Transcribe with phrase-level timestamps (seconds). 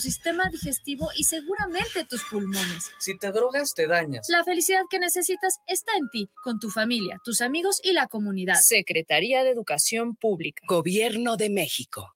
[0.00, 2.90] sistema digestivo y seguramente tus pulmones.
[2.98, 4.26] Si te drogas, te dañas.
[4.28, 8.56] La felicidad que necesitas está en ti, con tu familia, tus amigos y la comunidad.
[8.60, 10.62] Secretaría de Educación Pública.
[10.66, 12.10] Gobierno de México.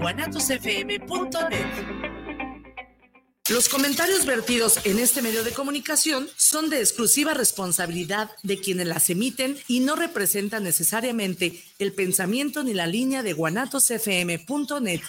[0.00, 1.66] guanatosfm.net
[3.48, 9.10] Los comentarios vertidos en este medio de comunicación son de exclusiva responsabilidad de quienes las
[9.10, 15.00] emiten y no representan necesariamente el pensamiento ni la línea de guanatosfm.net.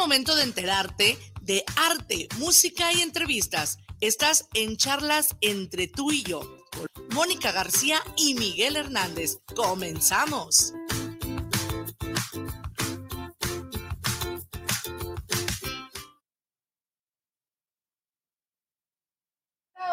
[0.00, 3.76] momento de enterarte de arte, música y entrevistas.
[4.00, 6.40] Estás en charlas entre tú y yo.
[6.70, 9.40] con Mónica García y Miguel Hernández.
[9.54, 10.72] Comenzamos.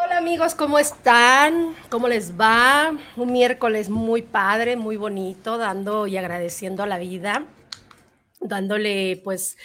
[0.06, 1.76] Hola amigos, ¿cómo están?
[1.90, 2.94] ¿Cómo les va?
[3.18, 7.46] Un miércoles muy padre, muy bonito, dando y agradeciendo a la vida,
[8.40, 9.58] dándole pues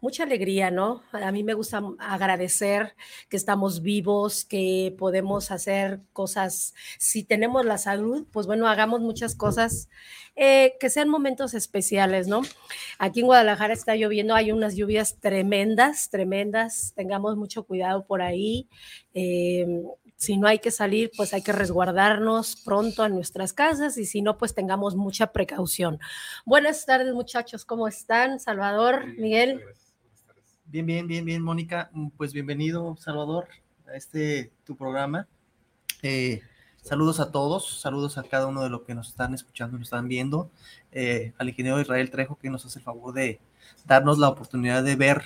[0.00, 1.02] mucha alegría, ¿no?
[1.12, 2.94] A mí me gusta agradecer
[3.28, 9.34] que estamos vivos, que podemos hacer cosas, si tenemos la salud, pues bueno, hagamos muchas
[9.34, 9.88] cosas
[10.36, 12.42] eh, que sean momentos especiales, ¿no?
[12.98, 18.68] Aquí en Guadalajara está lloviendo, hay unas lluvias tremendas, tremendas, tengamos mucho cuidado por ahí.
[19.12, 19.66] Eh,
[20.20, 24.20] si no hay que salir, pues hay que resguardarnos pronto en nuestras casas y si
[24.20, 25.98] no, pues tengamos mucha precaución.
[26.44, 28.38] Buenas tardes muchachos, ¿cómo están?
[28.38, 29.62] Salvador, Miguel.
[30.66, 31.90] Bien, bien, bien, bien, Mónica.
[32.18, 33.48] Pues bienvenido, Salvador,
[33.88, 35.26] a este tu programa.
[36.02, 36.42] Eh,
[36.82, 40.06] saludos a todos, saludos a cada uno de los que nos están escuchando, nos están
[40.06, 40.50] viendo.
[40.92, 43.40] Eh, al ingeniero Israel Trejo, que nos hace el favor de
[43.86, 45.22] darnos la oportunidad de ver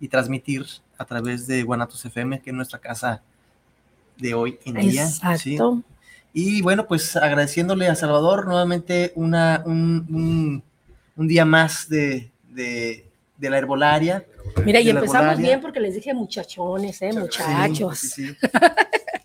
[0.00, 0.66] y transmitir
[0.98, 3.22] a través de Guanatos FM, que es nuestra casa
[4.18, 5.04] de hoy en día.
[5.04, 5.82] Exacto.
[5.82, 5.94] ¿sí?
[6.32, 10.62] Y bueno, pues agradeciéndole a Salvador nuevamente una, un, un,
[11.16, 14.26] un día más de, de, de la herbolaria.
[14.64, 15.46] Mira, y empezamos herbolaria.
[15.46, 17.12] bien porque les dije muchachones, ¿eh?
[17.12, 17.98] Muchachos.
[17.98, 18.48] Sí, sí, sí.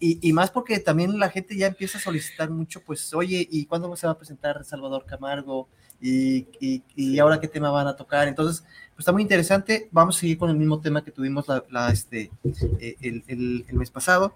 [0.01, 3.65] Y, y más porque también la gente ya empieza a solicitar mucho, pues, oye, ¿y
[3.65, 5.67] cuándo se va a presentar Salvador Camargo?
[5.99, 8.29] ¿Y, y, y ahora qué tema van a tocar?
[8.29, 9.89] Entonces, pues está muy interesante.
[9.91, 12.31] Vamos a seguir con el mismo tema que tuvimos la, la, este,
[12.79, 14.33] eh, el, el, el mes pasado.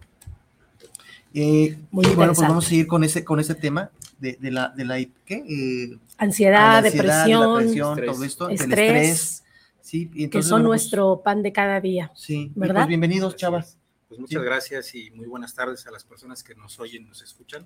[1.34, 3.90] Eh, Muy y bueno, pues vamos a seguir con ese, con ese tema
[4.20, 5.44] de, de la, de la, ¿qué?
[5.48, 8.12] Eh, Ansiedad, la ansiedad, de depresión, estrés.
[8.16, 9.10] todo esto, del Estrés.
[9.10, 9.44] estrés.
[9.82, 12.12] Sí, y que entonces, son bueno, pues, nuestro pan de cada día.
[12.16, 12.82] Sí, y ¿verdad?
[12.82, 13.68] Pues bienvenidos, chavas.
[13.70, 13.78] es.
[14.08, 14.46] Pues muchas Sí.
[14.46, 17.66] gracias y muy buenas tardes a las personas que nos oyen, nos escuchan.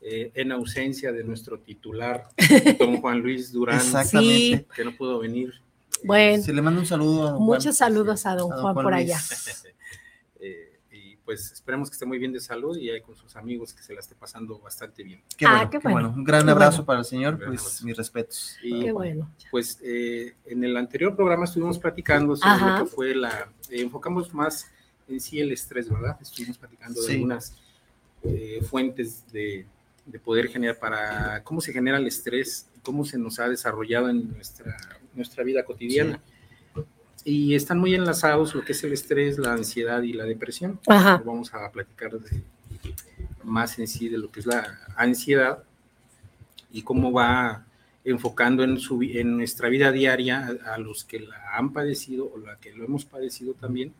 [0.00, 2.28] Eh, en ausencia de nuestro titular,
[2.78, 4.66] don Juan Luis Durán, Exactamente.
[4.76, 5.54] que no pudo venir.
[6.04, 7.42] Bueno, Se le manda un saludo a Juan.
[7.42, 9.10] muchos saludos a don a don Juan Juan por Luis.
[9.10, 9.20] allá.
[11.28, 13.92] Pues esperemos que esté muy bien de salud y ahí con sus amigos que se
[13.92, 15.20] la esté pasando bastante bien.
[15.36, 16.08] Qué Ah, bueno, qué qué bueno.
[16.08, 16.18] bueno.
[16.20, 16.86] Un gran Qué abrazo bueno.
[16.86, 17.84] para el señor, pues abrazo.
[17.84, 18.56] mis respetos.
[18.62, 19.30] Y Qué bueno.
[19.50, 22.78] pues eh, en el anterior programa estuvimos platicando sobre Ajá.
[22.78, 24.70] lo que fue la, eh, enfocamos más
[25.06, 26.16] en sí el estrés, ¿verdad?
[26.18, 27.54] Estuvimos platicando de algunas
[28.22, 29.66] eh, fuentes de,
[30.06, 34.30] de poder generar para cómo se genera el estrés, cómo se nos ha desarrollado en
[34.32, 34.74] nuestra,
[35.12, 36.22] nuestra vida cotidiana.
[37.24, 40.78] Y están muy enlazados lo que es el estrés, la ansiedad y la depresión.
[40.86, 41.22] Ajá.
[41.24, 42.42] Vamos a platicar de-
[43.44, 45.62] más en sí de lo que es la ansiedad
[46.70, 47.64] y cómo va
[48.04, 52.38] enfocando en, su, en nuestra vida diaria a, a los que la han padecido o
[52.38, 53.92] la que lo hemos padecido también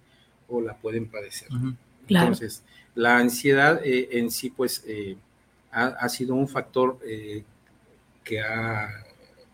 [0.49, 1.49] o la pueden padecer.
[2.09, 2.63] Entonces,
[2.95, 5.17] la ansiedad eh, en sí, pues, eh,
[5.73, 7.43] ha, ha sido un factor eh,
[8.25, 8.89] que ha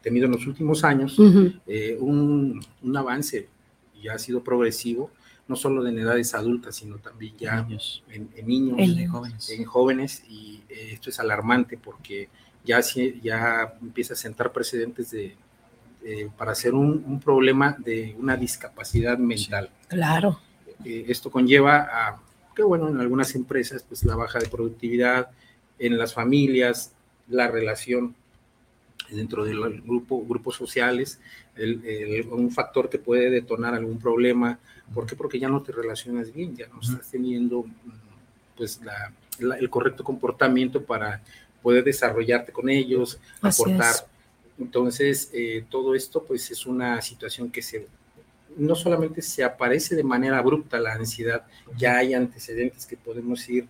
[0.03, 1.17] tenido en los últimos años
[1.67, 3.49] eh, un, un avance
[4.05, 5.11] y ha sido progresivo,
[5.49, 8.03] no solo en edades adultas, sino también ya Niños.
[8.11, 9.51] en, en niños, En- jóvenes.
[9.51, 12.29] en jóvenes, y eh, esto es alarmante porque
[12.65, 12.81] ya,
[13.23, 15.35] ya empieza a sentar precedentes de,
[16.05, 19.71] eh, para ser un, un problema de una discapacidad mental.
[19.89, 20.39] Claro.
[20.85, 22.21] Eh, esto conlleva a
[22.55, 25.31] que, bueno, en algunas empresas, pues la baja de productividad,
[25.79, 26.93] en las familias,
[27.29, 28.15] la relación
[29.11, 31.21] dentro del grupo, grupos sociales,
[31.57, 34.59] el- el- un factor que puede detonar algún problema.
[34.93, 35.15] ¿Por qué?
[35.17, 37.71] Porque ya no te relacionas bien, ya no estás teniendo mm,
[38.57, 41.21] pues la- la- el correcto comportamiento para
[41.63, 43.95] poder desarrollarte con ellos, Así aportar.
[43.95, 44.05] es.
[44.59, 47.87] Entonces, eh, todo esto pues es una situación que se
[48.57, 51.45] no solamente se aparece de manera abrupta la ansiedad,
[51.77, 53.67] ya hay antecedentes que podemos ir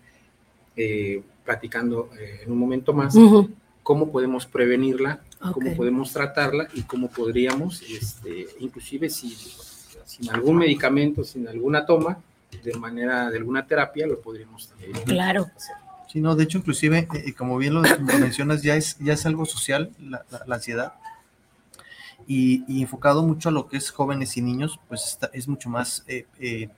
[0.75, 3.49] eh, platicando eh, en un momento más, Ujú.
[3.85, 5.19] Cómo podemos prevenirla,
[5.53, 9.29] cómo podemos tratarla y cómo podríamos, este, inclusive si,
[10.07, 12.17] sin algún medicamento, sin alguna toma,
[12.63, 15.51] de manera de alguna terapia, lo podríamos también Claro.
[15.55, 15.75] hacer.
[16.11, 19.23] Sí, no, de hecho, inclusive, eh, como bien lo, lo mencionas, ya es, ya es
[19.27, 20.93] algo social la, la- la ansiedad.
[22.25, 25.69] Y, y enfocado mucho a lo que es jóvenes y niños, pues está- es mucho
[25.69, 26.03] más...
[26.07, 26.69] eh, eh,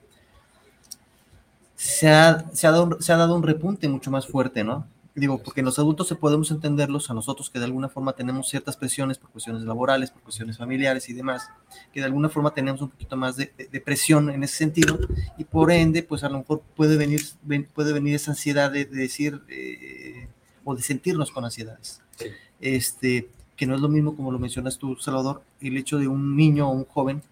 [1.74, 4.86] se, ha, se, ha dado, se ha dado un repunte mucho más fuerte, ¿no?
[5.18, 8.76] Digo, porque los adultos se podemos entenderlos, a nosotros que de alguna forma tenemos ciertas
[8.76, 11.48] presiones por cuestiones laborales, por cuestiones familiares y demás,
[11.92, 14.98] que de alguna forma tenemos un poquito más de, de- de presión en ese sentido,
[15.36, 18.84] y por ende, pues a lo mejor puede venir, ven- puede venir esa ansiedad de,
[18.84, 20.28] de decir eh,
[20.64, 22.00] o de sentirnos con ansiedades.
[22.16, 22.26] Sí.
[22.60, 26.36] Este, que no es lo mismo como lo mencionas tú, Salvador, el hecho de un
[26.36, 27.22] niño o un joven,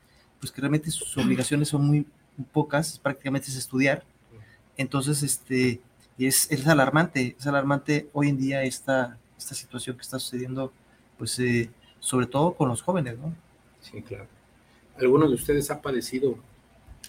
[0.41, 2.07] pues que realmente sus obligaciones son muy
[2.53, 4.05] pocas, prácticamente es estudiar.
[4.77, 5.81] Entonces, este,
[6.19, 10.73] y es, es alarmante, es alarmante hoy en día esta, esta situación que está sucediendo,
[11.19, 11.71] pues eh,
[12.01, 13.35] sobre todo con los jóvenes, ¿no?
[13.81, 14.27] Sí, claro.
[14.99, 16.39] ¿Alguno de ustedes ha padecido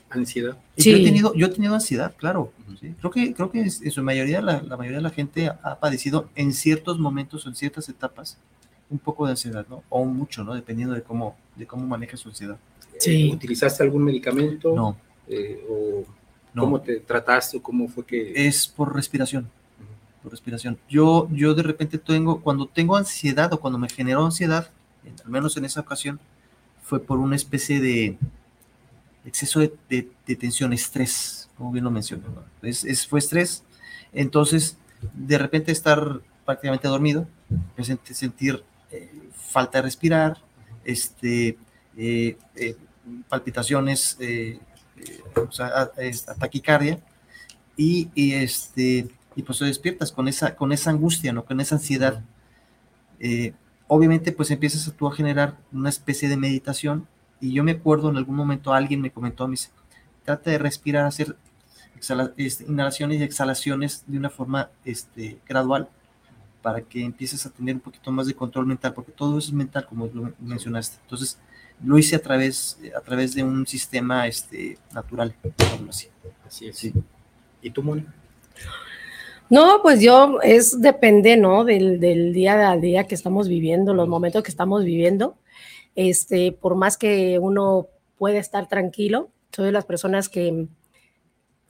[0.09, 0.57] ansiedad?
[0.75, 1.03] Y Yo, he Sí.
[1.05, 2.51] tenido, yo he tenido ansiedad, claro.
[2.79, 2.93] ¿sí?
[2.99, 6.29] Creo que, creo que en su mayoría, la, la mayoría de la gente ha, padecido
[6.35, 8.37] en ciertos momentos, en ciertas etapas,
[8.89, 9.83] un poco de ansiedad, ¿no?
[9.89, 10.53] O mucho, ¿no?
[10.53, 12.57] Dependiendo de cómo, de cómo maneja su ansiedad.
[12.99, 13.29] Sí.
[13.29, 14.73] Eh, ¿Utilizaste algún medicamento?
[14.75, 14.97] No,
[15.29, 16.05] Eh, ¿O
[16.57, 16.63] no.
[16.63, 18.33] cómo te trataste o cómo fue que...?
[18.47, 19.49] Es por respiración,
[20.21, 20.77] por respiración.
[20.89, 24.69] Yo, yo de repente tengo, cuando tengo ansiedad o cuando me generó ansiedad,
[25.05, 26.19] en- al menos en esa ocasión,
[26.83, 28.17] fue por una especie de
[29.25, 32.23] exceso de, de- de tensión, estrés, como bien lo mencioné.
[32.23, 32.43] ¿no?
[32.67, 33.63] Es, es- fue estrés,
[34.13, 34.77] entonces
[35.13, 37.27] de repente estar prácticamente dormido,
[38.11, 40.37] sentir eh, falta de respirar,
[40.85, 41.57] este,
[41.97, 42.75] eh, eh,
[43.27, 44.17] palpitaciones,
[45.35, 46.99] o sea, a- taquicardia,
[47.75, 51.45] y, y, este, y pues te despiertas con esa, con esa angustia, ¿no?
[51.45, 52.23] con esa ansiedad.
[53.19, 53.53] Eh,
[53.87, 57.07] obviamente pues empiezas a tú a generar una especie de meditación
[57.39, 59.69] y yo me acuerdo en algún momento alguien me comentó, me dice,
[60.23, 61.35] trata de respirar, hacer
[62.37, 65.87] este, inhalaciones y exhalaciones de una forma este, gradual
[66.61, 69.53] para que empieces a tener un poquito más de control mental, porque todo eso es
[69.53, 70.97] mental, como lo mencionaste.
[71.03, 71.37] Entonces,
[71.83, 75.35] lo hice a través, a través de un sistema este, natural,
[75.89, 76.07] así.
[76.45, 76.77] Así es.
[76.77, 76.93] Sí.
[77.61, 78.05] ¿Y tú, Moni?
[79.49, 81.63] No, pues yo, es depende, ¿no?
[81.63, 85.35] Del, del día a día que estamos viviendo, los momentos que estamos viviendo.
[85.95, 87.87] Este, por más que uno
[88.17, 90.67] puede estar tranquilo, soy de las personas que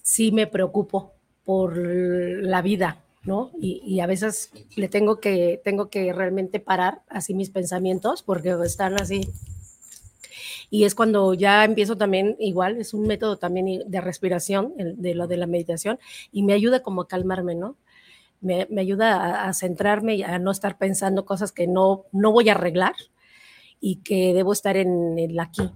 [0.01, 1.13] sí me preocupo
[1.45, 3.51] por la vida, ¿no?
[3.61, 8.55] Y, y a veces le tengo que, tengo que realmente parar así mis pensamientos porque
[8.65, 9.29] están así.
[10.69, 15.27] Y es cuando ya empiezo también, igual, es un método también de respiración, de lo
[15.27, 15.97] de la meditación,
[16.31, 17.77] y me ayuda como a calmarme, ¿no?
[18.41, 22.31] Me, me ayuda a, a centrarme y a no estar pensando cosas que no, no
[22.31, 22.93] voy a arreglar
[23.79, 25.71] y que debo estar en el aquí.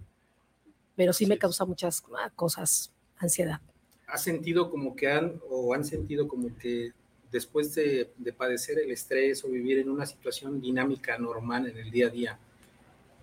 [0.95, 3.61] Pero sí me causa muchas ah, cosas, ansiedad.
[4.07, 6.91] ¿Has sentido como que han o han sentido como que
[7.31, 11.89] después de, de padecer el estrés o vivir en una situación dinámica normal en el
[11.89, 12.39] día a día,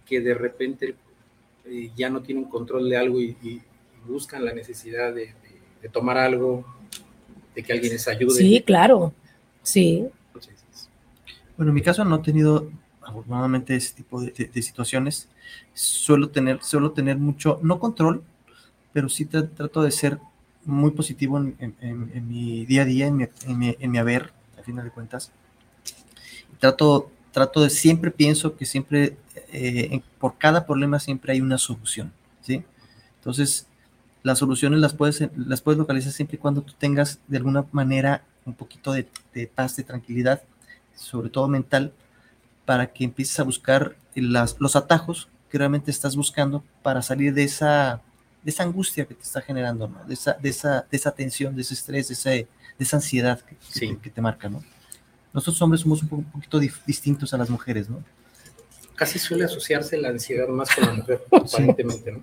[0.06, 0.96] que de repente
[1.70, 3.62] eh, ya no tienen control de algo y, y
[4.06, 5.34] buscan la necesidad de, de-
[5.82, 6.64] de tomar algo,
[7.54, 8.34] de que alguien les ayude?
[8.34, 9.12] Sí, claro.
[9.62, 10.06] Sí,
[11.56, 12.70] Bueno, en mi caso no he tenido
[13.02, 15.28] afortunadamente ese tipo de, de- de situaciones.
[15.74, 18.22] Suelo tener, suelo tener mucho, no control,
[18.92, 20.18] pero sí tra- trato de ser
[20.64, 23.90] muy positivo en, en- en- en mi día a día, en mi, en mi- en
[23.90, 25.32] mi haber, a final de cuentas.
[26.58, 29.16] Trato, trato de, siempre pienso que siempre,
[29.52, 32.12] eh, por cada problema siempre hay una solución,
[32.42, 32.64] ¿sí?
[33.18, 33.66] Entonces,
[34.22, 38.22] las soluciones las puedes, las puedes localizar siempre y cuando tú tengas de alguna manera
[38.44, 40.42] un poquito de, de paz, de tranquilidad,
[40.94, 41.92] sobre todo mental,
[42.64, 47.44] para que empieces a buscar las, los atajos que realmente estás buscando para salir de
[47.44, 48.02] esa,
[48.42, 50.04] de esa angustia que te está generando, ¿no?
[50.04, 52.30] de, esa, de, esa, de esa tensión, de ese estrés, de, ese-
[52.78, 53.80] de esa ansiedad que, que Sí.
[53.88, 54.48] te, que te marca.
[54.48, 54.62] ¿no?
[55.32, 58.02] Nosotros hombres somos un, po- un poquito dif- distintos a las mujeres, ¿no?
[58.98, 62.20] Casi suele asociarse la ansiedad más con la mujer, aparentemente, ¿no?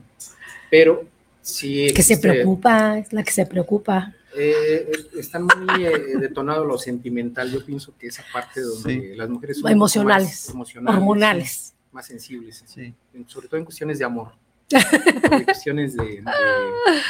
[0.70, 1.06] Pero
[1.42, 4.14] sí que se preocupa, es la que se preocupa.
[4.38, 7.50] Eh, están muy eh, detonados lo sentimental.
[7.50, 11.74] Yo pienso que esa parte donde las mujeres son Emocionales, más emocionales, hormonales.
[11.94, 12.94] más sensibles, Sí.
[13.28, 14.34] sobre todo en cuestiones de amor,
[15.32, 16.24] en cuestiones de, de-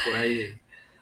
[0.05, 0.43] por ahí de,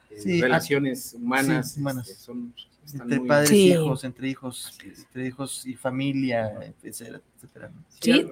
[0.08, 2.08] de Sí, relaciones humanas, sí, humanas.
[2.08, 3.68] este, son, están Entre muy- padres Sí.
[3.68, 7.72] y hijos, entre hijos, entre hijos y familia, etcétera, etcétera.
[8.00, 8.26] sí, Sí.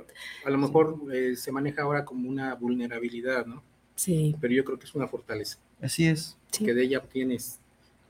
[0.44, 3.62] A, lo mejor eh, se maneja ahora como una vulnerabilidad, ¿no?
[3.94, 6.36] Sí, Pero yo creo que es una fortaleza, Así es.
[6.50, 6.64] sí.
[6.64, 7.60] que de ella obtienes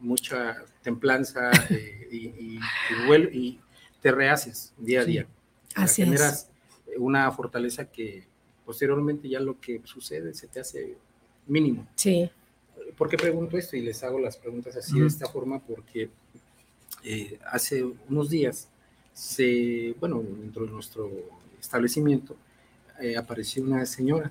[0.00, 2.60] mucha templanza eh, y, y-
[3.32, 3.60] y
[4.00, 5.10] te rehaces día a Sí.
[5.12, 5.26] día.
[5.74, 6.08] Así es.
[6.08, 6.50] generas
[6.98, 8.26] una fortaleza que
[8.66, 10.96] posteriormente ya lo que sucede se te hace
[11.46, 11.86] mínimo.
[11.94, 12.30] Sí,
[12.96, 13.76] ¿Por qué pregunto esto?
[13.76, 16.10] Y les hago las preguntas así de esta forma porque
[17.04, 18.68] eh, hace unos días,
[19.12, 21.10] se, bueno, dentro de nuestro
[21.60, 22.36] establecimiento,
[23.00, 24.30] eh, apareció una señora.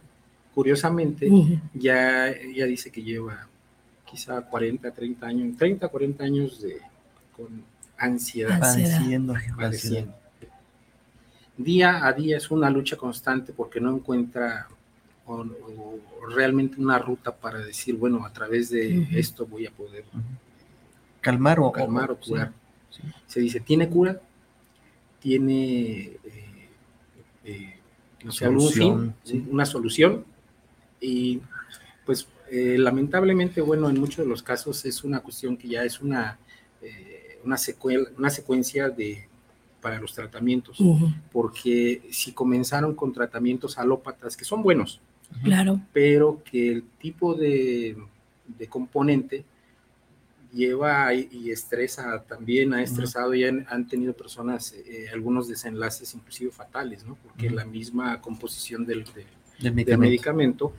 [0.54, 1.30] Curiosamente,
[1.74, 3.48] ya, ya dice que lleva
[4.06, 6.78] quizá 40, 30 años, 30, 40 años de,
[7.36, 7.64] con
[7.98, 8.60] ansiedad.
[8.60, 10.14] Padeciendo, padeciendo.
[11.56, 14.68] Día a día es una lucha constante porque no encuentra
[15.26, 16.00] o, o
[16.36, 20.04] realmente una ruta para decir, bueno, a través de esto voy a poder
[21.22, 22.48] calmar o calmar o curar.
[22.50, 22.54] Sí,
[22.92, 23.02] sí.
[23.28, 24.22] Se dice, ¿tiene cura?
[25.20, 26.52] ¿Tiene eh,
[27.44, 27.74] eh,
[28.24, 29.14] no sé, algún fin?
[29.24, 29.46] Sí.
[29.50, 30.26] Una solución.
[31.00, 31.42] Y
[32.06, 36.02] pues eh, lamentablemente, bueno, en muchos de los casos es una cuestión que ya es
[36.02, 36.38] una,
[36.82, 39.28] eh, una, secuela, una secuencia de,
[39.82, 41.16] para los tratamientos, uh -huh.
[41.32, 45.00] porque si comenzaron con tratamientos alópatas, que son buenos,
[45.44, 45.80] claro.
[45.94, 47.98] pero que el tipo de,
[48.46, 49.46] de componente
[50.54, 56.14] lleva y, y, estresa también, ha estresado y han, han tenido personas eh, algunos desenlaces
[56.14, 57.16] inclusive fatales, ¿no?
[57.16, 57.56] Porque uh -huh.
[57.56, 59.26] la misma composición del, de,
[59.60, 60.74] del medicamento, del medicamento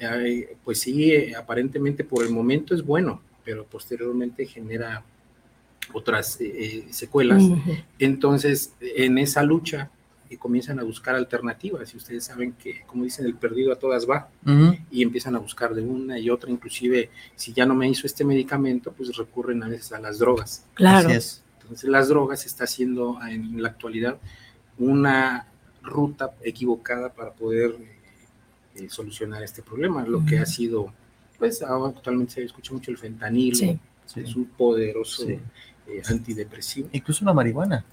[0.00, 5.04] eh, pues sí, eh, aparentemente por el momento es bueno, pero posteriormente genera
[5.92, 7.42] otras eh, secuelas.
[7.42, 7.84] Uh -huh.
[7.98, 9.90] Entonces, en esa lucha
[10.30, 11.92] y comienzan a buscar alternativas.
[11.94, 14.28] Y ustedes saben que, como dicen, el perdido a todas va.
[14.44, 14.78] Uh -huh.
[14.90, 16.50] Y empiezan a buscar de una y otra.
[16.50, 20.66] Inclusive, si ya no me hizo este medicamento, pues recurren a veces a las drogas.
[20.74, 21.08] Claro.
[21.10, 24.18] Entonces, las drogas está haciendo en la actualidad
[24.78, 25.46] una
[25.82, 27.76] ruta equivocada para poder
[28.74, 30.04] eh, solucionar este problema.
[30.04, 30.28] Lo uh -huh.
[30.28, 30.92] que ha sido,
[31.38, 33.56] pues ahora actualmente se escucha mucho el fentanilo.
[33.56, 33.78] Sí.
[34.16, 35.38] Es un poderoso sí.
[35.86, 36.88] eh, antidepresivo.
[36.92, 37.84] Incluso la marihuana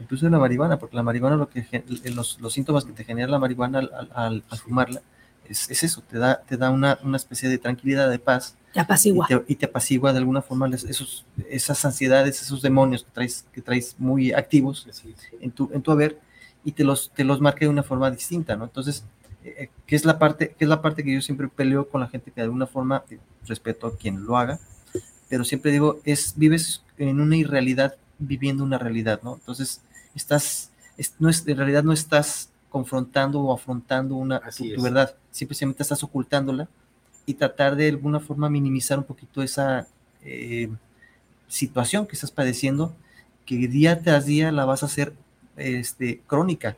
[0.00, 1.66] incluso la marihuana, porque la marihuana lo que
[2.14, 5.02] los, los síntomas que te genera la marihuana al, al, al fumarla
[5.48, 8.54] es, es, eso, te da, te da una, una, especie de tranquilidad, de paz.
[8.72, 9.26] Te apacigua.
[9.28, 13.46] Y te, y te apacigua de alguna forma esos, esas ansiedades, esos demonios que traes,
[13.52, 15.36] que traes muy activos sí, sí.
[15.40, 16.18] En, tu, en tu haber
[16.64, 18.64] y te los, te los marca de una forma distinta, ¿no?
[18.64, 19.04] Entonces,
[19.42, 22.08] eh, ¿qué, es la parte, ¿qué es la parte que yo siempre peleo con la
[22.08, 24.58] gente que de alguna forma, eh, respeto a quien lo haga,
[25.28, 29.34] pero siempre digo, es, vives en una irrealidad viviendo una realidad, ¿no?
[29.34, 29.80] Entonces,
[30.18, 35.16] estás, es, no es, en realidad no estás confrontando o afrontando una, tu, tu, verdad,
[35.30, 36.68] simplemente estás ocultándola
[37.24, 39.86] y tratar de alguna forma minimizar un poquito esa
[40.22, 40.68] eh,
[41.46, 42.94] situación que estás padeciendo,
[43.46, 45.14] que día tras día la vas a hacer
[45.56, 46.76] este, crónica,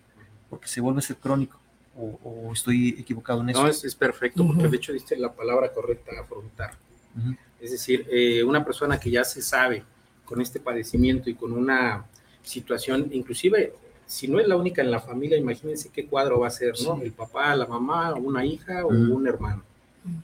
[0.49, 1.59] porque se vuelve a ser crónico.
[1.97, 3.63] O, o estoy equivocado en eso.
[3.63, 4.71] No, es, es perfecto, porque uh -huh.
[4.71, 6.75] de hecho diste la palabra correcta, afrontar.
[7.17, 7.37] Uh -huh.
[7.61, 9.85] Es decir, eh, una persona que ya se sabe
[10.25, 12.07] con este padecimiento y con una
[12.43, 13.73] situación, inclusive
[14.11, 16.97] si no es la única en la familia, imagínense qué cuadro va a ser, ¿no?
[16.97, 17.03] Sí.
[17.05, 19.13] El papá, la mamá, una hija o mm.
[19.13, 19.63] un hermano.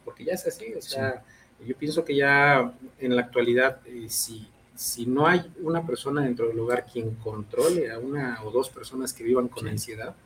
[0.04, 1.22] Porque ya es así, o sea,
[1.60, 1.68] sí.
[1.68, 6.48] yo pienso que ya en la actualidad, eh, si, si no hay una persona dentro
[6.48, 9.68] del hogar quien controle a una o dos personas que vivan con sí.
[9.68, 10.16] ansiedad,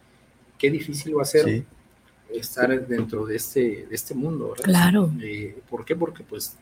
[0.56, 1.64] qué difícil va a ser
[2.32, 4.64] estar dentro de este, de este mundo, ¿verdad?
[4.64, 5.12] Claro.
[5.20, 5.96] Eh, ¿Por qué?
[5.96, 6.56] Porque pues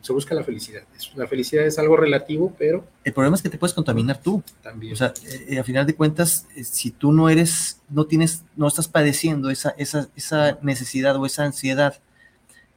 [0.00, 0.82] se busca la felicidad.
[1.16, 2.84] La felicidad es algo relativo, pero...
[3.04, 4.42] El problema es que te puedes contaminar tú.
[4.62, 4.92] También.
[4.92, 5.12] O sea,
[5.48, 9.50] eh, a final de cuentas, eh, si tú no eres, no tienes, no estás padeciendo
[9.50, 12.00] esa, esa, esa necesidad o esa ansiedad,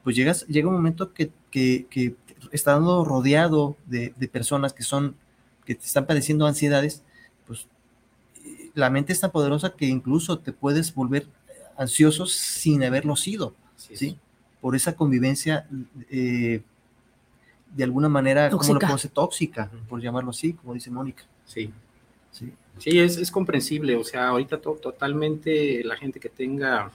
[0.04, 2.16] pues llegas, llega un momento que, que, que
[2.52, 5.16] estando rodeado de, de, personas que son,
[5.66, 7.04] que te están padeciendo ansiedades,
[7.46, 7.68] pues
[8.74, 11.28] la mente es tan poderosa que incluso te puedes volver
[11.78, 13.96] ansioso sin haberlo sido, ¿sí?
[13.96, 14.20] ¿sí?
[14.60, 15.68] Por esa convivencia
[16.10, 16.62] eh,
[17.76, 18.80] de alguna manera, tóxica.
[18.80, 19.12] ¿cómo lo decir?
[19.12, 21.24] Tóxica, por llamarlo así, como dice Mónica.
[21.46, 21.72] Sí.
[22.32, 23.96] Sí, sí es, es, comprensible.
[23.96, 26.92] O sea, ahorita to totalmente la gente que tenga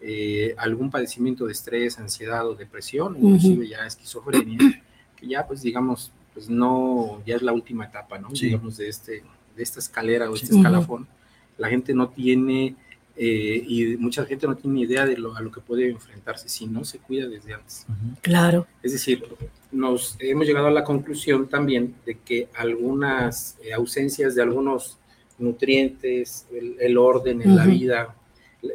[0.00, 3.70] eh, algún padecimiento de estrés, ansiedad o depresión, inclusive uh -huh.
[3.70, 4.82] ya esquizofrenia,
[5.16, 8.34] que ya, pues, digamos, pues no, ya es la última etapa, ¿no?
[8.34, 8.46] Sí.
[8.46, 9.22] Digamos, de, este,
[9.56, 11.02] de esta escalera o este escalafón.
[11.02, 11.58] Uh -huh.
[11.58, 12.74] La gente no tiene
[13.16, 16.48] eh, y mucha gente no tiene ni idea de lo, a lo que puede enfrentarse
[16.48, 17.86] si no se cuida desde antes.
[17.88, 18.16] Uh -huh.
[18.22, 18.66] Claro.
[18.82, 19.24] Es decir,
[19.70, 24.98] nos hemos llegado a la conclusión también de que algunas eh, ausencias de algunos
[25.38, 27.56] nutrientes, el, el orden en uh -huh.
[27.56, 28.16] la vida,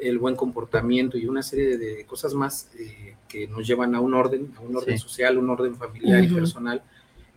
[0.01, 4.01] el buen comportamiento y una serie de, de cosas más eh, que nos llevan a
[4.01, 5.03] un orden, a un orden sí.
[5.03, 6.31] social, un orden familiar uh -huh.
[6.31, 6.81] y personal,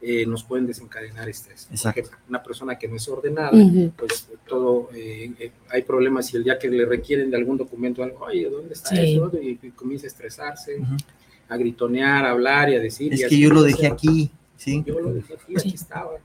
[0.03, 1.69] eh, nos pueden desencadenar estrés.
[1.71, 2.03] Exacto.
[2.03, 3.93] Porque una persona que no es ordenada, uh -huh.
[3.97, 8.03] pues todo, eh, eh, hay problemas y el día que le requieren de algún documento,
[8.03, 9.15] algo, oye, ¿dónde está sí.
[9.15, 9.31] eso?
[9.43, 11.05] Y, y, comienza a estresarse, uh -huh.
[11.49, 13.13] a gritonear, a hablar y a decir.
[13.13, 14.83] Es que yo lo dejé aquí, ¿sí?
[14.87, 16.19] Yo lo dejé aquí, aquí estaba.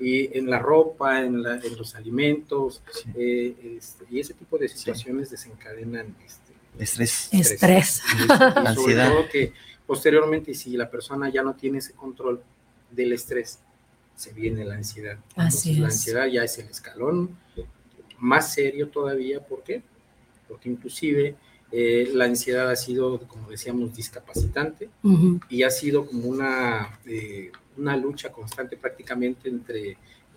[0.00, 3.10] Y en la ropa, en, la, en los alimentos, sí.
[3.16, 5.32] Eh, este, y ese tipo de situaciones sí.
[5.34, 7.28] desencadenan este, estrés.
[7.32, 7.52] Estrés.
[7.52, 8.02] estrés.
[8.14, 8.74] Y, y Ansiedad.
[8.74, 9.52] sobre todo que
[9.86, 12.42] posteriormente, si la persona ya no tiene ese control,
[12.90, 13.58] del estrés,
[14.16, 15.18] se viene la ansiedad.
[15.36, 15.94] Así Entonces, la es.
[15.94, 17.36] ansiedad ya es el escalón
[18.18, 19.40] más serio todavía.
[19.40, 19.82] ¿Por qué?
[20.48, 21.36] Porque inclusive
[21.70, 24.88] eh, la ansiedad ha sido, como decíamos, discapacitante
[25.48, 29.96] y ha sido como una, eh, una lucha constante prácticamente entre,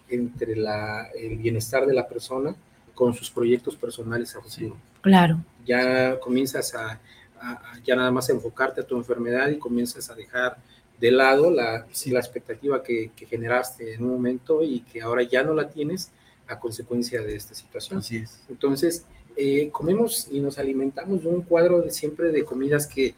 [0.10, 2.54] entre la, el bienestar de la persona
[2.94, 4.78] con sus proyectos personales a futuro.
[5.02, 5.44] Claro.
[5.66, 7.00] Ya comienzas a,
[7.40, 10.58] a- a ya nada más enfocarte a tu enfermedad y comienzas a dejar
[11.02, 15.44] de lado la, la expectativa que, que generaste en un momento y que ahora ya
[15.44, 16.12] no la tienes
[16.48, 18.00] a consecuencia de esta situación.
[18.00, 18.44] Así es.
[18.50, 19.06] Entonces,
[19.36, 23.16] eh, comemos y nos alimentamos de un cuadro de siempre de comidas que,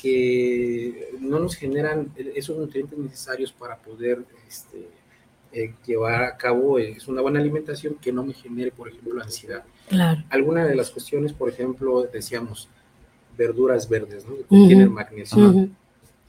[0.00, 4.88] que no nos generan esos nutrientes necesarios para poder este,
[5.52, 9.14] eh, llevar a cabo eh, es una buena alimentación que no me genere, por ejemplo,
[9.14, 9.64] la ansiedad.
[9.88, 10.22] Claro.
[10.28, 12.68] Alguna de las cuestiones, por ejemplo, decíamos
[13.38, 14.36] verduras verdes, ¿no?
[14.36, 15.70] Que contienen magnesio.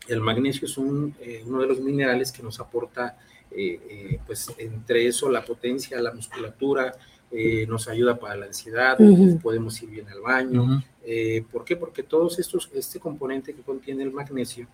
[0.07, 3.17] El magnesio es un, eh, uno de los minerales que nos aporta,
[3.51, 6.93] eh, eh, pues entre eso, la potencia, la musculatura,
[7.31, 8.95] eh, nos ayuda para la ansiedad,
[9.41, 10.83] podemos ir bien al baño.
[11.03, 11.75] Eh, ¿Por qué?
[11.75, 14.67] Porque todos estos, este componente que contiene el magnesio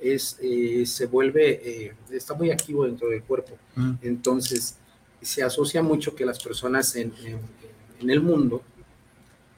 [0.00, 3.56] es, eh, se vuelve, eh, está muy activo dentro del cuerpo.
[4.02, 4.76] Entonces,
[5.22, 7.38] se asocia mucho que las personas en, en-
[8.00, 8.62] en el mundo,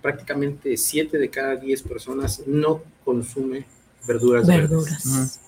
[0.02, 3.64] prácticamente 7 de cada 10 personas no consumen
[4.06, 5.40] verduras, verdes Verduras.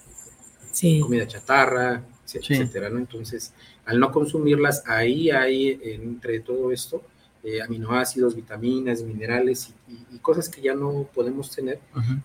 [0.72, 1.00] Sí.
[1.00, 2.54] comida chatarra, etc- Sí.
[2.54, 2.98] etcétera, ¿no?
[2.98, 3.52] Entonces,
[3.84, 7.02] al no consumirlas, ahí hay entre todo esto
[7.44, 11.78] eh, aminoácidos, vitaminas, minerales y, y- y cosas que ya no podemos tener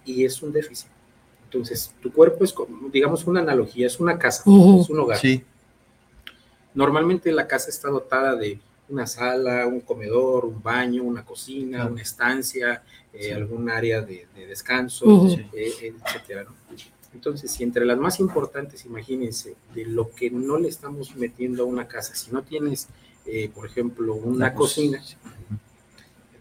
[0.06, 0.90] y es un déficit.
[1.46, 5.20] Entonces, tu cuerpo es, como, digamos, una analogía, es una casa, es un hogar.
[5.20, 5.44] Sí.
[6.74, 8.60] Normalmente la casa está dotada de
[8.90, 12.84] una sala, un comedor, un baño, una cocina, una estancia,
[13.14, 13.32] eh, Sí.
[13.32, 16.56] algún área de, de descanso, eh, etcétera, ¿no?
[17.14, 21.66] Entonces, si entre las más importantes, imagínense, de lo que no le estamos metiendo a
[21.68, 22.88] una casa, si no tienes,
[23.28, 25.00] eh, por ejemplo, una La cocina,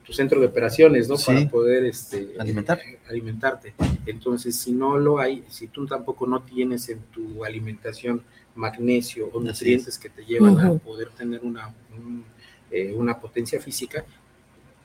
[0.04, 1.16] tu centro de operaciones, ¿no?
[1.16, 1.26] Sí.
[1.26, 2.80] Para poder este, Alimentar.
[2.80, 3.74] eh, alimentarte.
[4.06, 8.22] Entonces, si no lo hay, si tú tampoco no tienes en tu alimentación
[8.54, 12.24] magnesio o nutrientes que te llevan a poder tener una, un,
[12.70, 14.04] eh, una potencia física,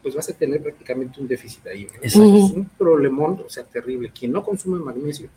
[0.02, 1.86] pues vas a tener prácticamente un déficit ahí.
[1.86, 1.92] ¿no?
[2.02, 4.12] Es un problemón, o sea, terrible.
[4.18, 5.30] Quien no consume magnesio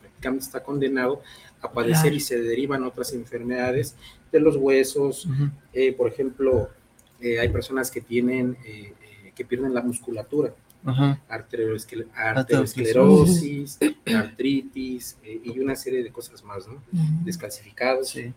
[0.00, 1.22] prácticamente está condenado
[1.60, 2.16] a padecer Claro.
[2.16, 3.94] y se derivan otras enfermedades
[4.30, 5.28] de los huesos,
[5.72, 6.70] eh, por ejemplo,
[7.20, 8.94] eh, hay personas que tienen, eh,
[9.34, 10.54] que pierden la musculatura,
[11.28, 13.78] Arteriosclerosis.
[14.14, 16.82] artritis y una serie de cosas más, ¿no?
[17.24, 18.08] Descalcificados.
[18.08, 18.32] Sí.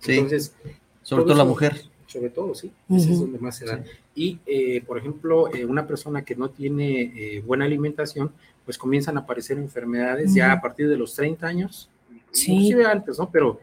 [0.00, 0.12] Sí.
[0.12, 0.54] Entonces,
[1.02, 1.82] Sobre todo la mujer.
[2.08, 3.84] Sobre todo, sí, ese es donde más se da.
[4.16, 7.02] Y, eh, por ejemplo, eh, una persona que no tiene
[7.36, 8.32] eh, buena alimentación,
[8.64, 11.88] pues comienzan a aparecer enfermedades ya a partir de los 30 años,
[12.32, 12.52] Sí.
[12.52, 13.30] inclusive antes, ¿no?
[13.30, 13.60] Pero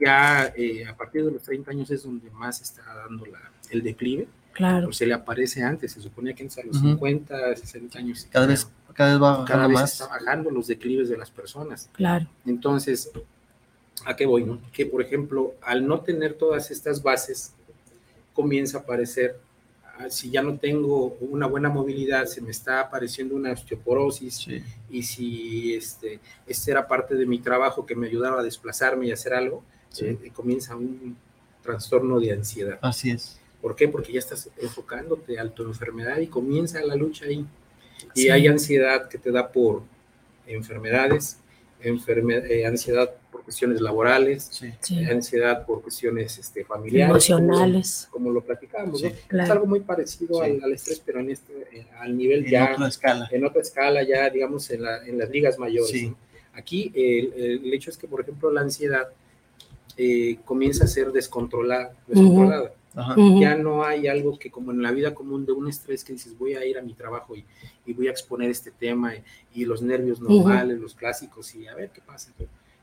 [0.00, 3.38] ya eh, a partir de los 30 años es donde más está dando la,
[3.70, 4.86] el declive, Claro.
[4.86, 6.88] pues se le aparece antes, se suponía que antes a los Ujú.
[6.90, 8.26] 50, 60 años.
[8.30, 9.92] Cada vez, cada vez va cada vez más.
[9.92, 11.90] está bajando los declives de las personas.
[11.92, 12.26] Claro.
[12.44, 13.10] Entonces,
[14.04, 14.44] ¿a qué voy?
[14.44, 14.58] no?
[14.72, 17.52] Que, por ejemplo, al no tener todas estas bases,
[18.42, 19.36] comienza a aparecer,
[19.98, 24.62] ah, si ya no tengo una buena movilidad, se me está apareciendo una osteoporosis, Sí.
[24.88, 29.10] y si este, este era parte de mi trabajo que me ayudaba a desplazarme y
[29.12, 30.04] hacer algo, Sí.
[30.06, 31.16] eh, comienza un
[31.64, 32.78] trastorno de ansiedad.
[32.80, 33.40] Así es.
[33.60, 33.88] ¿Por qué?
[33.88, 37.44] Porque ya estás enfocándote a tu enfermedad y comienza la lucha ahí.
[38.14, 38.30] Y Sí.
[38.30, 39.82] hay ansiedad que te da por
[40.46, 41.47] enfermedades, enferme-
[41.80, 44.70] eh, ansiedad por cuestiones laborales, Sí.
[44.80, 45.04] Sí.
[45.04, 47.10] ansiedad por cuestiones este, familiares.
[47.10, 48.08] Emocionales.
[48.10, 49.08] Como, como lo platicamos, ¿no?
[49.08, 50.50] Es algo muy parecido Sí.
[50.50, 53.28] al, al estrés, pero en este, eh, al nivel En ya, otra escala.
[53.30, 55.90] en otra escala, ya digamos en, la- en las ligas mayores.
[55.90, 56.08] Sí.
[56.08, 56.16] ¿no?
[56.54, 57.32] Aquí el,
[57.64, 59.08] el hecho es que, por ejemplo, la ansiedad
[59.96, 61.92] eh, comienza a ser descontrolada.
[62.06, 63.14] descontrolada Ajá.
[63.40, 66.36] Ya no hay algo que como en la vida común de un estrés que dices
[66.36, 67.44] voy a ir a mi trabajo y,
[67.86, 69.22] y voy a exponer este tema y,
[69.54, 72.32] y los nervios normales, los clásicos y a ver qué pasa.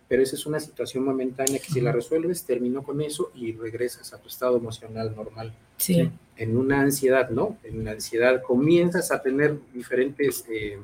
[0.08, 4.14] Pero esa es una situación momentánea que si la resuelves, terminó con eso y regresas
[4.14, 5.52] a tu estado emocional normal.
[5.78, 6.10] Sí.
[6.38, 7.58] En una ansiedad, ¿no?
[7.64, 10.78] En la ansiedad comienzas a tener diferentes eh,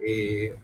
[0.00, 0.54] eh,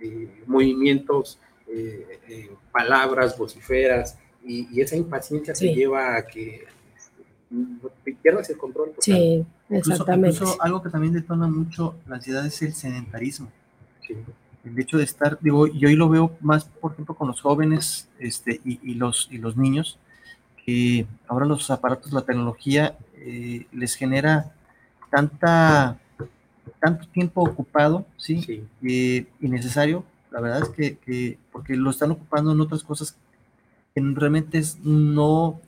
[0.00, 1.38] eh, movimientos,
[1.68, 5.68] eh, eh, palabras, vociferas, y, y esa impaciencia Sí.
[5.68, 6.64] te lleva a que
[8.22, 8.88] pierdas el control.
[8.88, 9.02] total.
[9.02, 10.36] Sí, Incluso, exactamente.
[10.36, 13.48] incluso algo que también detona mucho la ansiedad es el sedentarismo.
[14.06, 14.14] Sí.
[14.64, 18.08] El hecho de estar, digo, yo hoy lo veo más, por ejemplo, con los jóvenes
[18.18, 19.98] este, y, y los, y los niños,
[20.64, 24.52] que ahora los aparatos, la tecnología, eh, les genera
[25.10, 25.98] tanta,
[26.78, 28.42] tanto tiempo ocupado, ¿sí?
[28.42, 28.64] Sí.
[28.82, 30.04] Eh, innecesario.
[30.30, 33.16] La verdad es que, que, porque lo están ocupando en otras cosas
[33.94, 35.60] realmente no,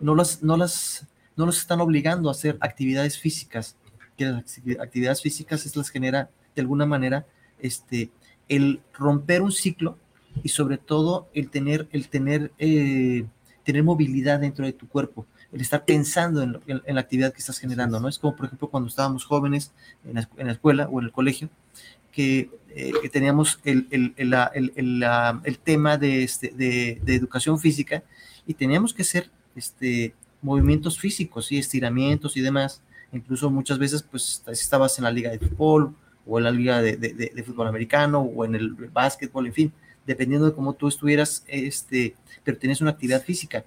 [0.00, 1.06] no, las, no, las,
[1.40, 3.76] no los están obligando a hacer actividades físicas,
[4.16, 7.26] que las actividades físicas es las genera de alguna manera
[7.58, 8.10] este,
[8.48, 9.96] el romper un ciclo
[10.42, 13.24] y sobre todo el tener, el tener, eh,
[13.64, 17.98] tener movilidad dentro de tu cuerpo, el estar pensando en, la actividad que estás generando,
[17.98, 18.08] ¿no?
[18.08, 19.72] Es como, por ejemplo, cuando estábamos jóvenes
[20.04, 20.14] en
[20.46, 21.48] la, escuela o en el colegio,
[22.12, 28.02] que, eh, teníamos el, el, el, tema de, este, de, de, educación física
[28.46, 32.82] y teníamos que hacer este, movimientos físicos y estiramientos y demás.
[33.12, 35.94] Incluso muchas veces, pues, estabas en la liga de fútbol
[36.26, 39.72] o en la liga de, de fútbol americano o en el básquetbol, en fin,
[40.06, 43.64] dependiendo de cómo tú estuvieras, este, pero tienes una actividad física.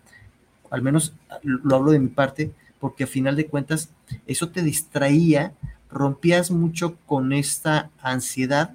[0.69, 3.89] Al menos lo hablo de mi parte, porque a final de cuentas
[4.27, 5.53] eso te distraía,
[5.89, 8.73] rompías mucho con esta ansiedad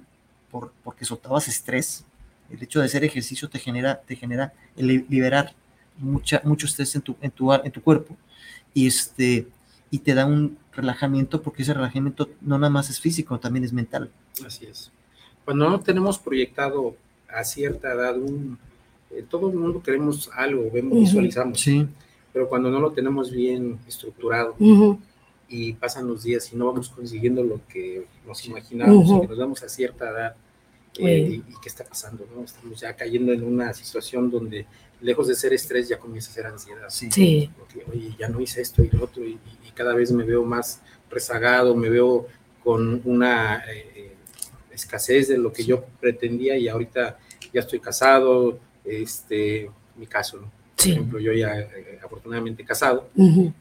[0.49, 2.05] por, porque soltabas estrés.
[2.49, 5.53] El hecho de hacer ejercicio te genera, te genera liberar
[5.99, 8.15] mucha, mucho estrés en tu, en tu, en tu cuerpo
[8.73, 9.47] y, este,
[9.91, 13.73] y te da un relajamiento porque ese relajamiento no nada más es físico, también es
[13.73, 14.09] mental.
[14.45, 14.91] Así es.
[15.45, 16.95] Cuando no tenemos proyectado
[17.27, 18.57] a cierta edad, un,
[19.11, 21.87] eh, todo el mundo queremos algo, vemos, visualizamos, sí.
[22.31, 24.55] pero cuando no lo tenemos bien estructurado
[25.47, 29.63] y pasan los días y no vamos consiguiendo lo que nos imaginamos, que nos damos
[29.63, 30.35] a cierta edad,
[30.99, 32.43] eh, y, qué está pasando, ¿no?
[32.43, 34.65] Estamos ya cayendo en una situación donde
[35.01, 36.89] lejos de ser estrés ya comienza a ser ansiedad.
[36.89, 37.49] Sí.
[37.57, 39.39] Porque, oye, ya no hice esto y lo otro, y,
[39.73, 42.27] cada vez me veo más rezagado, me veo
[42.61, 44.13] con una eh,
[44.71, 47.17] escasez de lo que yo pretendía y ahorita
[47.53, 50.51] ya estoy casado, este, mi caso, ¿no?
[50.75, 53.09] Por ejemplo, yo ya eh, afortunadamente casado,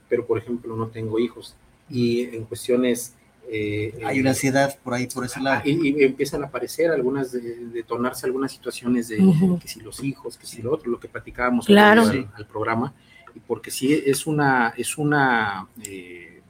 [0.08, 1.54] pero por ejemplo no tengo hijos
[1.88, 3.14] y en cuestiones...
[3.50, 5.62] Eh, Hay una ansiedad por ahí, por ese lado.
[5.64, 9.18] Y, empiezan a aparecer algunas, de, detonarse algunas situaciones de
[9.60, 12.02] que si los hijos, que si lo otro, lo que platicábamos claro.
[12.02, 12.92] al, programa,
[13.34, 16.40] y porque sí es una, es una, eh,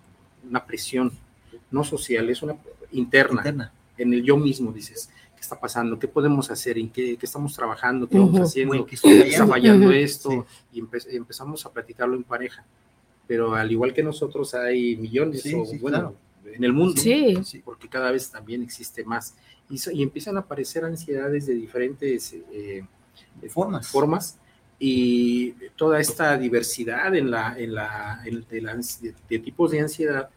[0.48, 1.12] una presión,
[1.70, 2.56] no social, es una
[2.92, 5.98] interna, interna, en el yo mismo, dices, ¿qué está pasando?
[5.98, 6.78] ¿Qué podemos hacer?
[6.78, 8.08] ¿En qué, estamos trabajando?
[8.08, 8.84] ¿Qué vamos haciendo?
[8.86, 10.46] ¿Qué está fallando esto?
[10.72, 12.64] Y empezamos a platicarlo en pareja.
[13.28, 15.44] Pero al igual que nosotros hay millones,
[15.80, 16.14] bueno,
[16.54, 17.00] en el mundo,
[17.64, 19.34] porque cada vez también existe más.
[19.70, 22.84] Y, empiezan a aparecer ansiedades de diferentes eh,
[23.48, 23.88] formas.
[23.88, 24.38] formas
[24.78, 28.22] y toda esta diversidad en la, en la,
[29.28, 30.30] de, tipos de ansiedad,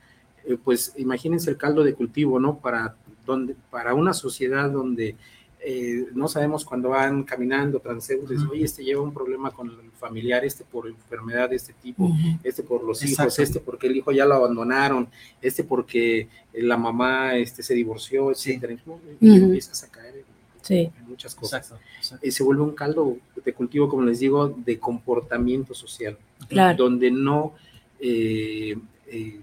[0.45, 2.57] eh, pues imagínense el caldo de cultivo, ¿no?
[2.57, 2.95] Para
[3.25, 5.15] donde, para una sociedad donde
[5.63, 10.43] eh, no sabemos cuando van caminando transeúntes, oye, este lleva un problema con el familiar,
[10.43, 12.11] este por enfermedad de este tipo,
[12.43, 15.07] este por los hijos, este porque el hijo ya lo abandonaron,
[15.41, 18.75] este porque la mamá este, se divorció, etcétera.
[19.19, 20.25] Y empiezas a caer
[20.69, 21.73] en, muchas cosas.
[22.21, 26.17] y se vuelve un caldo de cultivo, como les digo, de comportamiento social,
[26.75, 27.53] donde no,
[27.99, 28.75] eh,
[29.07, 29.39] eh,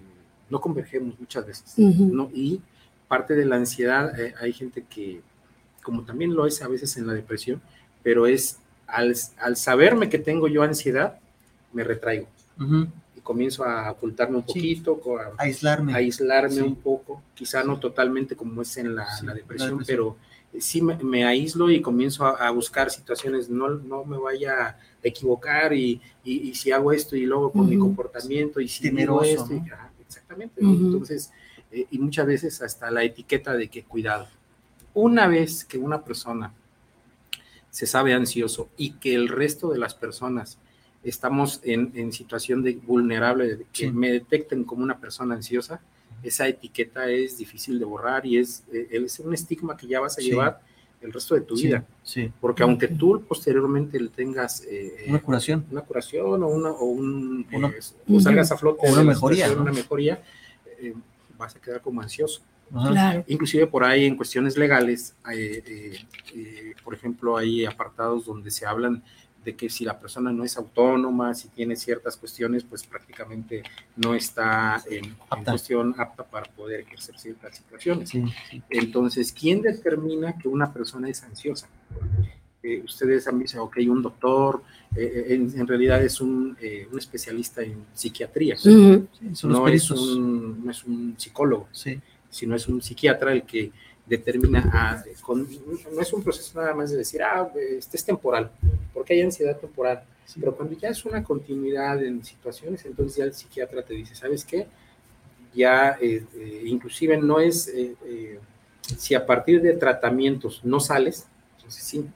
[0.51, 1.79] no convergemos muchas veces.
[1.79, 2.31] ¿no?
[2.35, 2.61] Y
[3.07, 5.21] parte de la ansiedad, eh, hay gente que,
[5.88, 7.62] como también lo es a veces en la depresión,
[8.03, 11.18] pero es al, al saberme que tengo yo ansiedad,
[11.72, 12.29] me retraigo.
[13.16, 18.61] Y comienzo a ocultarme un poquito, a, aislarme, aislarme un poco, quizá no totalmente como
[18.61, 20.18] es en la, depresión, pero
[20.59, 26.03] sí me, aíslo y comienzo a, buscar situaciones, no, no me vaya a equivocar y,
[26.22, 29.59] y, si hago esto y luego con mi comportamiento y si miro esto,
[30.07, 30.61] exactamente.
[30.61, 31.31] Entonces,
[31.72, 34.29] eh, y muchas veces hasta la etiqueta de que cuidado.
[35.01, 36.53] Una vez que una persona
[37.71, 40.59] se sabe ansioso y que el resto de las personas
[41.05, 45.81] estamos en, en situación de vulnerable, de que me detecten como una persona ansiosa,
[46.25, 50.19] esa etiqueta es difícil de borrar y es, eh, es un estigma que ya vas
[50.19, 50.61] a llevar
[51.01, 51.87] el resto de tu vida.
[52.03, 52.33] Sí.
[52.41, 57.47] Porque aunque tú posteriormente tengas eh, una curación, una curación o, una, o un
[58.09, 60.21] o salgas a flote, o una mejoría, una mejoría,
[61.39, 62.43] vas a quedar como ansioso.
[63.27, 65.99] Inclusive por ahí en cuestiones legales, eh, eh,
[66.35, 69.03] eh, por ejemplo, hay apartados donde se hablan
[69.45, 73.63] de que si la persona no es autónoma, si tiene ciertas cuestiones, pues prácticamente
[73.97, 78.11] no está en, cuestión apta para poder ejercer ciertas situaciones.
[78.69, 81.69] Entonces, ¿quién determina que una persona es ansiosa?
[82.85, 84.63] ustedes han visto, ok, un doctor,
[84.95, 86.55] en, realidad es un,
[86.93, 89.09] un, especialista en psiquiatría, no,
[89.69, 91.69] es un, no, es un, psicólogo,
[92.31, 93.73] sino es un psiquiatra el que
[94.09, 95.05] determina, ah,
[95.93, 98.51] no es un proceso nada más de decir, ah, este es temporal,
[98.95, 100.03] porque hay ansiedad temporal,
[100.38, 104.45] pero cuando ya es una continuidad en situaciones, entonces ya el psiquiatra te dice, ¿sabes
[104.45, 104.67] qué?
[105.55, 108.38] Ya, eh, eh, inclusive no es, eh,
[108.83, 112.07] si a partir de tratamientos no sales, entonces sí,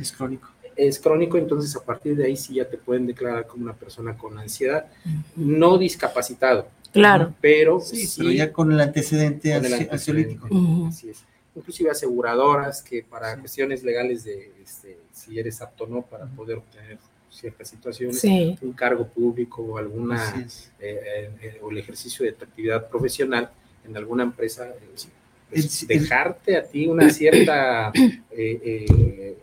[0.00, 0.50] es crónico.
[0.74, 4.16] es crónico, entonces a partir de ahí sí ya te pueden declarar como una persona
[4.16, 4.86] con ansiedad,
[5.34, 6.68] no discapacitado.
[6.92, 7.34] Claro.
[7.40, 9.92] Pero sí, pero ya con el antecedente con el antecedente.
[9.94, 10.48] ansiolítico.
[10.88, 11.24] Así es.
[11.54, 16.58] Inclusive aseguradoras que para cuestiones legales de este, si eres apto o no para poder
[16.58, 16.98] obtener
[17.30, 18.56] ciertas situaciones, Sí.
[18.62, 20.46] un cargo público o alguna eh,
[20.80, 23.50] eh, eh, o el ejercicio de tu actividad profesional
[23.86, 25.06] en alguna empresa, eh,
[25.48, 29.38] pues, El- el- dejarte a ti una cierta eh, eh, eh,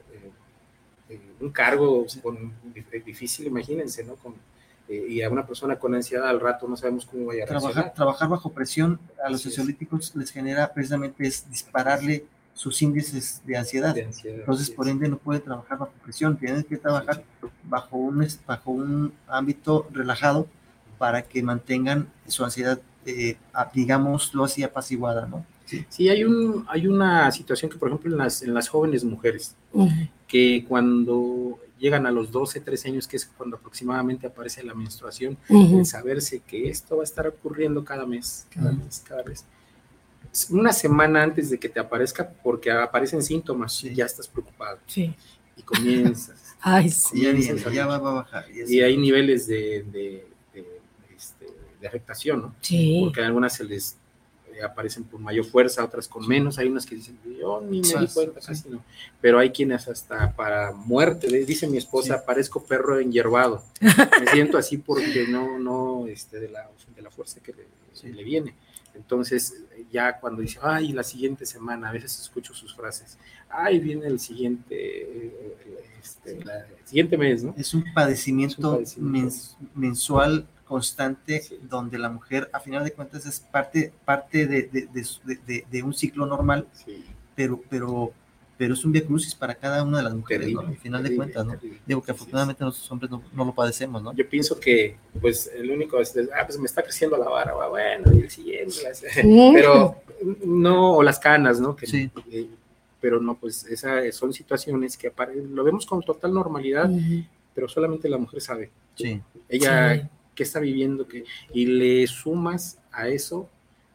[1.09, 2.51] eh, un cargo con,
[3.05, 4.15] difícil, imagínense, ¿no?
[4.15, 4.35] Con,
[4.89, 7.73] eh, y a una persona con ansiedad al rato no sabemos cómo vaya a Trabajar,
[7.73, 7.93] reaccionar.
[7.95, 13.95] trabajar bajo presión a los ansiolíticos les genera precisamente es dispararle sus índices de ansiedad.
[13.95, 17.23] De ansiedad, Entonces, por ende, no puede trabajar bajo presión, tienen que trabajar
[17.63, 20.47] bajo un, bajo un ámbito relajado
[20.99, 25.45] para que mantengan su ansiedad, eh, a- digámoslo así, apaciguada, ¿no?
[25.89, 29.55] Sí, hay, un, hay una situación que, por ejemplo, en las, en las jóvenes mujeres,
[29.71, 29.89] Ujú.
[30.27, 35.37] que cuando llegan a los 12, 13 años, que es cuando aproximadamente aparece la menstruación,
[35.49, 35.79] Ujú.
[35.79, 38.85] el saberse que esto va a estar ocurriendo cada mes, cada Ujú.
[38.85, 39.43] mes, cada vez.
[40.49, 43.93] Una semana antes de que te aparezca, porque aparecen síntomas, Sí.
[43.93, 45.13] ya estás preocupado Sí.
[45.57, 46.55] y comienzas.
[46.61, 47.17] Ay, sí.
[47.17, 48.45] Y ya Comienzas viene, a- ya va, va a bajar.
[48.49, 50.65] y y hay niveles de, de, de,
[51.17, 51.47] este,
[51.81, 52.55] de afectación, ¿no?
[52.61, 53.01] Sí.
[53.03, 53.97] Porque a algunas se les
[54.53, 56.57] eh, aparecen con mayor fuerza, otras con menos.
[56.59, 58.83] Hay unas que dicen, yo ni me di cuenta, casi no.
[59.21, 62.23] Pero hay quienes hasta para muerte, dice mi esposa, Sí.
[62.25, 63.63] parezco perro enyerbado.
[64.21, 68.11] Me siento así porque no, no, este, de la, de la fuerza que le, Sí.
[68.11, 68.55] le viene.
[68.95, 73.17] Entonces, ya cuando dice, ay, la siguiente semana, a veces escucho sus frases,
[73.49, 75.57] ay, viene el siguiente, eh,
[76.01, 77.55] este, la- el siguiente mes, ¿no?
[77.57, 79.29] Es un padecimiento, Es un padecimiento.
[79.29, 81.59] mens- mensual constante Sí.
[81.61, 85.65] donde la mujer, a final de cuentas, es parte, parte de, de- de de- de-
[85.69, 87.03] de un ciclo normal, Sí,
[87.35, 88.11] pero, pero,
[88.57, 90.59] pero es un via crucis para cada una de las mujeres, ¿no?
[90.61, 91.51] terrible, Al final de terrible, cuentas, ¿no?
[91.53, 91.79] terrible.
[91.85, 94.13] Digo que afortunadamente nosotros hombres no, no lo padecemos, ¿no?
[94.13, 97.67] Yo pienso que, pues, el único es, ah, pues me está creciendo la vara, va,
[97.67, 99.03] bueno, y el siguiente, las-
[99.53, 99.97] pero
[100.45, 101.75] no, o las canas, ¿no?
[101.75, 102.09] Que, Sí.
[102.31, 102.47] eh,
[103.01, 107.25] pero no, pues, esas son situaciones que apare- lo vemos con total normalidad, Ujú.
[107.53, 108.71] pero solamente la mujer sabe.
[108.95, 109.19] Sí.
[109.49, 110.01] Ella, Sí.
[110.35, 113.49] Qué está viviendo, que, y le sumas a eso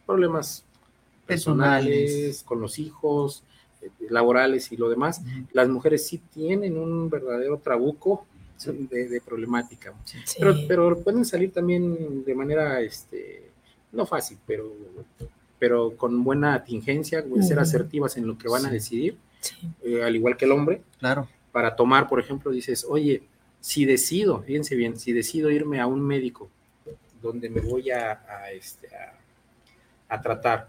[0.07, 0.65] problemas
[1.27, 2.43] personales, Personales.
[2.45, 3.43] con los hijos,
[3.83, 5.23] eh, laborales y lo demás.
[5.53, 8.27] Las mujeres sí tienen un verdadero trabuco
[8.65, 9.95] de, de problemática.
[10.05, 10.19] Sí.
[10.39, 13.51] Pero, pero pueden salir también de manera, este,
[13.93, 14.73] no fácil, pero,
[15.59, 17.61] pero con buena atingencia, ser Ujú.
[17.61, 19.17] asertivas en lo que van a decidir,
[19.83, 21.29] eh, al igual que el hombre, Claro.
[21.53, 23.23] para tomar, por ejemplo, dices, oye,
[23.61, 26.49] si decido, fíjense bien, si decido irme a un médico
[27.21, 29.19] donde me voy a, a, este, a,
[30.09, 30.69] a tratar,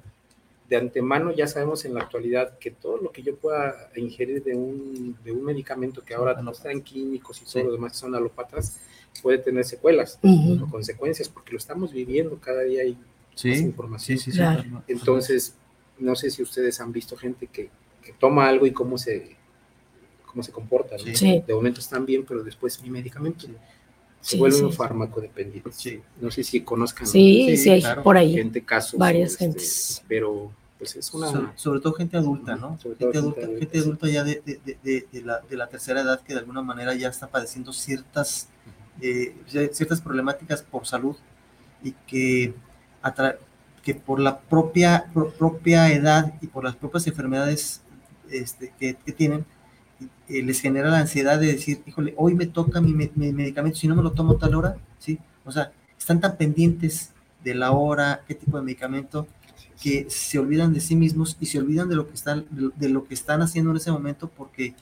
[0.67, 4.55] de antemano ya sabemos en la actualidad que todo lo que yo pueda ingerir de
[4.55, 7.63] un, de un medicamento que ahora no están químicos y todo Sí.
[7.63, 8.79] lo demás que son alópatas,
[9.23, 10.63] puede tener secuelas Ujú.
[10.63, 14.17] o consecuencias, porque lo estamos viviendo, cada día hay más información.
[14.19, 14.31] sí, sí.
[14.31, 14.61] sí, Claro.
[14.63, 14.83] claro.
[14.87, 15.55] Entonces,
[15.97, 17.69] no sé si ustedes han visto gente que,
[18.03, 19.35] que toma algo y cómo se,
[20.29, 20.95] cómo se comporta.
[20.97, 21.03] ¿no?
[21.03, 21.15] Sí.
[21.15, 21.43] Sí.
[21.45, 23.47] De momento están bien, pero después mi medicamento
[24.21, 24.63] se Sí, vuelve sí.
[24.63, 25.71] un fármaco dependiente.
[25.73, 26.01] Sí.
[26.21, 28.03] No sé si conozcan Sí, sí, Sí, hay claro.
[28.03, 28.33] por ahí.
[28.33, 28.99] gente, casos.
[28.99, 30.03] Varias este, gentes.
[30.07, 31.27] Pero pues es una...
[31.31, 32.77] sobre, sobre todo gente adulta, ¿no?
[32.79, 35.57] Sobre todo gente, adulta, gente gente adulta, ya de, de- de- de- de la, de
[35.57, 38.47] la tercera edad que de alguna manera ya está padeciendo ciertas,
[39.01, 39.35] eh,
[39.73, 41.15] ciertas problemáticas por salud
[41.83, 42.53] y que,
[43.83, 47.81] que por la propia, pro- propia edad y por las propias enfermedades
[48.29, 49.45] este, que, que tienen,
[50.27, 53.87] eh, les genera la ansiedad de decir, híjole, hoy me toca mi, mi medicamento, si
[53.87, 55.19] no me lo tomo tal hora, ¿sí?
[55.45, 57.11] O sea, están tan pendientes
[57.43, 59.27] de la hora, qué tipo de medicamento,
[59.81, 63.05] que se olvidan de sí mismos y se olvidan de lo que están, de, lo
[63.05, 64.75] que están haciendo en ese momento porque,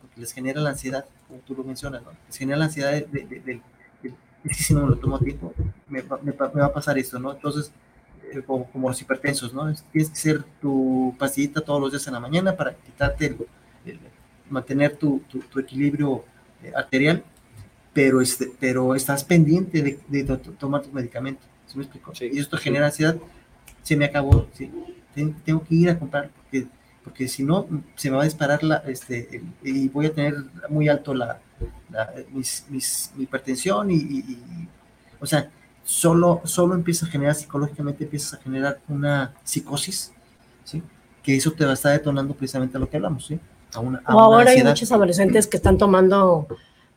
[0.00, 2.10] porque les genera la ansiedad, como tú lo mencionas, ¿no?
[2.26, 3.60] Les genera la ansiedad de, de- de-
[4.02, 5.52] de- si no me lo tomo a tiempo,
[5.88, 7.32] me, me me va a pasar esto, ¿no?
[7.32, 7.70] Entonces,
[8.32, 9.68] eh, como, como los hipertensos, ¿no?
[9.68, 13.36] Es- Tienes que hacer tu pastillita todos los días en la mañana para quitarte, el-
[13.86, 14.00] el-
[14.50, 16.24] mantener tu, tu- tu equilibrio
[16.62, 17.24] eh, arterial,
[17.92, 22.14] pero, este, pero estás pendiente de, de to- to- tomar tu medicamento, ¿sí me explico?
[22.14, 22.64] Sí, y esto sí.
[22.64, 23.16] genera ansiedad,
[23.82, 24.46] se me acabó,
[25.44, 26.66] tengo que ir a comprar, porque,
[27.02, 30.34] porque si no, se me va a disparar la, este, el- y voy a tener
[30.68, 31.40] muy alto la,
[31.90, 34.68] la- mis- mis- mi hipertensión y, y- y-
[35.20, 35.50] o sea,
[35.84, 40.12] solo, solo empieza a generar, psicológicamente empiezas a generar una psicosis,
[40.64, 40.82] ¿sí?
[41.22, 43.40] Que eso te va a estar detonando precisamente a lo que hablamos, ¿sí?
[43.74, 46.46] A una, a O una ahora hay muchos adolescentes que están tomando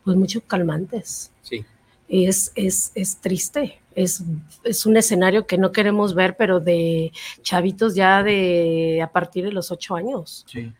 [0.03, 1.31] pues muchos calmantes.
[1.41, 1.65] Sí,
[2.07, 3.80] Y es, es, es triste.
[3.95, 4.23] Es,
[4.63, 9.51] es, un escenario que no queremos ver, pero de chavitos ya de a partir de
[9.51, 10.45] los ocho años.
[10.47, 10.71] Sí,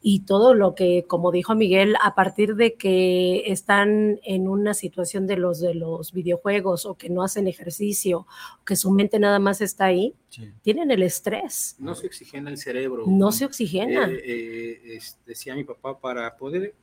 [0.00, 5.26] y todo lo que, como dijo Miguel, a partir de que están en una situación
[5.26, 8.26] de los de los videojuegos o que no hacen ejercicio,
[8.64, 10.50] que su mente nada más está ahí, sí.
[10.62, 11.76] tienen el estrés.
[11.78, 13.04] No se oxigena el cerebro.
[13.06, 14.08] No se oxigena.
[14.08, 16.74] Eh, eh, es, decía mi papá, para poder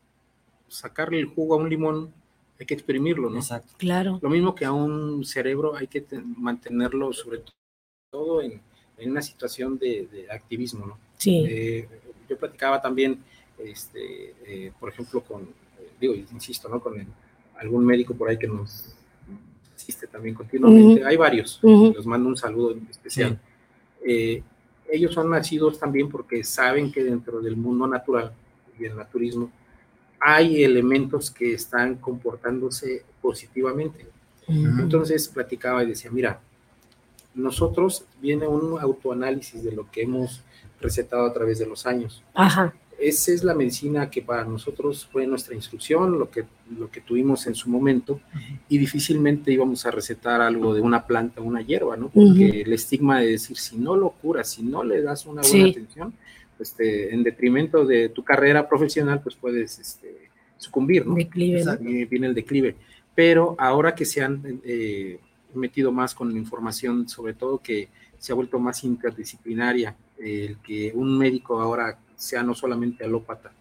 [0.68, 2.14] sacarle el jugo a un limón
[2.64, 3.38] hay que exprimirlo, ¿no?
[3.38, 3.74] Exacto.
[3.78, 4.20] Claro.
[4.22, 6.06] Lo mismo que a un cerebro hay que
[6.38, 7.44] mantenerlo sobre
[8.10, 8.62] todo en,
[8.98, 10.98] en una situación de, de, activismo, ¿no?
[11.18, 11.44] Sí.
[11.46, 11.88] Eh,
[12.30, 13.20] yo platicaba también,
[13.58, 15.50] este, eh, por ejemplo, con,
[16.00, 16.80] digo, insisto, ¿no?
[16.80, 17.08] Con el,
[17.58, 18.96] algún médico por ahí que nos
[19.76, 21.02] asiste también continuamente.
[21.02, 21.10] Uh -huh.
[21.10, 21.96] Hay varios, uh -huh.
[21.96, 23.40] los mando un saludo especial.
[24.02, 24.06] Sí.
[24.06, 24.44] Eh,
[24.90, 28.32] ellos son nacidos también porque saben que dentro del mundo natural
[28.80, 29.52] y el naturismo
[30.26, 34.06] hay elementos que están comportándose positivamente.
[34.48, 34.82] Uh -huh.
[34.82, 36.40] Entonces platicaba y decía, mira,
[37.36, 40.42] nosotros viene un autoanálisis de lo que hemos
[40.80, 42.24] recetado a través de los años.
[42.34, 42.74] Ajá.
[43.00, 46.46] Esa es la medicina que para nosotros fue nuestra instrucción, lo que,
[46.78, 48.60] lo que tuvimos en su momento, uh -huh.
[48.70, 52.08] y difícilmente íbamos a recetar algo de una planta una hierba, ¿no?
[52.08, 52.66] Porque uh -huh.
[52.66, 55.72] el estigma de decir, si no lo curas, si no le das una buena sí.
[55.72, 56.14] atención,
[56.64, 61.16] este, en detrimento de tu carrera profesional, pues puedes este, sucumbir, ¿no?
[61.16, 61.64] Declive.
[61.64, 61.78] ¿no?
[61.78, 62.76] Viene el declive.
[63.14, 65.20] Pero ahora que se han eh,
[65.54, 70.92] metido más con la información, sobre todo que se ha vuelto más interdisciplinaria, el que
[70.96, 73.52] un médico ahora sea no solamente alópata,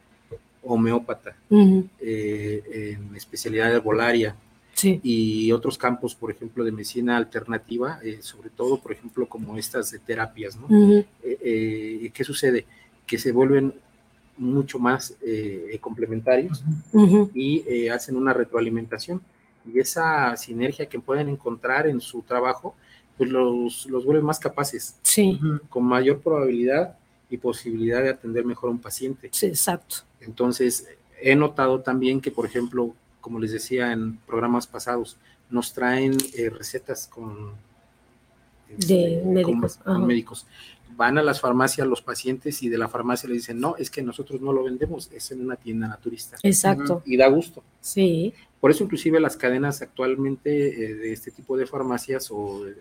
[0.62, 1.88] homeópata, uh -huh.
[2.00, 4.34] eh, en especialidad herbolaria,
[4.74, 5.00] Sí.
[5.02, 9.90] y otros campos, por ejemplo, de medicina alternativa, eh, sobre todo, por ejemplo, como estas
[9.90, 10.66] de terapias, ¿no?
[10.68, 11.04] Uh -huh.
[11.22, 12.64] eh, ¿Qué sucede?
[13.06, 13.74] Que se vuelven
[14.36, 17.30] mucho más eh, complementarios uh -huh.
[17.34, 19.20] y hacen una retroalimentación.
[19.66, 22.74] Y esa sinergia que pueden encontrar en su trabajo,
[23.16, 25.38] pues los, los vuelve más capaces, sí.
[25.68, 26.96] con mayor probabilidad
[27.30, 29.28] y posibilidad de atender mejor a un paciente.
[29.32, 29.96] Sí, exacto.
[30.20, 30.88] Entonces,
[31.20, 35.16] he notado también que, por ejemplo, como les decía en programas pasados,
[35.48, 37.52] nos traen eh, recetas con,
[38.68, 39.76] de este, médicos.
[39.76, 40.46] Con, con médicos.
[40.96, 44.02] Van a las farmacias los pacientes y de la farmacia le dicen, no, es que
[44.02, 46.36] nosotros no lo vendemos, es en una tienda naturista.
[46.42, 47.02] Exacto.
[47.04, 47.62] Y da gusto.
[47.80, 48.32] Sí.
[48.60, 50.50] Por eso inclusive las cadenas actualmente
[50.84, 52.74] eh, de este tipo de farmacias o eh,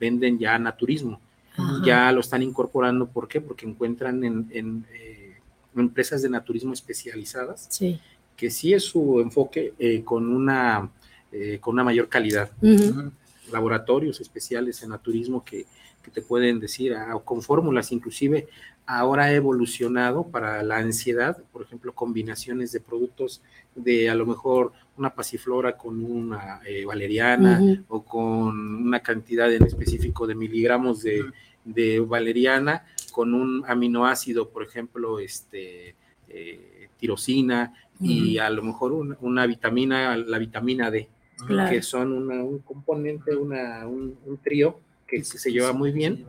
[0.00, 1.20] venden ya naturismo.
[1.56, 1.82] Ajá.
[1.84, 3.40] Ya lo están incorporando, ¿por qué?
[3.40, 5.36] Porque encuentran en, en eh,
[5.76, 8.00] empresas de naturismo especializadas sí
[8.42, 10.90] que sí es su enfoque eh, con, una,
[11.30, 12.50] eh, con una mayor calidad.
[12.60, 13.12] Uh -huh.
[13.52, 15.66] Laboratorios especiales en naturismo que,
[16.02, 18.48] que te pueden decir, ah, con fórmulas, inclusive
[18.86, 23.42] ahora ha evolucionado para la ansiedad, por ejemplo, combinaciones de productos
[23.74, 27.84] de a lo mejor una pasiflora con una eh, valeriana uh -huh.
[27.88, 31.32] o con una cantidad en específico de miligramos de, uh -huh.
[31.64, 35.94] de valeriana con un aminoácido, por ejemplo, este,
[36.28, 41.08] eh, tirosina, y a lo mejor una, una vitamina, la vitamina D,
[41.46, 41.70] claro.
[41.70, 44.78] que son una, un componente, una, un, un, trío
[45.12, 46.24] que sí, se lleva muy bien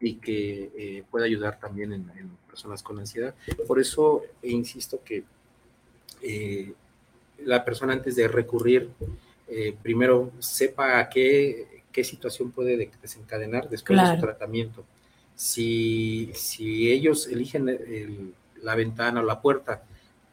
[0.00, 3.34] y que eh, puede ayudar también en, en, personas con ansiedad.
[3.68, 5.22] Por eso insisto que
[6.22, 6.72] eh,
[7.44, 8.90] la persona antes de recurrir,
[9.46, 14.10] eh, primero sepa a qué, qué situación puede desencadenar después claro.
[14.10, 14.84] de su tratamiento.
[15.36, 19.84] Si, si ellos eligen el, la ventana o la puerta,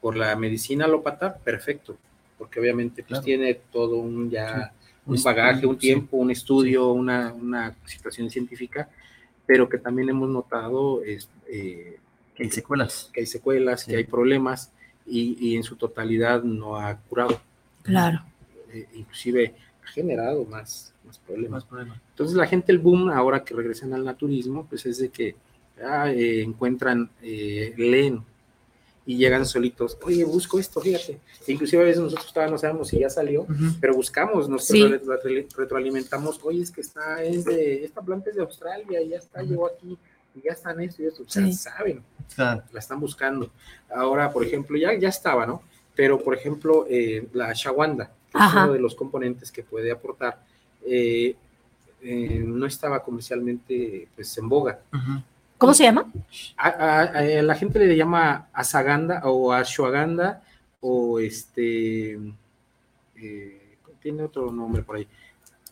[0.01, 1.95] por la medicina alópata, perfecto,
[2.39, 3.23] porque obviamente pues, claro.
[3.23, 4.84] tiene todo un ya sí.
[5.05, 8.89] Un bagaje, un tiempo, un estudio, una, una, situación científica,
[9.45, 11.99] pero que también hemos notado es, eh,
[12.33, 13.91] que hay secuelas, que hay secuelas, sí.
[13.91, 14.71] que hay problemas
[15.05, 17.39] y, y, en su totalidad no ha curado.
[17.83, 18.23] Claro.
[18.73, 21.51] Eh, inclusive ha generado más, más problemas.
[21.51, 21.99] Más problemas.
[22.09, 25.35] Entonces la gente, el boom, ahora que regresan al naturismo, pues es de que
[25.83, 28.23] ah, eh, encuentran, leen
[29.05, 31.19] y llegan solitos, oye, busco esto, fíjate.
[31.47, 33.77] Inclusive a veces nosotros todavía no sabemos si ya salió, uh -huh.
[33.79, 34.83] pero buscamos, nos sí.
[35.55, 39.41] retroalimentamos, oye, es que está, es de, esta planta es de Australia, y ya está,
[39.41, 39.49] uh -huh.
[39.49, 39.97] llegó aquí,
[40.33, 41.53] y ya están esto y esto, o sea, sí.
[41.53, 42.63] saben, claro.
[42.71, 43.51] la están buscando.
[43.89, 45.61] Ahora, por ejemplo, ya, ya estaba, ¿no?
[45.95, 50.43] Pero, por ejemplo, eh, la shawanda, que es uno de los componentes que puede aportar,
[50.85, 51.35] eh,
[52.01, 54.81] eh, no estaba comercialmente pues, en boga.
[54.91, 55.23] Uh -huh.
[55.57, 56.11] ¿Cómo se llama?
[56.57, 60.41] A, a, a, la gente le llama asaganda o ashwagandha
[60.81, 62.19] o este
[63.15, 65.07] eh, tiene otro nombre por ahí.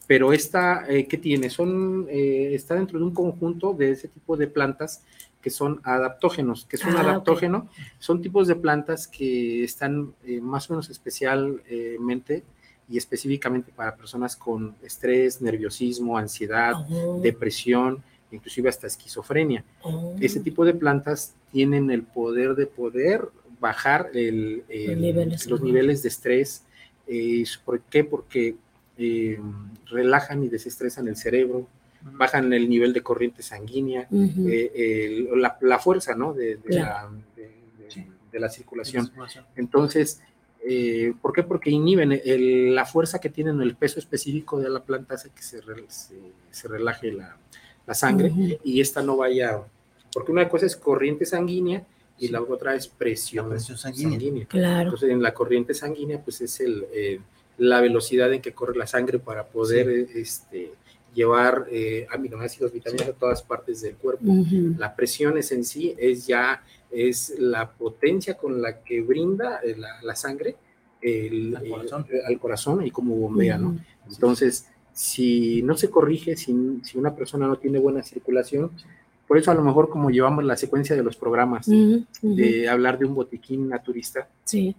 [0.08, 1.50] Pero esta, eh, ¿qué tiene?
[1.50, 5.04] Son, eh, está dentro de un conjunto de ese tipo de plantas
[5.42, 6.66] que son adaptógenos.
[6.66, 7.70] que es un ah, adaptógeno?
[7.70, 7.86] Okay.
[8.00, 12.44] Son tipos de plantas que están eh, más o menos especialmente
[12.90, 18.04] y específicamente para personas con estrés, nerviosismo, ansiedad, Oh, depresión,
[18.34, 19.64] inclusive hasta esquizofrenia.
[19.84, 20.16] oh.
[20.20, 23.28] Ese tipo de plantas tienen el poder de poder
[23.60, 25.66] bajar el- el- Los niveles, los ajá.
[25.66, 26.64] niveles de estrés.
[27.08, 28.04] Eh, ¿Por qué?
[28.04, 28.56] Porque
[28.98, 29.40] eh,
[29.88, 31.68] relajan y desestresan el cerebro,
[32.04, 34.72] bajan el nivel de corriente sanguínea, eh,
[35.32, 36.34] el- la, la fuerza ¿no?
[36.34, 37.10] de, de Claro.
[37.12, 37.42] la, de-
[37.84, 38.06] de- Sí.
[38.32, 39.06] de la circulación.
[39.06, 39.46] Circulación.
[39.56, 40.22] Entonces,
[40.66, 41.44] eh, ¿por qué?
[41.44, 45.42] Porque inhiben el- la fuerza que tienen, el peso específico de la planta hace que
[45.42, 46.16] se, re- se,
[46.52, 47.36] se relaje la,
[47.86, 48.58] la sangre Ujú.
[48.64, 49.62] y esta no vaya,
[50.14, 51.86] porque una cosa es corriente sanguínea
[52.18, 52.32] y Sí.
[52.32, 54.46] la otra es presión, La presión sanguínea.
[54.46, 54.84] Claro.
[54.84, 57.20] Entonces, en la corriente sanguínea, pues es el, eh,
[57.58, 60.72] la velocidad en que corre la sangre para poder eh, este,
[61.14, 64.24] llevar eh, aminoácidos, vitaminas a todas partes del cuerpo.
[64.26, 64.76] Ujú.
[64.78, 69.76] La presión es en sí, es ya, es la potencia con la que brinda eh,
[69.78, 70.56] la, la sangre
[71.02, 72.06] el- Al corazón.
[72.10, 73.70] el- al corazón y como bombea, ¿no?
[73.70, 73.80] Ujú.
[74.10, 78.72] Entonces, si no se corrige, si, si una persona no tiene buena circulación,
[79.28, 82.36] por eso a lo mejor como llevamos la secuencia de los programas, Ujú, ujú.
[82.36, 84.76] de hablar de un botiquín naturista, Sí.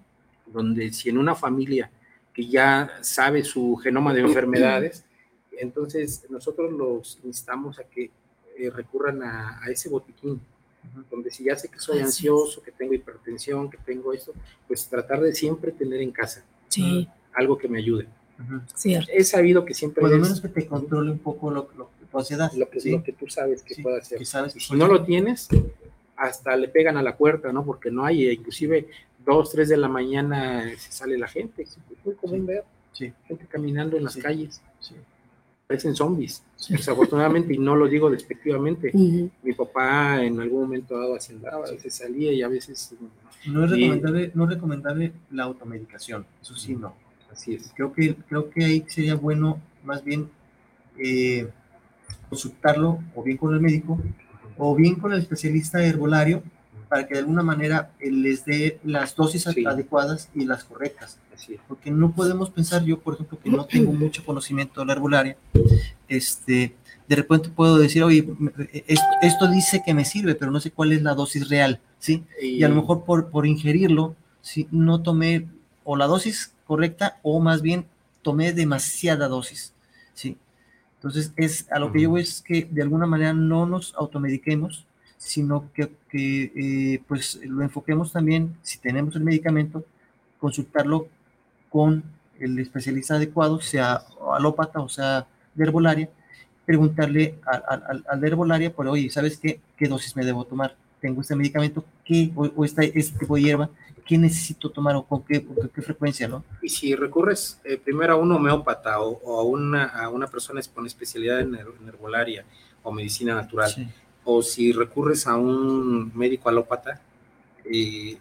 [0.47, 1.91] donde si en una familia
[2.33, 5.05] que ya sabe su genoma de enfermedades,
[5.53, 8.11] entonces nosotros los instamos a que
[8.59, 10.41] eh, recurran a, a ese botiquín,
[11.11, 12.07] donde si ya sé que soy Así es.
[12.09, 14.33] ansioso, que tengo hipertensión, que tengo esto,
[14.69, 18.07] pues tratar de siempre tener en casa Sí, algo que me ayude.
[18.74, 19.11] Cierto.
[19.12, 22.18] He sabido que siempre Por lo menos que te controle un poco lo, lo, tu
[22.18, 22.53] ansiedad.
[22.53, 22.91] lo que, ¿sí?
[22.93, 24.18] lo que tú sabes que Sí, puede hacer.
[24.18, 25.49] que sabes Y que si no lo tienes,
[26.16, 27.64] hasta le pegan a la puerta, ¿no?
[27.64, 28.89] Porque no hay, inclusive
[29.24, 31.62] dos, tres de la mañana se sale la gente.
[31.62, 32.47] Es muy común Sí.
[32.47, 34.20] ver Sí, gente caminando en las Sí.
[34.20, 34.61] calles.
[34.80, 34.95] sí.
[35.66, 38.93] Parecen zombies, desafortunadamente, y no lo digo despectivamente.
[38.93, 42.95] Mi papá en algún momento dado así andaba, a veces salía y a veces
[43.47, 46.95] No es Y- recomendable, no es recomendable la automedicación, eso sí, no.
[47.35, 47.70] Así es.
[47.74, 50.30] Creo que, creo que ahí sería bueno más bien
[50.99, 51.49] eh,
[52.28, 54.01] consultarlo o bien con el médico
[54.57, 56.43] o bien con el especialista herbolario
[56.89, 59.64] para que de alguna manera eh, les dé las dosis Sí.
[59.66, 61.18] adecuadas y las correctas.
[61.35, 61.61] Así es.
[61.66, 65.37] Porque no podemos pensar, yo por ejemplo, que no tengo mucho conocimiento de la herbolaria,
[66.09, 66.74] este,
[67.09, 68.26] de repente puedo decir, oye,
[68.87, 72.22] es- esto dice que me sirve, pero no sé cuál es la dosis real, ¿sí?
[72.41, 75.49] Y a lo mejor por, por ingerirlo, si no tomé
[75.82, 77.87] o la dosis correcta o más bien
[78.23, 79.73] tomé demasiada dosis,
[80.15, 80.39] ¿sí?
[80.97, 84.87] Entonces, es, a lo que yo voy es que de alguna manera no nos automediquemos,
[85.19, 86.53] sino que, que,
[86.95, 89.85] eh, pues lo enfoquemos también, si tenemos el medicamento,
[90.41, 91.09] consultarlo
[91.71, 92.03] con
[92.39, 94.03] el especialista adecuado, sea
[94.35, 96.09] alópata o sea de herbolaria,
[96.67, 99.61] preguntarle al, al- al- de herbolaria, por oye, ¿sabes qué?
[99.77, 100.77] ¿Qué dosis me debo tomar?
[101.05, 102.31] Tengo este medicamento, ¿qué?
[102.35, 103.69] O, o esta- este tipo de hierba,
[104.07, 106.43] ¿qué necesito tomar o con qué, con qué frecuencia, no?
[106.63, 110.63] Y si recurres eh, primero a un homeópata o, o a, una, a una persona
[110.75, 112.43] con especialidad en, en herbolaria
[112.83, 113.87] o medicina natural, Sí.
[114.25, 117.03] o si recurres a un médico alópata,
[117.67, 118.17] eh,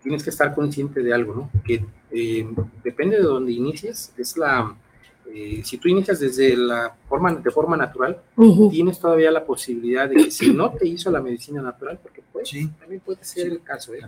[0.00, 1.50] tienes que estar consciente de algo, ¿no?
[1.64, 2.46] Que eh,
[2.84, 4.76] depende de donde inicies, es la,
[5.34, 8.70] eh, si tú inicias desde la forma, de forma natural, Ujú.
[8.70, 12.48] tienes todavía la posibilidad de que si no te hizo la medicina natural, porque pues,
[12.48, 12.68] Sí.
[12.78, 14.00] también puede ser el caso, ¿eh?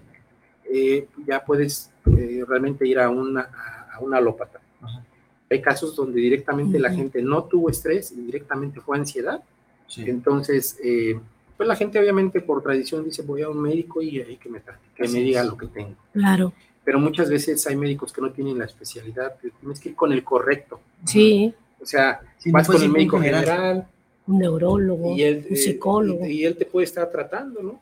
[0.70, 4.60] Eh, ya puedes eh, realmente ir a una, a, a una alópata.
[4.80, 5.04] Ajá.
[5.50, 6.96] Hay casos donde directamente la Ujú.
[6.98, 9.40] gente no tuvo estrés y directamente fue ansiedad.
[9.86, 10.04] Sí.
[10.06, 11.20] Entonces, eh,
[11.56, 14.60] pues la gente obviamente por tradición dice voy a un médico y ahí que me
[14.60, 15.94] trate, que me diga lo que tengo.
[16.12, 16.52] Claro.
[16.84, 20.22] Pero muchas veces hay médicos que no tienen la especialidad, tienes que ir con el
[20.22, 20.80] correcto.
[21.06, 21.52] Sí.
[21.80, 23.44] O sea, Sí, no vas puedes con el médico general.
[23.44, 23.88] general,
[24.26, 26.26] Un neurólogo, y él, un eh, psicólogo.
[26.26, 27.80] y, y él te puede estar tratando, ¿no?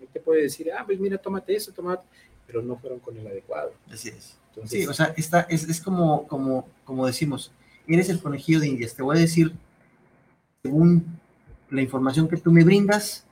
[0.00, 2.04] Él te puede decir, ah, pues mira, tómate eso, tómate,
[2.46, 3.72] pero no fueron con el adecuado.
[3.90, 4.36] Así es.
[4.50, 7.50] Entonces, Sí, o sea, está, es, es como, como, como decimos,
[7.88, 8.94] eres el conejillo de indias.
[8.94, 9.52] Te voy a decir,
[10.62, 11.04] según
[11.70, 13.26] la información que tú me brindas,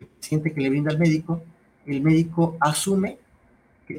[0.00, 1.42] el paciente que le brinda al médico,
[1.86, 3.18] el médico asume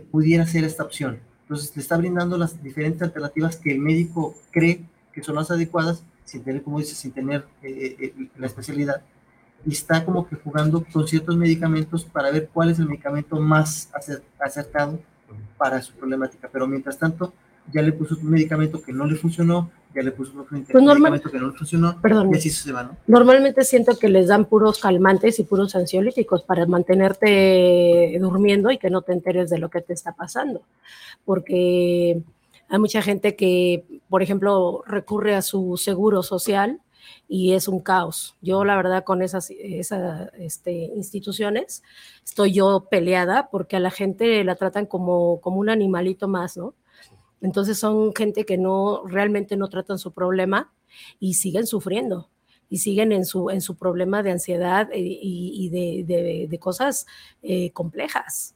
[0.01, 1.19] pudiera ser esta opción.
[1.43, 6.03] Entonces, le está brindando las diferentes alternativas que el médico cree que son las adecuadas,
[6.25, 9.01] sin tener, como dices, sin tener eh, eh, la especialidad.
[9.65, 13.89] Y está como que jugando con ciertos medicamentos para ver cuál es el medicamento más
[13.93, 14.99] acer- acertado
[15.57, 16.49] para su problemática.
[16.51, 17.33] Pero mientras tanto,
[17.71, 21.11] ya le puso un medicamento que no le funcionó, ya le puso otro Pues normal-
[21.11, 22.29] medicamento que no le funcionó, Perdón.
[22.33, 22.97] y así se va, ¿no?
[23.07, 28.89] Normalmente siento que les dan puros calmantes y puros ansiolíticos para mantenerte durmiendo y que
[28.89, 30.61] no te enteres de lo que te está pasando.
[31.25, 32.21] Porque
[32.69, 36.79] hay mucha gente que, por ejemplo, recurre a su seguro social
[37.27, 38.35] y es un caos.
[38.41, 41.83] Yo, la verdad, con esas, esas este, instituciones
[42.25, 46.73] estoy yo peleada porque a la gente la tratan como, como un animalito más, ¿no?
[47.43, 50.73] Entonces son gente que no realmente no tratan su problema
[51.19, 52.29] y siguen sufriendo
[52.69, 57.05] y siguen en su, en su problema de ansiedad eh, y, de, cosas
[57.43, 58.55] eh, complejas,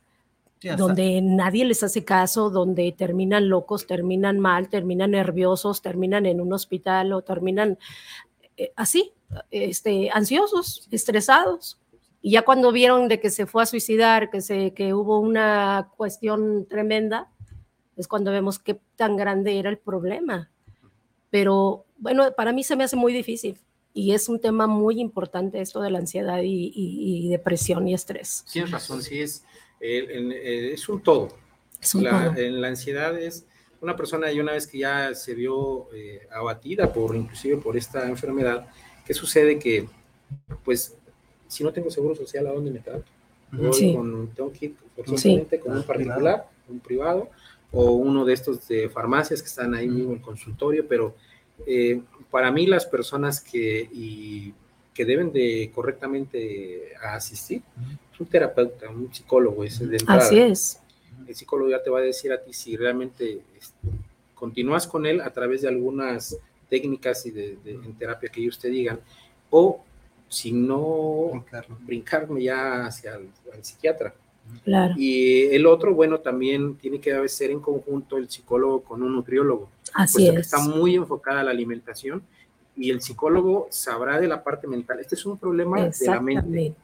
[0.78, 6.52] donde nadie les hace caso, donde terminan locos, terminan mal, terminan nerviosos, terminan en un
[6.54, 7.78] hospital o terminan
[8.56, 9.12] eh, así,
[9.52, 11.78] este, ansiosos, estresados.
[12.22, 15.92] Y ya cuando vieron de que se fue a suicidar, que, se, que hubo una
[15.96, 17.30] cuestión tremenda,
[17.98, 20.50] es cuando vemos qué tan grande era el problema.
[21.30, 23.58] Pero bueno, para mí se me hace muy difícil
[23.93, 28.45] y es un tema muy importante esto de la ansiedad y, depresión y estrés.
[28.52, 29.43] Tienes razón, sí, es,
[29.82, 31.30] eh, es un todo.
[31.82, 32.41] Es un la, todo.
[32.41, 33.45] En la ansiedad es
[33.82, 38.08] una persona y una vez que ya se vio eh, abatida por inclusive por esta
[38.08, 38.68] enfermedad,
[39.06, 39.60] ¿qué sucede?
[39.60, 39.88] Que
[40.64, 40.95] pues
[41.48, 43.06] si no tengo seguro social, ¿a dónde me trato?
[43.72, 43.95] Sí.
[43.95, 44.76] Con, tengo que ir
[45.60, 47.30] con un particular, un privado,
[47.72, 51.15] o uno de estos de farmacias que están ahí mismo en el consultorio, pero
[51.65, 54.53] eh, para mí las personas que, y,
[54.93, 57.61] que deben de correctamente asistir
[58.13, 59.63] es un terapeuta, un psicólogo.
[59.63, 60.80] Es de Así es.
[61.28, 63.88] El psicólogo ya te va a decir a ti si realmente este,
[64.34, 66.38] continúas con él a través de algunas
[66.70, 68.99] técnicas y de, en terapia que ellos te digan,
[69.49, 69.84] o
[70.30, 71.45] si no,
[71.82, 74.13] brincarme ya hacia el psiquiatra.
[74.98, 79.70] Y el otro, bueno, también tiene que ser en conjunto el psicólogo con un nutriólogo.
[79.93, 80.34] Así es.
[80.34, 82.22] Que está muy enfocada a la alimentación
[82.76, 85.00] y el psicólogo sabrá de la parte mental.
[85.00, 86.76] Este es un problema de la mente.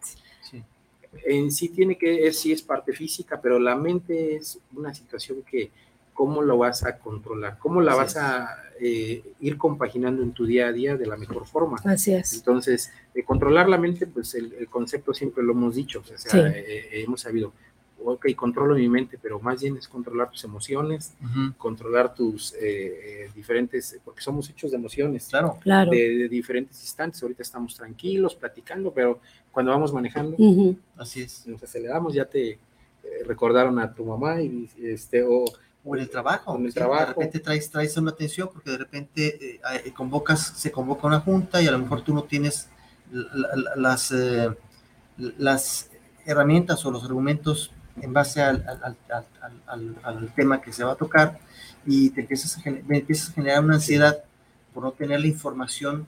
[1.26, 5.44] En sí tiene que, es, sí es parte física, pero la mente es una situación
[5.44, 5.70] que,
[6.14, 7.58] ¿cómo lo vas a controlar?
[7.60, 11.46] ¿Cómo la vas a eh, ir compaginando en tu día a día de la mejor
[11.46, 11.78] forma?
[11.84, 12.34] Así es.
[12.34, 16.66] Entonces, de controlar la mente, pues el, concepto siempre lo hemos dicho, o sea, eh,
[16.68, 17.54] eh, hemos sabido,
[18.04, 21.14] ok, controlo mi mente, pero más bien es controlar tus emociones,
[21.58, 22.54] controlar tus
[23.34, 25.92] diferentes, porque somos hechos de emociones, claro, claro.
[25.92, 27.22] De, diferentes instantes.
[27.24, 29.20] Ahorita estamos tranquilos, platicando, pero
[29.52, 30.36] cuando vamos manejando,
[30.98, 31.48] así es.
[31.48, 32.60] Nos aceleramos, ya te
[33.26, 35.46] recordaron a tu mamá y este, o
[35.84, 36.58] o en el trabajo.
[36.58, 37.02] el trabajo.
[37.02, 41.62] De repente traes, traes una atención porque de repente eh, convocas, se convoca una junta
[41.62, 42.70] y a lo mejor tú no tienes
[43.76, 44.50] las, eh,
[45.18, 45.90] las
[46.26, 47.72] herramientas o los argumentos
[48.02, 48.66] en base al,
[49.68, 51.40] al, al, tema que se va a tocar
[51.86, 54.24] y te empiezas a, empiezas a generar una ansiedad
[54.74, 56.08] por no tener la información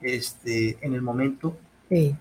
[0.00, 1.58] este, en el momento,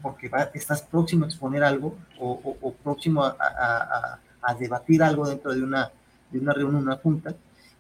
[0.02, 5.54] porque estás próximo a exponer algo o, o, próximo a, a, a, debatir algo dentro
[5.54, 5.92] de una
[6.36, 7.36] de una reunión, una junta,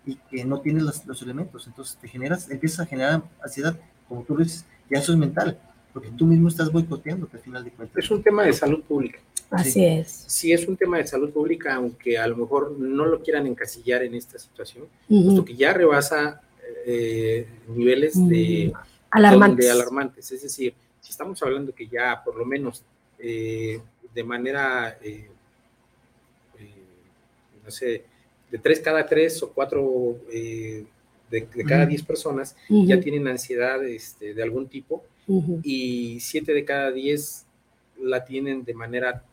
[0.05, 1.67] y que no tienes los, los, elementos.
[1.67, 3.77] Entonces te generas, empiezas a generar ansiedad,
[4.07, 5.59] como tú dices, ya eso es mental,
[5.93, 8.03] porque tú mismo estás boicoteando al final de cuentas.
[8.03, 9.19] Es un tema de salud pública.
[9.49, 10.25] Así es.
[10.27, 14.03] Sí, es un tema de salud pública, aunque a lo mejor no lo quieran encasillar
[14.03, 16.41] en esta situación, puesto que ya rebasa
[16.85, 18.73] eh, niveles de,
[19.11, 19.65] alarmantes.
[19.65, 20.31] de alarmantes.
[20.31, 22.83] Es decir, si estamos hablando que ya por lo menos
[23.19, 23.79] eh,
[24.13, 25.29] de manera, eh,
[27.63, 28.05] no sé,
[28.51, 30.85] de tres cada tres o cuatro eh,
[31.29, 35.03] de, cada diez personas ya tienen ansiedad este, de algún tipo
[35.63, 37.45] y siete de cada diez
[37.99, 39.23] la tienen de manera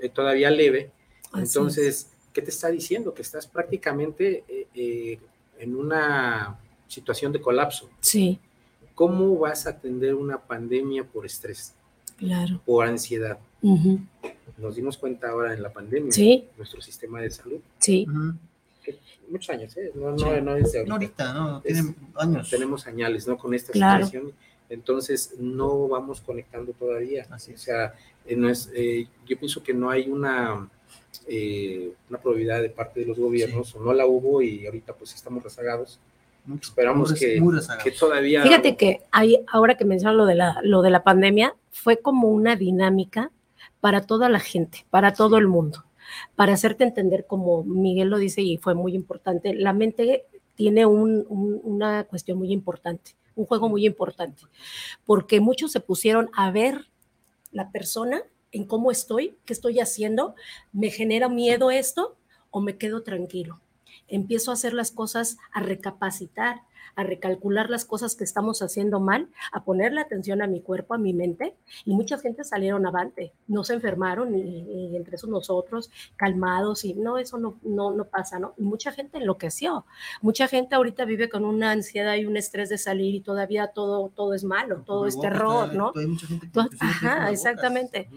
[0.00, 0.90] eh, todavía leve.
[1.34, 3.12] Entonces, ¿qué te está diciendo?
[3.12, 4.44] Que estás prácticamente
[4.74, 5.18] eh,
[5.58, 7.90] en una situación de colapso.
[8.00, 8.38] Sí.
[8.94, 11.74] ¿Cómo vas a atender una pandemia por estrés?
[12.16, 12.62] Claro.
[12.64, 13.38] Por ansiedad.
[14.58, 16.48] Nos dimos cuenta ahora en la pandemia, ¿Sí?
[16.56, 17.60] nuestro sistema de salud.
[17.78, 18.06] Sí
[19.28, 19.92] muchos años, ¿eh?
[19.94, 20.84] no, no, no es ahorita.
[20.84, 22.50] No ahorita, no, tienen años.
[22.50, 23.36] Tenemos añales, ¿no?
[23.36, 24.32] Con esta situación,
[24.68, 27.26] entonces no vamos conectando todavía.
[27.30, 27.94] Así o sea,
[28.24, 30.68] eh, no es, eh, yo pienso que no hay una,
[31.26, 35.14] eh, una probabilidad de parte de los gobiernos, o no la hubo y ahorita pues
[35.14, 36.00] estamos rezagados.
[36.62, 37.42] Esperamos que,
[37.82, 38.44] que, todavía...
[38.44, 42.28] Fíjate que hay, ahora que mencionas lo de, la, lo de la pandemia, fue como
[42.28, 43.32] una dinámica
[43.80, 45.86] para toda la gente, para todo el mundo
[46.34, 50.24] para hacerte entender, como Miguel lo dice y fue muy importante, la mente
[50.54, 54.42] tiene una cuestión muy importante, un juego muy importante,
[55.04, 56.88] porque muchos se pusieron a ver
[57.52, 58.22] la persona
[58.52, 60.34] en cómo estoy, qué estoy haciendo,
[60.72, 62.16] me genera miedo esto
[62.50, 63.60] o me quedo tranquilo.
[64.08, 66.62] Empiezo a hacer las cosas, a recapacitar,
[66.96, 70.98] a recalcular las cosas que estamos haciendo mal, a ponerle atención a mi cuerpo, a
[70.98, 76.84] mi mente, y mucha gente salieron avante, no se enfermaron, y, entre esos nosotros, calmados,
[76.84, 78.54] y no, eso no, no, no pasa, ¿no?
[78.56, 79.84] Y mucha gente enloqueció,
[80.22, 84.08] mucha gente ahorita vive con una ansiedad y un estrés de salir y todavía todo,
[84.08, 85.92] todo es malo, todo es terror, ¿no?
[86.80, 88.08] Ajá, exactamente.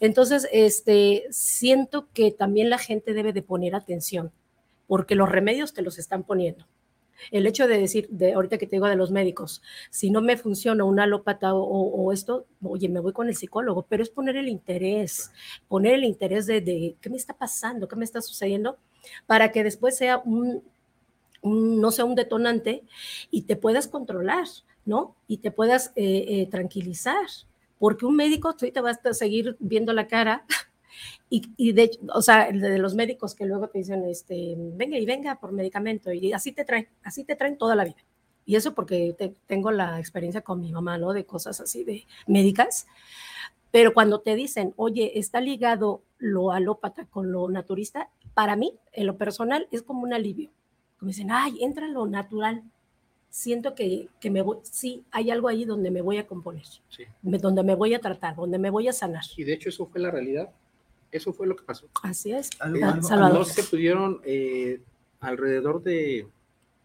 [0.00, 4.32] Entonces, este, siento que también la gente debe de poner atención
[4.90, 6.66] porque los remedios te los están poniendo.
[7.30, 10.36] El hecho de decir, de ahorita que te digo de los médicos, si no me
[10.36, 14.48] funciona un alópata o, esto, oye, me voy con el psicólogo, pero es poner el
[14.48, 15.30] interés,
[15.68, 18.78] poner el interés de, de qué me está pasando, qué me está sucediendo,
[19.26, 20.62] para que después sea un,
[21.42, 22.84] no sea un detonante
[23.30, 24.46] y te puedas controlar,
[24.84, 25.16] ¿no?
[25.26, 27.26] Y te puedas eh, eh, tranquilizar,
[27.78, 30.44] porque un médico, tú te vas a seguir viendo la cara
[31.28, 35.06] y, de hecho, o sea, de los médicos que luego te dicen, este, venga y
[35.06, 38.02] venga por medicamento, y así te traen, así te traen toda la vida.
[38.44, 39.14] Y eso porque
[39.46, 41.12] tengo la experiencia con mi mamá, ¿no?
[41.12, 42.86] De cosas así de médicas.
[43.70, 49.06] Pero cuando te dicen, oye, está ligado lo alópata con lo naturista, para mí, en
[49.06, 50.50] lo personal, es como un alivio.
[50.98, 52.64] Como dicen, ay, entra lo natural.
[53.28, 56.64] Siento que, que me voy, sí, hay algo ahí donde me voy a componer,
[57.22, 59.22] donde me voy a tratar, donde me voy a sanar.
[59.36, 60.50] Y de hecho eso fue la realidad
[61.12, 61.88] eso fue lo que pasó.
[62.02, 62.50] Así es.
[62.66, 64.80] No se pudieron eh,
[65.20, 66.26] alrededor de,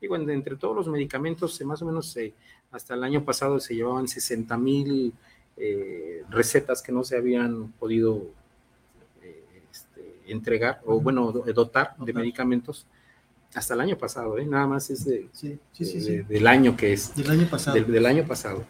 [0.01, 2.33] digo, entre todos los medicamentos, más o menos eh,
[2.71, 5.13] hasta el año pasado se llevaban 60 mil
[5.57, 8.23] eh, recetas que no se habían podido
[9.71, 12.85] este, entregar o, bueno, dotar de medicamentos
[13.53, 15.29] hasta el año pasado, nada más es de,
[16.27, 17.15] del año que es.
[17.15, 17.81] Del año pasado.
[17.81, 18.65] Del, año pasado.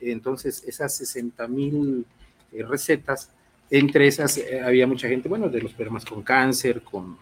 [0.00, 2.06] Entonces, esas 60 mil
[2.52, 3.30] recetas
[3.70, 7.16] entre esas eh, había mucha gente, bueno, de los problemas con cáncer, con,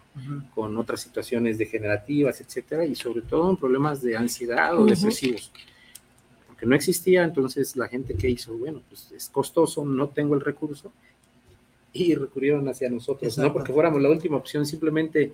[0.53, 5.51] con otras situaciones degenerativas, etcétera, y sobre todo en problemas de ansiedad o depresivos.
[6.47, 10.41] Porque no existía, entonces la gente que hizo, bueno, pues es costoso, no tengo el
[10.41, 10.91] recurso,
[11.95, 15.31] y recurrieron hacia nosotros, no porque fuéramos la última opción, simplemente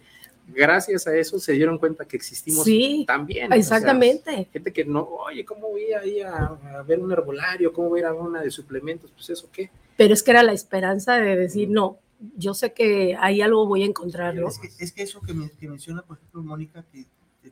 [0.48, 3.52] gracias a eso se dieron cuenta que existimos sí, también.
[3.54, 4.48] Exactamente.
[4.52, 7.72] gente que no, oye, ¿cómo voy a ir a, a, ver un herbolario?
[7.72, 9.12] ¿Cómo voy a ir a ver una de suplementos?
[9.12, 9.70] Pues eso qué
[10.02, 12.00] pero es que era la esperanza de decir, no,
[12.36, 15.34] yo sé que ahí algo voy a encontrar, Es que, es que eso que,
[15.68, 17.06] menciona, por ejemplo, Mónica, que,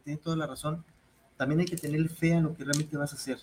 [0.03, 0.83] tiene toda la razón,
[1.37, 3.37] también hay que tener fe en lo que realmente vas a hacer.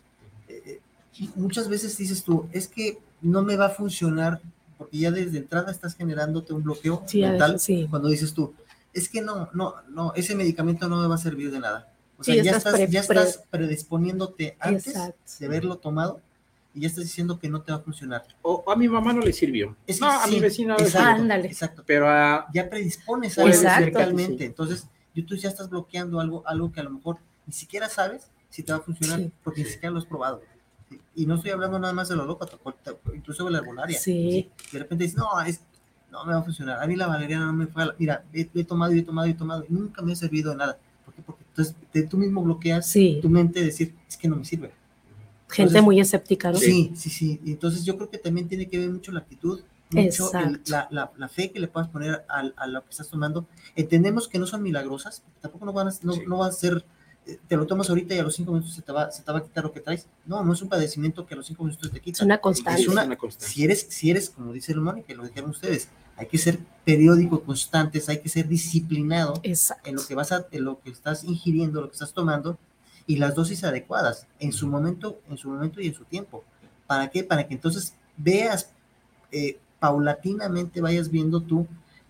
[0.48, 0.80] Eh,
[1.20, 4.40] eh, muchas veces dices tú, es que no me va a funcionar,
[4.76, 8.54] porque ya desde entrada estás generándote un bloqueo mental cuando dices tú,
[8.96, 11.92] es que no, no, no, ese medicamento no me va a servir de nada.
[12.18, 14.94] O sea, ya, estás, ya estás predisponiéndote antes
[15.38, 16.22] de haberlo tomado
[16.72, 18.24] y ya estás diciendo que no te va a funcionar.
[18.40, 19.76] O a mi mamá no le sirvió.
[20.00, 21.84] no, a mi vecina exacto, Exacto.
[21.86, 22.46] Pero a...
[22.54, 23.44] ya predispones a
[23.80, 24.46] mentalmente.
[24.46, 24.88] Entonces,
[25.26, 28.72] tú ya estás bloqueando algo, algo que a lo mejor ni siquiera sabes si te
[28.72, 30.40] va a funcionar porque ni siquiera lo has probado.
[31.14, 32.48] Y no estoy hablando nada más de lo loco,
[33.14, 33.98] incluso de la herbolaria.
[33.98, 34.50] Sí.
[34.72, 35.60] De repente dices, no, es,
[36.10, 36.82] no me va a funcionar.
[36.82, 37.84] A mí la valeriana no me fue.
[37.98, 40.56] Mira, he, tomado y he tomado y he tomado y nunca me ha servido de
[40.56, 40.78] nada.
[41.04, 41.22] ¿Por qué?
[41.22, 44.72] Porque entonces tú mismo bloqueas tu mente de decir, es que no me sirve.
[45.48, 46.58] Gente muy escéptica, ¿no?
[46.58, 47.40] Sí, sí, sí.
[47.46, 50.30] Entonces yo creo que también tiene que ver mucho la actitud, mucho
[50.66, 53.46] la, la, la, fe que le puedas poner a, a, lo que estás tomando.
[53.76, 56.84] Entendemos que no son milagrosas, tampoco no van a, no, no va a ser,
[57.48, 59.38] te lo tomas ahorita y a los cinco minutos se te, va, se te va
[59.38, 60.06] a quitar lo que traes.
[60.24, 62.18] No, no es un padecimiento que a los cinco minutos te quita.
[62.18, 62.82] Es una constante.
[62.82, 63.06] Es una,
[63.38, 67.42] Si eres, si eres, como dice el Mónica, lo dijeron ustedes, hay que ser periódico,
[67.42, 71.80] constantes, hay que ser disciplinado en lo que vas a, en lo que estás ingiriendo,
[71.80, 72.58] lo que estás tomando,
[73.06, 76.44] y las dosis adecuadas en su momento, en su momento y en su tiempo.
[76.86, 77.24] ¿Para qué?
[77.24, 78.70] Para que entonces veas
[79.32, 81.66] eh, paulatinamente vayas viendo tú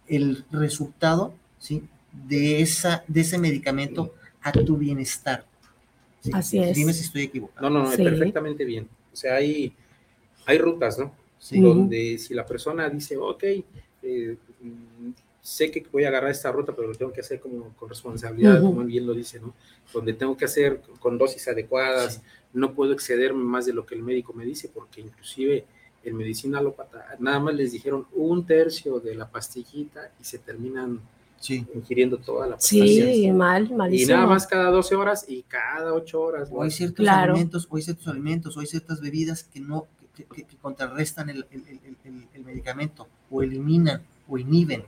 [0.07, 1.89] el resultado ¿sí?
[2.13, 4.15] de, esa, de ese medicamento
[4.49, 5.45] a tu bienestar.
[6.33, 6.77] Así es.
[6.77, 7.69] Dime si estoy equivocado.
[7.69, 8.89] No, no, no, perfectamente bien.
[9.13, 9.73] O sea, hay,
[10.45, 11.13] hay rutas, ¿no?
[11.51, 13.45] Donde si la persona dice, ok,
[14.03, 14.37] eh,
[15.41, 18.61] sé que voy a agarrar esta ruta, pero lo tengo que hacer como con responsabilidad,
[18.61, 19.55] como bien lo dice, ¿no?
[19.93, 22.21] Donde tengo que hacer con dosis adecuadas,
[22.53, 25.65] no puedo excederme más de lo que el médico me dice, porque inclusive
[26.03, 31.01] en medicina alópata nada más les dijeron un tercio de la pastillita y se terminan
[31.51, 32.61] ingiriendo toda la.
[32.61, 34.13] Sí, mal, malísimo.
[34.13, 36.49] Y nada más cada 12 horas y cada 8 horas.
[36.53, 40.47] O hay ciertos alimentos, o hay ciertos alimentos, o hay ciertas bebidas que no, que,
[40.61, 41.97] contrarrestan el, el,
[42.35, 44.85] el medicamento o eliminan o inhiben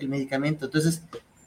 [0.00, 0.66] el medicamento.
[0.66, 1.02] Entonces,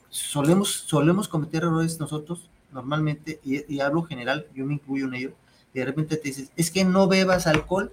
[0.09, 5.33] solemos, solemos cometer errores nosotros normalmente, y, hablo general, yo me incluyo en ello,
[5.73, 7.91] y de repente te dices, es que no bebas alcohol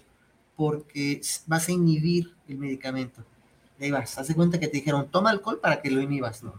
[0.54, 3.22] porque vas a inhibir el medicamento.
[3.78, 6.54] Y ahí vas, haz cuenta que te dijeron, toma alcohol para que lo inhibas, ¿no?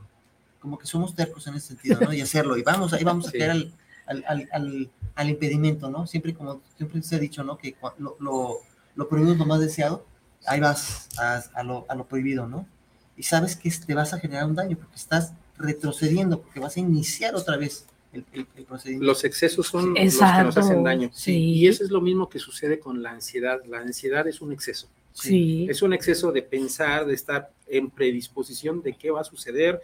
[0.59, 2.13] Como que somos tercos en ese sentido, ¿no?
[2.13, 3.73] Y hacerlo, y vamos, ahí vamos a caer al,
[4.05, 6.07] al, al, al, impedimento, ¿no?
[6.07, 7.57] Siempre como siempre se ha dicho, ¿no?
[7.57, 8.57] Que lo, lo,
[8.95, 10.05] lo prohibido es lo más deseado,
[10.45, 12.67] ahí vas a, lo, a, lo, prohibido, ¿no?
[13.15, 16.79] Y sabes que te vas a generar un daño porque estás retrocediendo, porque vas a
[16.79, 18.23] iniciar otra vez el,
[18.65, 19.05] procedimiento.
[19.05, 21.11] Los excesos son los que nos hacen daño.
[21.25, 23.59] Y eso es lo mismo que sucede con la ansiedad.
[23.65, 24.87] La ansiedad es un exceso.
[25.21, 25.67] Sí.
[25.69, 29.81] Es un exceso de pensar, de estar en predisposición de qué va a suceder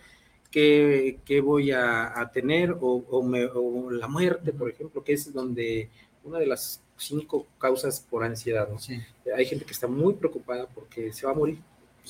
[0.51, 5.13] qué, qué voy a, a tener o, o me- o la muerte, por ejemplo, que
[5.13, 5.89] es donde
[6.23, 8.77] una de las cinco causas por ansiedad, ¿no?
[8.79, 8.99] Sí.
[9.35, 11.57] Hay gente que está muy preocupada porque se va a morir.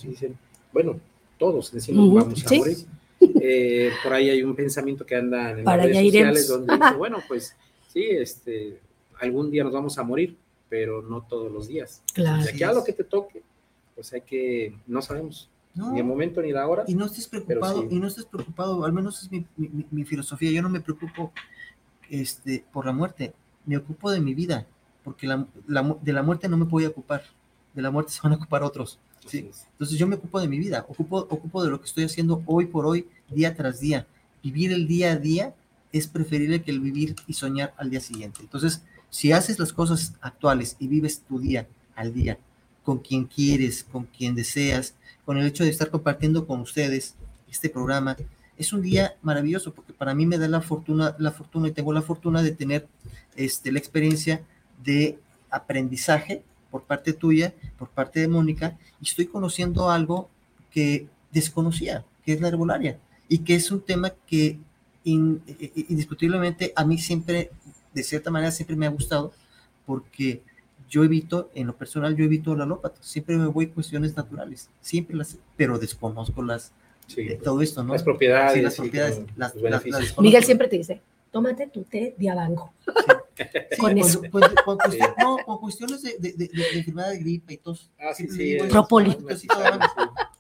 [0.03, 0.37] Dicen,
[0.73, 0.99] bueno,
[1.37, 2.77] todos Ujú, vamos a morir.
[3.45, 6.67] Eh, por ahí hay un pensamiento que anda en Para las redes sociales iremos.
[6.67, 7.55] donde dice, bueno, pues
[7.93, 8.79] sí, este,
[9.21, 10.35] algún día nos vamos a morir,
[10.73, 12.01] pero no todos los días.
[12.15, 12.41] Claro.
[12.43, 13.43] De aquí a lo que te toque,
[13.93, 16.83] pues hay que, no sabemos No, ni el momento ni la hora.
[16.87, 17.87] y no estés preocupado, sí.
[17.91, 21.31] y no estés preocupado, al menos es mi, mi- mi- filosofía, yo no me preocupo
[22.09, 23.35] este, por la muerte,
[23.67, 24.65] me ocupo de mi vida,
[25.03, 27.21] porque la, la de la muerte no me voy a ocupar,
[27.75, 28.97] de la muerte se van a ocupar otros.
[29.27, 29.51] ¿sí?
[29.73, 32.65] Entonces yo me ocupo de mi vida, ocupo, ocupo de lo que estoy haciendo hoy
[32.65, 34.07] por hoy, día tras día.
[34.41, 35.53] Vivir el día a día
[35.91, 38.39] es preferible que el vivir y soñar al día siguiente.
[38.41, 38.81] Entonces,
[39.13, 42.39] si haces las cosas actuales y vives tu día al día
[42.83, 47.13] con quien quieres, con quien deseas, con el hecho de estar compartiendo con ustedes
[47.47, 48.17] este programa,
[48.57, 51.93] es un día maravilloso porque para mí me da la fortuna, la fortuna y tengo
[51.93, 52.87] la fortuna de tener
[53.35, 54.41] este, la experiencia
[54.83, 55.19] de
[55.51, 56.41] aprendizaje
[56.71, 60.27] por parte tuya, por parte de Mónica, y estoy conociendo algo
[60.71, 62.97] que desconocía, que es la herbolaria,
[63.29, 64.57] y que es un tema que
[65.03, 67.51] indiscutiblemente a mí siempre,
[67.93, 69.31] de cierta manera, siempre me ha gustado,
[69.85, 70.41] porque
[70.89, 74.69] yo evito, en lo personal, yo evito el alópata, siempre me voy a cuestiones naturales,
[74.81, 76.71] siempre las, pero desconozco las,
[77.07, 77.21] Sí.
[77.21, 77.93] eh, todo esto, ¿no?
[77.93, 80.19] Las propiedades, Sí, las propiedades, como las- las- las.
[80.19, 82.71] Miguel siempre te dice, tómate tu té de abango.
[82.85, 82.93] Sí,
[83.77, 84.21] con cuando- eso.
[84.31, 87.89] cuando- con cuestión- no, con cuestiones de, de, de, de enfermedad de gripe y tos.
[87.99, 88.71] Ah, sí, siempre sí.
[88.71, 89.17] Propoli.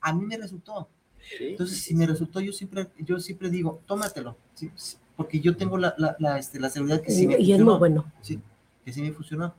[0.01, 0.87] A mí me resultó.
[1.37, 1.47] Sí.
[1.49, 4.69] Entonces, si me resultó, yo siempre, yo siempre digo, tómatelo, ¿sí?
[4.75, 7.57] Sí, porque yo tengo la, la, la, este, la seguridad que sí me y es
[7.57, 7.71] funcionó.
[7.71, 8.11] muy bueno.
[8.21, 8.39] Sí,
[8.83, 9.53] que sí me funcionó.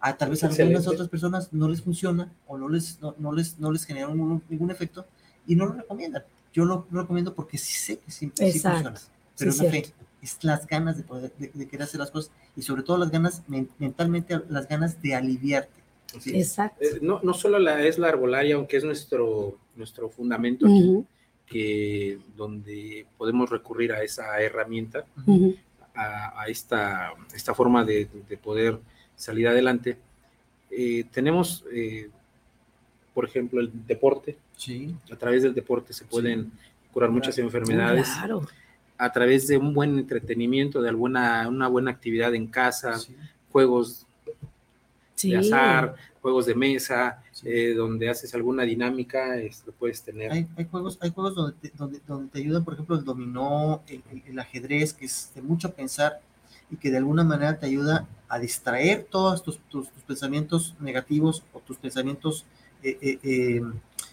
[0.00, 3.32] Ah, tal vez a algunas otras personas no les funciona o no les, no, no
[3.32, 5.06] les, no les genera ningún, ningún efecto
[5.46, 6.22] y no lo recomiendan.
[6.52, 8.90] Yo lo recomiendo porque sí sé que sí, sí Exacto.
[8.90, 9.00] funciona.
[9.36, 12.10] Pero Sí, es la fe, es las ganas de, poder, de, de querer hacer las
[12.10, 15.80] cosas y sobre todo las ganas, men- mentalmente, las ganas de aliviarte.
[16.20, 16.36] ¿sí?
[16.36, 16.78] Exacto.
[16.84, 21.06] Eh, No, no solo la, es la arbolaria, aunque es nuestro, nuestro fundamento aquí, Ujú,
[21.50, 25.56] que donde podemos recurrir a esa herramienta, ujú.
[25.94, 28.78] a, a esta, esta forma de, de poder
[29.16, 29.96] salir adelante.
[30.70, 32.10] Eh, tenemos, eh,
[33.14, 34.36] por ejemplo, el deporte.
[34.56, 36.52] Sí, A través del deporte se pueden
[36.92, 38.08] curar muchas enfermedades.
[38.08, 38.46] Claro.
[38.98, 43.14] A través de un buen entretenimiento, de alguna una buena actividad en casa, sí,
[43.52, 44.04] juegos
[45.14, 45.30] Sí.
[45.32, 47.48] de azar, juegos de mesa, sí.
[47.48, 50.32] eh, donde haces alguna dinámica, este, puedes tener.
[50.32, 53.82] Hay, hay juegos, hay juegos donde te, donde, donde te ayudan, por ejemplo, el dominó,
[53.88, 56.20] el, el- el ajedrez, que es de mucho pensar
[56.70, 61.42] y que de alguna manera te ayuda a distraer todos tus, tus, tus pensamientos negativos
[61.52, 62.44] o tus pensamientos
[62.82, 63.62] eh, eh, eh,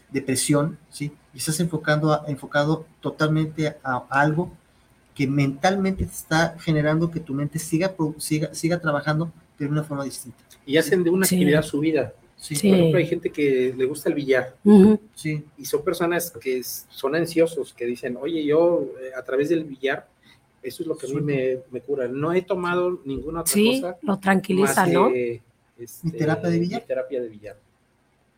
[0.09, 1.11] de presión, ¿sí?
[1.34, 3.78] Y estás enfocando a- enfocado totalmente a,
[4.09, 4.51] a algo
[5.13, 10.03] que mentalmente te está generando que tu mente siga, siga, siga trabajando, de una forma
[10.03, 10.38] distinta.
[10.65, 11.36] Y hacen de una Sí.
[11.36, 12.13] actividad su vida.
[12.38, 12.69] Sí, Sí.
[12.69, 14.99] Por ejemplo, hay gente que le gusta el billar Ujú.
[15.15, 19.63] sí, y son personas que son ansiosos, que dicen, oye, yo eh, a través del
[19.63, 20.07] billar,
[20.61, 22.07] eso es lo que a mí me, me cura.
[22.07, 25.09] No he tomado ninguna otra Sí, cosa lo tranquiliza, más ¿no?
[25.11, 25.41] que,
[25.79, 26.81] este, Mi terapia de billar.
[26.81, 27.57] mi terapia de billar.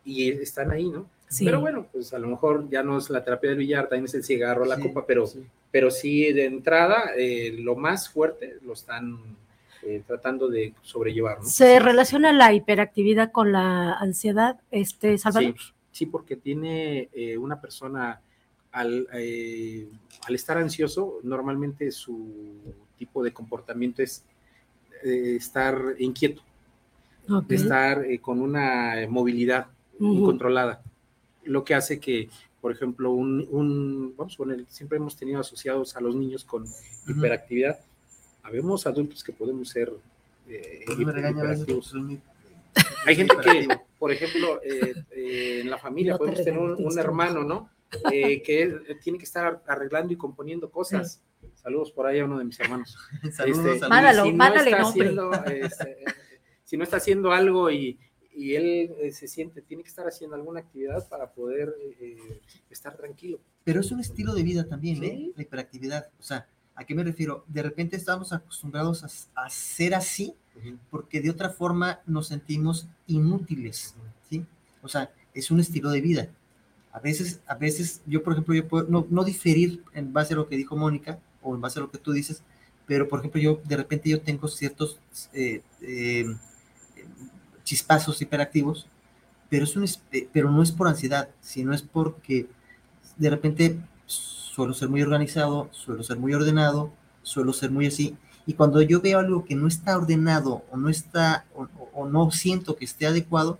[0.04, 1.06] Y están ahí, ¿no?
[1.28, 1.44] Sí.
[1.44, 4.14] Pero bueno, pues a lo mejor ya no es la terapia del billar, también es
[4.14, 5.44] el cigarro, la sí, copa, pero sí.
[5.70, 9.18] pero sí de entrada eh, lo más fuerte lo están
[9.82, 11.44] eh, tratando de sobrellevar, ¿no?
[11.44, 15.54] ¿Se relaciona la hiperactividad con la ansiedad, este, Salvador?
[15.58, 18.20] Sí, sí, porque tiene eh, una persona
[18.72, 19.88] al, eh,
[20.26, 22.56] al estar ansioso, normalmente su
[22.98, 24.24] tipo de comportamiento es
[25.02, 26.42] estar inquieto,
[27.30, 27.46] Ok.
[27.46, 29.66] de estar con una movilidad
[30.00, 30.82] incontrolada,
[31.44, 32.28] lo que hace que,
[32.60, 36.64] por ejemplo, un, un- vamos a poner, siempre hemos tenido asociados a los niños con
[37.06, 37.78] hiperactividad.
[38.48, 39.92] Habemos adultos que podemos ser
[40.48, 41.94] eh, hiperactivos.
[41.94, 42.20] muy-
[43.06, 43.68] Hay gente que,
[43.98, 47.70] por ejemplo, eh, eh, en la familia No te podemos tener un, un hermano, ¿no?
[48.12, 51.20] Eh, que él, eh, tiene que estar arreglando y componiendo cosas.
[51.54, 52.96] Saludos por ahí a uno de mis hermanos.
[53.32, 53.88] Saludos, Este, saludos.
[53.90, 56.04] Mándalo, si no mándale está haciendo, este, eh,
[56.64, 57.98] si no está haciendo algo y,
[58.34, 62.16] y él eh, se siente, tiene que estar haciendo alguna actividad para poder eh,
[62.70, 63.40] estar tranquilo.
[63.64, 65.08] Pero es un estilo de vida también, ¿eh?
[65.16, 65.32] Sí.
[65.36, 66.08] La hiperactividad.
[66.18, 66.46] O sea,
[66.78, 67.44] ¿a qué me refiero?
[67.48, 69.02] De repente estamos acostumbrados
[69.34, 70.34] a, a ser así
[70.90, 73.94] porque de otra forma nos sentimos inútiles,
[74.28, 74.44] ¿sí?
[74.82, 76.28] O sea, es un estilo de vida.
[76.92, 80.36] A veces, a veces, yo por ejemplo, yo puedo no, no diferir en base a
[80.36, 82.42] lo que dijo Mónica o en base a lo que tú dices,
[82.86, 84.98] pero por ejemplo, yo de repente yo tengo ciertos
[85.32, 86.26] eh, eh,
[87.64, 88.86] chispazos hiperactivos,
[89.50, 92.46] pero, es un, eh, pero no es por ansiedad, sino es porque
[93.16, 93.78] de repente
[94.58, 96.90] suelo ser muy organizado, suelo ser muy ordenado,
[97.22, 98.16] suelo ser muy así.
[98.44, 102.32] Y cuando yo veo algo que no está ordenado o no está, o, o no
[102.32, 103.56] siento que esté adecuado,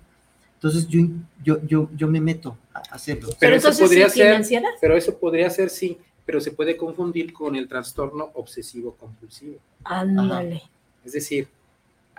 [0.54, 1.02] entonces yo,
[1.44, 3.28] yo, yo, yo me meto a hacerlo.
[3.38, 4.18] Pero, eso entonces podría sí
[4.48, 9.60] ser, pero eso podría ser sí, pero se puede confundir con el trastorno obsesivo compulsivo.
[9.84, 10.64] Ándale.
[11.04, 11.46] Es decir,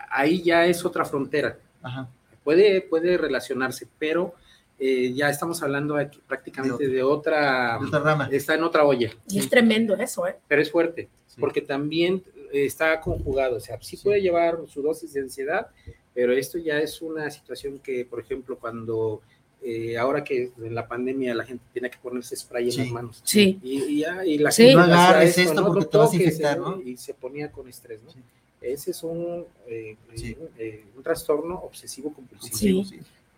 [0.10, 1.60] ahí ya es otra frontera.
[1.82, 2.08] Ajá.
[2.46, 4.36] Puede, puede relacionarse, pero
[4.80, 8.30] eh, ya estamos hablando aquí prácticamente de otra, De otra rama.
[8.32, 10.38] está en otra olla, Y es tremendo eso, ¿eh?
[10.48, 11.38] pero es fuerte, Sí.
[11.40, 14.04] porque también está conjugado, o sea, sí, Sí.
[14.04, 15.68] puede llevar su dosis de ansiedad,
[16.16, 19.22] pero esto ya es una situación que, por ejemplo, cuando
[19.62, 22.78] eh, ahora que en la pandemia la gente tiene que ponerse spray en Sí.
[22.80, 23.22] las manos.
[23.26, 23.60] Sí.
[23.62, 24.64] Y, y ya, y la Sí.
[24.64, 26.78] gente No agarres esto porque te vas a infectar, ¿no?
[26.78, 26.82] ¿no?
[26.82, 28.10] Y se ponía con estrés, ¿no?
[28.10, 28.20] Sí.
[28.62, 30.38] Ese es un, eh, Sí.
[30.40, 32.84] un, eh, un trastorno obsesivo compulsivo.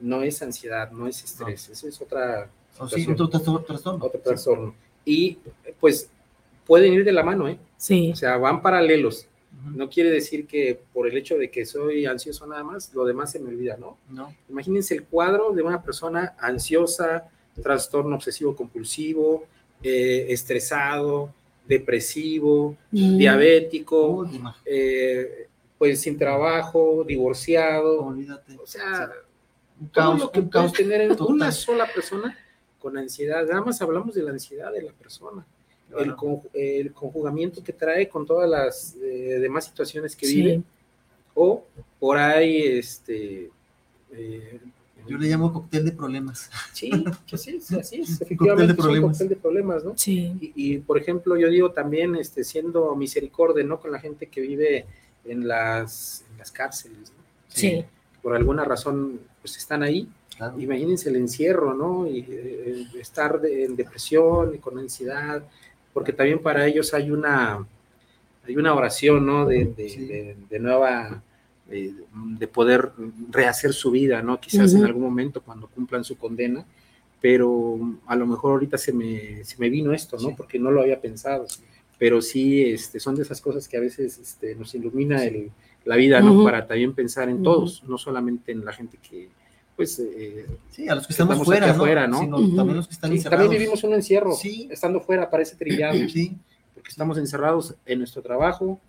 [0.01, 2.49] No es ansiedad, no es estrés, ese es otra
[2.79, 4.05] O sí, otro trastorno.
[4.05, 4.75] otro trastorno.
[5.05, 5.37] Y
[5.79, 6.09] pues
[6.65, 7.57] pueden ir de la mano, ¿eh?
[7.77, 8.11] Sí.
[8.11, 9.27] O sea, van paralelos.
[9.75, 13.31] No quiere decir que por el hecho de que soy ansioso nada más, lo demás
[13.31, 13.97] se me olvida, ¿no?
[14.09, 14.33] No.
[14.49, 17.29] Imagínense el cuadro de una persona ansiosa,
[17.61, 19.45] trastorno obsesivo compulsivo,
[19.83, 21.33] eh, estresado,
[21.67, 23.17] depresivo, Mm.
[23.17, 24.27] diabético,
[24.65, 25.47] eh,
[25.77, 28.57] pues sin trabajo, divorciado, olvídate.
[28.61, 29.11] o sea,
[29.82, 30.77] un todo caos, lo que un puedes caos.
[30.77, 31.36] tener en total.
[31.36, 32.38] una sola persona
[32.79, 33.45] con ansiedad.
[33.45, 35.45] Nada más hablamos de la ansiedad de la persona,
[36.53, 40.36] el, conjugamiento que trae con todas las eh, demás situaciones que Sí.
[40.38, 40.61] vive,
[41.36, 41.63] o
[41.99, 43.49] por ahí, este...
[44.11, 44.59] eh,
[45.07, 46.49] Yo le llamo cóctel de problemas.
[46.73, 46.89] Sí,
[47.27, 49.11] que sí, sí, así es, efectivamente, es un problemas.
[49.11, 49.93] cóctel de problemas, ¿no?
[49.97, 50.34] Sí.
[50.39, 53.79] Y, y, por ejemplo, yo digo también, este, siendo misericordia, ¿no?
[53.79, 54.86] Con la gente que vive
[55.25, 57.23] en las, en las cárceles, ¿no?
[57.47, 57.84] Sí.
[58.21, 60.07] Por alguna razón, pues están ahí.
[60.37, 60.59] Claro.
[60.59, 62.07] Imagínense el encierro, ¿no?
[62.07, 65.43] Y eh, estar de- en depresión y con ansiedad,
[65.93, 67.65] porque también para ellos hay una,
[68.47, 69.45] hay una oración, ¿no?
[69.45, 70.05] De, de, Sí.
[70.05, 71.21] de- de nueva,
[71.69, 72.91] eh, de poder
[73.29, 74.39] rehacer su vida, ¿no?
[74.39, 74.85] Quizás en Ujú.
[74.87, 76.65] algún momento cuando cumplan su condena,
[77.21, 77.77] pero
[78.07, 80.29] a lo mejor ahorita se me, se me vino esto, ¿no?
[80.29, 80.33] Sí.
[80.35, 81.45] Porque no lo había pensado,
[81.99, 85.51] pero sí, este, son de esas cosas que a veces este, nos ilumina el-
[85.86, 86.43] la vida, ¿no?
[86.43, 89.29] Para también pensar en todos, no solamente en la gente que,
[89.75, 91.84] pues, eh, Sí, a los que estamos, Estamos fuera, aquí ¿no?
[91.84, 92.19] afuera, ¿no?
[92.19, 93.43] Sino también los que están sí, encerrados.
[93.45, 94.67] también vivimos un encierro, Sí.
[94.71, 96.38] estando fuera parece trillado, Sí,
[96.75, 98.79] porque estamos encerrados en nuestro trabajo,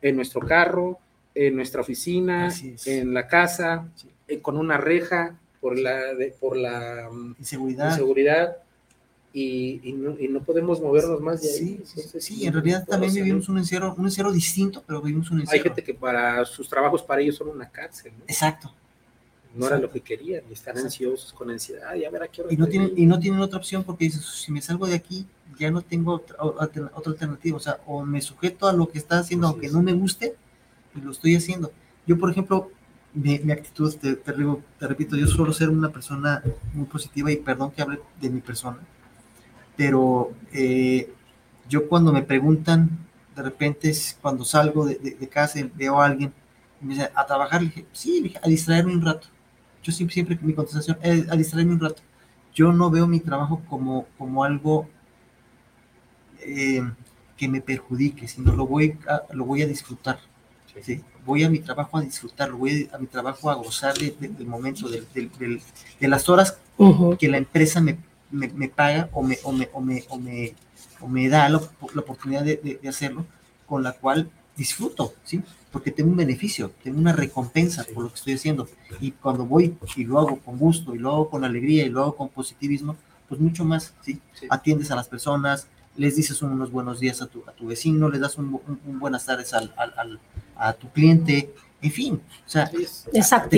[0.00, 0.98] en nuestro carro,
[1.34, 2.50] en nuestra oficina,
[2.86, 4.08] en la casa, Sí.
[4.28, 7.90] eh, con una reja por la, de- por la mm, inseguridad.
[7.90, 8.56] inseguridad
[9.32, 11.58] y, y no, y no podemos movernos más de ahí.
[11.58, 15.30] Sí, sí, Entonces, sí, en realidad también vivimos un encierro, un encierro distinto, pero vivimos
[15.30, 15.64] un Hay encierro.
[15.64, 18.24] gente que para sus trabajos, para ellos son una cárcel, ¿no?
[18.26, 18.74] Exacto.
[19.54, 20.86] No era lo que querían y están Exacto.
[20.86, 23.40] ansiosos con ansiedad, y a ver a qué hora Y no, tienen, y no tienen
[23.40, 25.26] otra opción porque dices, si me salgo de aquí,
[25.58, 27.56] ya no tengo otra, otra otra alternativa.
[27.56, 29.72] O sea, o me sujeto a lo que está haciendo, Así aunque es.
[29.72, 30.34] no me guste,
[30.94, 31.72] y lo estoy haciendo.
[32.06, 32.70] Yo, por ejemplo,
[33.14, 34.32] mi, mi actitud, te, te
[34.86, 36.42] repito, yo suelo ser una persona
[36.74, 38.78] muy positiva y perdón que hable de mi persona,
[39.78, 41.10] pero eh,
[41.70, 42.90] yo cuando me preguntan,
[43.34, 46.32] de repente es cuando salgo de, de- de casa y veo a alguien,
[46.82, 49.28] y me dice, a trabajar, le dije, sí, le dije, a distraerme un rato.
[49.82, 52.02] Yo siempre, siempre mi contestación es a distraerme un rato.
[52.54, 54.88] Yo no veo mi trabajo como, como algo
[56.40, 56.82] eh,
[57.36, 60.18] que me perjudique, sino lo voy a, lo voy a disfrutar.
[60.82, 61.02] ¿sí?
[61.24, 64.46] Voy a mi trabajo a disfrutar, voy a mi trabajo a gozar de- de- del
[64.46, 66.58] momento, de las horas
[67.16, 67.98] que la empresa me,
[68.30, 70.54] me, me paga o me, o me, o me, o me,
[71.00, 73.24] o me da la, op- la oportunidad de, de- de hacerlo,
[73.66, 75.40] con la cual disfruto, ¿sí?
[75.70, 78.68] Porque tengo un beneficio, tengo una recompensa por lo que estoy haciendo.
[79.00, 82.02] Y cuando voy y lo hago con gusto, y lo hago con alegría, y lo
[82.02, 82.96] hago con positivismo,
[83.28, 84.20] pues mucho más, ¿sí?
[84.32, 84.46] Sí.
[84.50, 85.66] Atiendes a las personas,
[85.96, 88.98] les dices unos buenos días a tu, a tu vecino, les das un, un- un
[88.98, 90.20] buenas tardes al, al- al-
[90.56, 91.52] a tu cliente,
[91.82, 92.68] en fin, o sea,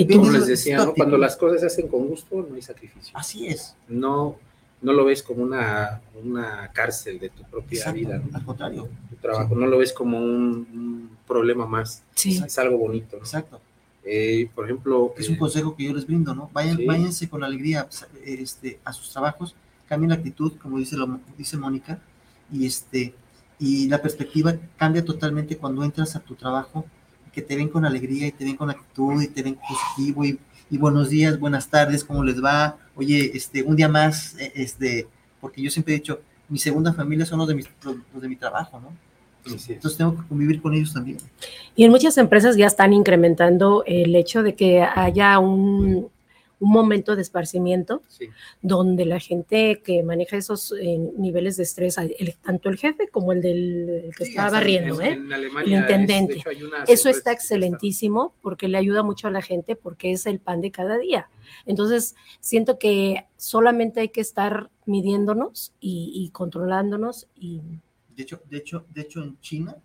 [0.00, 0.92] Depende Como les decía, ¿no?
[0.94, 3.12] cuando las cosas se hacen con gusto, no hay sacrificio.
[3.16, 3.74] así es.
[3.88, 4.36] No,
[4.82, 8.36] no lo ves como una, una cárcel de tu propia Exacto, vida, ¿no?
[8.36, 9.54] al contrario, tu trabajo.
[9.54, 12.02] No lo ves como un, un problema más.
[12.14, 12.42] Sí.
[12.44, 13.16] Es algo bonito.
[13.16, 13.22] ¿no?
[13.22, 13.60] exacto.
[14.04, 16.50] Eh, por ejemplo, es un eh, consejo que yo les brindo, ¿no?
[16.52, 16.86] Vayan, Sí.
[16.86, 17.88] Váyanse con alegría
[18.24, 19.54] este, a sus trabajos,
[19.88, 21.98] cambien la actitud, como dice, lo, dice Mónica,
[22.50, 23.14] y, este,
[23.58, 26.86] y la perspectiva cambia totalmente cuando entras a tu trabajo,
[27.32, 30.38] que te ven con alegría y te ven con actitud y te ven positivo y,
[30.70, 32.78] y buenos días, buenas tardes, ¿cómo les va?
[32.94, 35.08] Oye, este, un día más, eh, este,
[35.40, 38.36] porque yo siempre he dicho, mi segunda familia son los de mi, los, de mi
[38.36, 38.92] trabajo, ¿no?
[39.44, 41.18] Entonces tengo que convivir con ellos también.
[41.74, 46.08] Y en muchas empresas ya están incrementando el hecho de que haya un,
[46.60, 48.26] un momento de esparcimiento Sí.
[48.60, 53.32] donde la gente que maneja esos eh, niveles de estrés, el- tanto el jefe como
[53.32, 55.12] el del el que Sí, está hasta barriendo, En- ¿eh?
[55.12, 56.34] en Alemania El intendente.
[56.38, 60.38] es- hecho, Eso está excelentísimo porque le ayuda mucho a la gente porque es el
[60.38, 61.28] pan de cada día.
[61.66, 67.60] Entonces, siento que solamente hay que estar midiéndonos y, y controlándonos y
[68.16, 69.76] De hecho, de hecho, de hecho, en China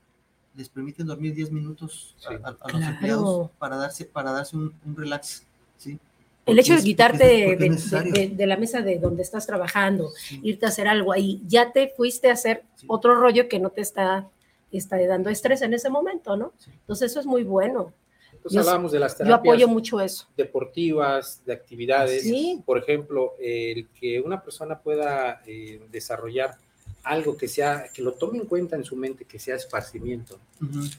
[0.57, 2.35] les permiten dormir 10 minutos a, Sí.
[2.43, 2.85] a- a los Claro.
[2.93, 5.45] empleados para darse, para darse un, un relax.
[5.77, 5.97] ¿sí?
[6.45, 7.25] El hecho de quitarte
[7.57, 10.39] de, la mesa de donde estás trabajando, Sí.
[10.43, 12.85] irte a hacer algo ahí, ya te fuiste a hacer Sí.
[12.89, 14.29] otro rollo que no te está,
[14.71, 16.53] está dando estrés en ese momento, ¿no?
[16.59, 16.69] Sí.
[16.71, 17.93] Entonces, eso es muy bueno.
[18.33, 20.27] Entonces Yo- hablábamos de las Yo terapias apoyo mucho eso.
[20.37, 22.21] deportivas, de actividades.
[22.23, 22.61] Sí.
[22.65, 26.55] Por ejemplo, el que una persona pueda eh, desarrollar
[27.03, 30.39] algo que sea, que lo tome en cuenta en su mente, que sea esparcimiento.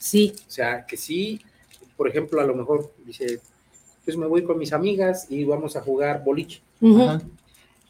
[0.01, 1.41] Sí, O sea, que sí,
[1.97, 3.41] por ejemplo, a lo mejor dice,
[4.07, 6.63] pues me voy con mis amigas y vamos a jugar boliche.
[6.81, 7.23] ujú, Ajá.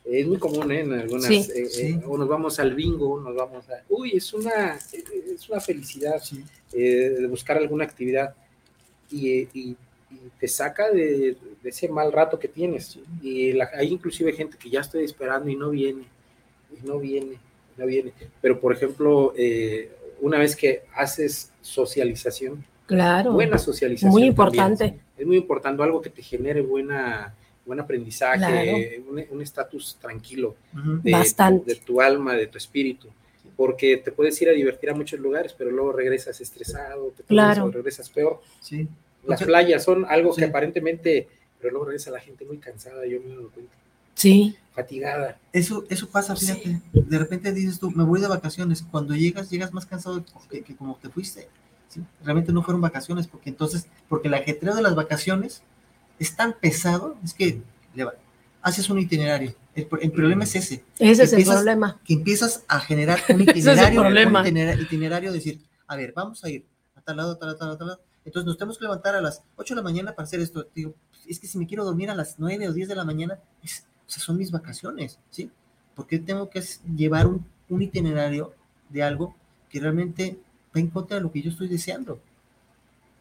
[0.05, 0.81] Es muy común ¿eh?
[0.81, 1.35] en algunas, Sí.
[1.55, 2.01] eh, eh, Sí.
[2.07, 3.83] o nos vamos al bingo, nos vamos a...
[3.89, 6.43] Uy, es una, es una felicidad Sí.
[6.73, 8.35] eh, de buscar alguna actividad
[9.11, 9.77] y, eh, y-
[10.09, 12.99] y te saca de, de ese mal rato que tienes.
[13.21, 16.05] Y la- hay inclusive gente que ya estoy esperando y no viene,
[16.73, 17.39] y no viene,
[17.77, 18.13] no viene.
[18.41, 19.91] Pero, por ejemplo, eh,
[20.21, 23.33] una vez que haces socialización, claro.
[23.33, 24.11] buena socialización.
[24.13, 25.01] Muy también, importante.
[25.19, 27.35] es muy importante, algo que te genere buena,
[27.65, 29.11] buen aprendizaje, Claro.
[29.11, 30.55] un- un estatus tranquilo
[31.03, 31.75] de, Bastante.
[31.75, 33.09] de tu alma, de tu espíritu.
[33.57, 37.65] Porque te puedes ir a divertir a muchos lugares, pero luego regresas estresado, te Claro.
[37.65, 38.41] o regresas peor.
[38.61, 38.87] Sí.
[39.27, 40.41] Las playas son algo Sí.
[40.43, 41.27] que aparentemente,
[41.59, 43.73] pero luego regresa la gente muy cansada, yo me dado cuenta,
[44.15, 45.39] Sí, fatigada.
[45.53, 46.81] Eso, eso pasa, fíjate.
[46.93, 48.83] De repente dices tú, me voy de vacaciones.
[48.91, 51.49] Cuando llegas, llegas más cansado que, que como te fuiste.
[51.97, 52.05] ¿Sí?
[52.25, 55.63] Realmente no fueron vacaciones, porque entonces, porque el ajetreo de las vacaciones
[56.19, 57.63] es tan pesado, es que
[57.95, 58.07] le
[58.63, 59.55] haces un itinerario.
[59.75, 62.01] El, el problema es ese, ese es el problema.
[62.05, 64.41] que empiezas a generar un es itinerario, problema.
[64.41, 67.57] un itinera- itinerario, decir, a ver, vamos a ir a tal lado, a tal lado,
[67.57, 68.01] a tal lado, a tal lado.
[68.25, 70.67] Entonces nos tenemos que levantar a las 8 de la mañana para hacer esto.
[70.75, 70.95] Digo,
[71.29, 73.85] es que si me quiero dormir a las 9 o 10 de la mañana, es-
[74.07, 75.51] o sea, son mis vacaciones, ¿sí?
[75.95, 76.63] Porque tengo que
[76.97, 78.53] llevar un, un itinerario
[78.89, 79.35] de algo
[79.69, 80.39] que realmente
[80.77, 82.21] va en contra de lo que yo estoy deseando.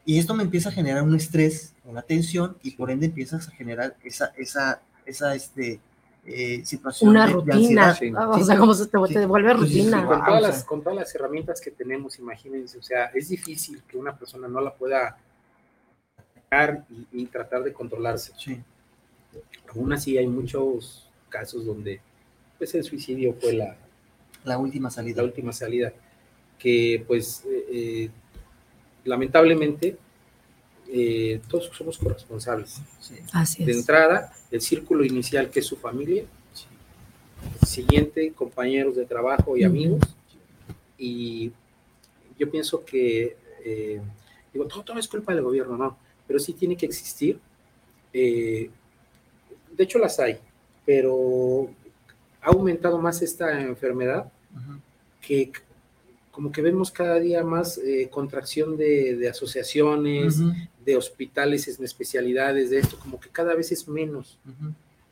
[0.05, 3.51] Y esto me empieza a generar un estrés, una tensión, y por ende empiezas a
[3.51, 5.79] generar esa, esa, esa este,
[6.25, 7.89] eh, situación Una de- de rutina.
[7.89, 7.95] ansiedad.
[7.97, 8.11] sí.
[8.15, 9.13] Ah, O sea, como se te, Sí.
[9.13, 10.05] te vuelve rutina.
[10.05, 10.19] "Guau".
[10.19, 10.49] con, todas o sea.
[10.49, 14.47] las, con todas las herramientas que tenemos, imagínense, o sea, es difícil que una persona
[14.47, 15.17] no la pueda
[16.35, 18.31] atacar y, y tratar de controlarse.
[18.37, 18.61] Sí.
[19.73, 21.99] Aún así hay muchos casos donde
[22.57, 23.75] pues el suicidio fue la,
[24.45, 25.21] La última salida.
[25.21, 25.91] la última salida,
[26.65, 28.09] que pues eh, eh,
[29.03, 29.97] lamentablemente
[30.87, 32.81] eh, todos somos corresponsables.
[32.99, 33.17] Sí.
[33.33, 36.23] Así De entrada, el círculo inicial que es su familia,
[37.63, 40.01] siguiente, compañeros de trabajo y amigos,
[40.97, 41.51] y
[42.39, 44.01] yo pienso que, eh,
[44.51, 47.39] digo, todo, todo es culpa del gobierno, no, pero sí tiene que existir.
[48.11, 48.71] eh,
[49.71, 50.39] de hecho, las hay,
[50.83, 51.69] pero
[52.41, 54.31] ha aumentado más esta enfermedad
[55.21, 55.51] que
[56.35, 60.41] como que vemos cada día más eh, contracción de, de asociaciones,
[60.85, 64.37] de hospitales en especialidades, de esto, como que cada vez es menos.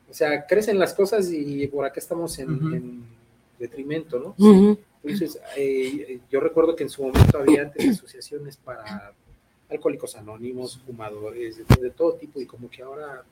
[0.09, 3.05] O sea, crecen las cosas y por acá estamos en,
[3.57, 4.77] detrimento, ¿no?
[5.01, 9.13] Entonces, eh, yo recuerdo que en su momento había antes asociaciones para
[9.69, 13.23] alcohólicos anónimos, fumadores, de, de todo tipo, y como que ahora...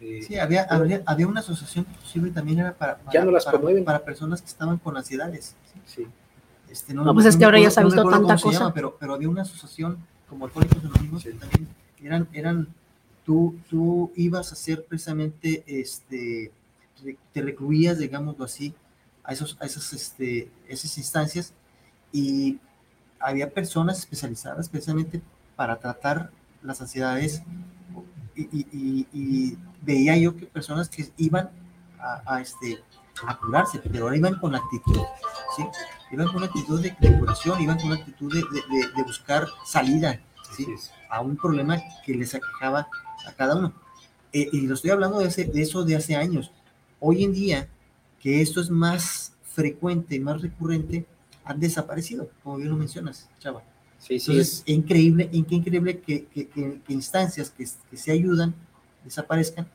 [0.00, 3.30] eh, Sí, había, había, había una asociación que inclusive también era para, para, Ya no
[3.30, 5.54] las para- para personas que estaban con ansiedades.
[5.86, 6.06] sí.
[6.74, 8.58] Este, No, pues es que ahora ya se ha no visto tanta cosa.
[8.58, 9.96] llama, pero, pero había una asociación
[10.28, 11.28] como Alcohólicos Anónimos Sí.
[11.30, 11.68] que también
[12.02, 12.68] eran, eran
[13.24, 16.50] tú, tú ibas a hacer precisamente, este,
[17.32, 18.74] te recluías, digámoslo así,
[19.22, 21.52] a, esos, a esas, este, esas instancias
[22.12, 22.58] y
[23.20, 25.22] había personas especializadas precisamente
[25.54, 27.40] para tratar las ansiedades
[28.34, 31.50] y, y- y- y veía yo que personas que iban
[32.00, 32.82] a, a, este,
[33.26, 35.00] a curarse, pero ahora iban con la actitud,
[35.56, 35.64] ¿sí?
[36.10, 40.20] Iban con actitud de, de curación, iban con actitud de, de- de- buscar salida,
[40.56, 40.66] ¿sí?
[41.10, 42.88] a un problema que les aquejaba
[43.26, 43.72] a cada uno.
[44.32, 46.50] Eh, y lo estoy hablando de, hace- de eso de hace años.
[47.00, 47.68] Hoy en día,
[48.20, 51.06] que esto es más frecuente más recurrente,
[51.44, 53.62] han desaparecido, como bien lo mencionas, Chava.
[53.98, 58.54] Sí, sí, Entonces, es, increíble, qué increíble que, que- que- que instancias que, se ayudan
[59.04, 59.66] desaparezcan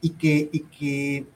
[0.00, 1.26] y que, y que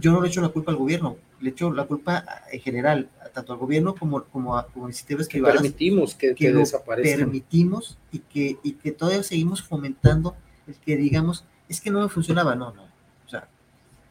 [0.00, 3.52] yo no le echo la culpa al gobierno, le echo la culpa en general, tanto
[3.52, 7.20] al gobierno como, como a como iniciativas que privadas permitimos que, que que lo desaparezcan.
[7.20, 10.34] permitimos y que, y que todavía seguimos fomentando
[10.66, 12.82] el que digamos, es que no me funcionaba, no, no.
[12.82, 13.48] O sea,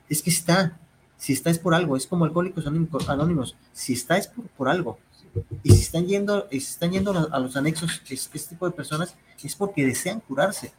[0.07, 0.79] es que está,
[1.17, 4.99] si está es por algo, es como alcohólicos anónimos, si está es por, algo.
[5.63, 9.55] Y si están yendo, si están yendo a los anexos, este tipo de personas, es
[9.55, 10.71] porque desean curarse.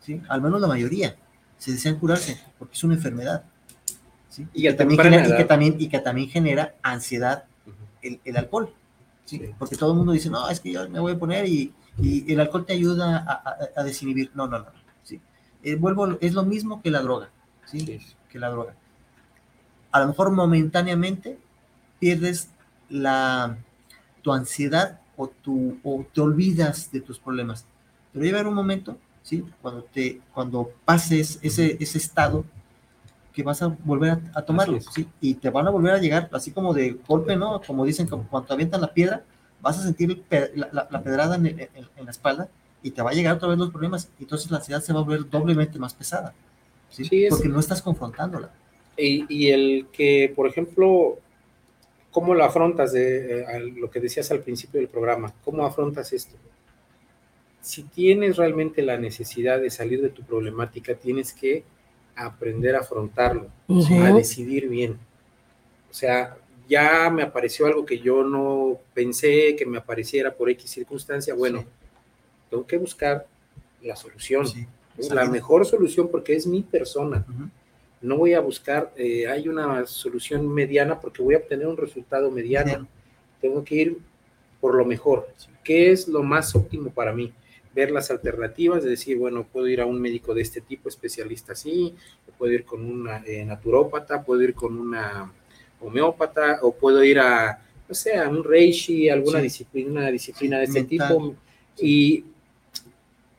[0.00, 0.20] ¿sí?
[0.28, 1.16] Al menos la mayoría
[1.58, 3.44] se desean curarse, porque es una enfermedad.
[4.30, 4.46] ¿Sí?
[4.54, 7.44] Y, que también genera, y, que también, y que también genera ansiedad
[8.00, 8.72] el, el alcohol.
[9.26, 9.42] ¿sí?
[9.58, 12.32] Porque todo el mundo dice, no, es que yo me voy a poner y, y
[12.32, 14.30] el alcohol te ayuda a, a, desinhibir.
[14.34, 14.66] No, no, no.
[15.02, 15.20] ¿sí?
[15.62, 17.30] Eh, vuelvo, es lo mismo que la droga.
[17.66, 18.00] ¿sí?
[18.30, 18.74] Que la droga.
[19.92, 21.38] A lo mejor momentáneamente
[21.98, 22.48] pierdes
[22.88, 23.58] la,
[24.22, 27.66] tu ansiedad o, tu, o te olvidas de tus problemas.
[28.12, 29.44] Pero llega un momento, ¿sí?
[29.60, 32.44] Cuando, te, cuando pases ese, ese estado,
[33.32, 35.06] que vas a volver a, tomarlo, ¿sí?
[35.20, 37.60] Y te van a volver a llegar, así como de golpe, ¿no?
[37.66, 39.22] Como dicen, cuando avientan la piedra,
[39.60, 42.48] vas a sentir la, la, pedrada en, en, la espalda
[42.82, 44.10] y te va a llegar otra vez los problemas.
[44.18, 46.34] Y entonces la ansiedad se va a volver doblemente más pesada,
[46.88, 47.28] ¿sí?
[47.28, 48.50] Porque no estás confrontándola.
[48.96, 51.18] Y, y, el que, por ejemplo,
[52.10, 55.32] ¿cómo lo afrontas de eh, lo que decías al principio del programa?
[55.44, 56.36] ¿Cómo afrontas esto?
[57.62, 61.64] Si tienes realmente la necesidad de salir de tu problemática, tienes que
[62.14, 64.98] aprender a afrontarlo, a decidir bien.
[65.90, 66.36] O sea,
[66.68, 71.64] ya me apareció algo que yo no pensé que me apareciera por X circunstancia, bueno,
[72.48, 73.26] tengo que buscar
[73.82, 74.46] la solución,
[75.10, 77.24] la mejor solución porque es mi persona.
[78.00, 82.30] No voy a buscar, eh, hay una solución mediana porque voy a obtener un resultado
[82.30, 82.86] mediano.
[83.40, 83.98] Tengo que ir
[84.60, 85.28] por lo mejor.
[85.64, 87.32] ¿Qué es lo más óptimo para mí?
[87.74, 91.52] Ver las alternativas, de decir, bueno, puedo ir a un médico de este tipo, especialista
[91.52, 91.94] así,
[92.40, 95.30] puedo ir con una eh, naturópata, puedo ir con una
[95.78, 100.64] homeópata, o puedo ir a, no sé, a un reishi, alguna disciplina, una disciplina de
[100.64, 101.34] este tipo,
[101.78, 102.24] y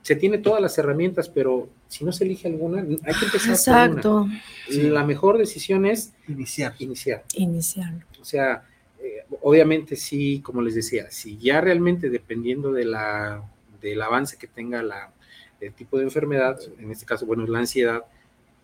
[0.04, 4.28] se tiene todas las herramientas, pero si no se elige alguna, hay que empezar Exacto.
[4.70, 6.76] La mejor decisión es iniciar.
[6.78, 7.24] Iniciar.
[7.34, 8.06] Iniciar.
[8.20, 8.64] O sea,
[9.00, 13.44] eh, obviamente sí, como les decía, si ya realmente dependiendo de la
[13.82, 15.12] del avance que tenga la,
[15.60, 18.04] el tipo de enfermedad, en este caso, bueno, la ansiedad,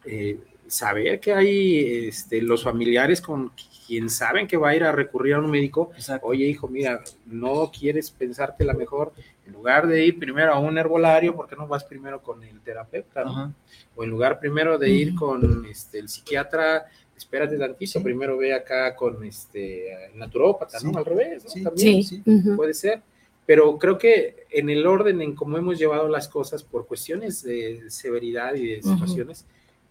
[0.06, 3.52] eh, saber que hay este, los familiares con
[3.86, 5.92] quien saben que va a ir a recurrir a un médico,
[6.24, 9.14] oye hijo, mira, no quieres pensarte la mejor,
[9.46, 12.60] en lugar de ir primero a un herbolario, ¿por qué no vas primero con el
[12.62, 13.54] terapeuta?
[13.96, 18.94] O en lugar primero de ir con este, el psiquiatra, espérate tantito, primero ve acá
[18.94, 20.98] con este el naturópata, ¿no?
[20.98, 21.64] Al revés, ¿no?
[21.64, 22.04] También.
[22.04, 22.22] Sí.
[22.58, 23.02] puede ser
[23.48, 27.90] pero creo que en el orden en cómo hemos llevado las cosas por cuestiones de
[27.90, 29.46] severidad y de situaciones,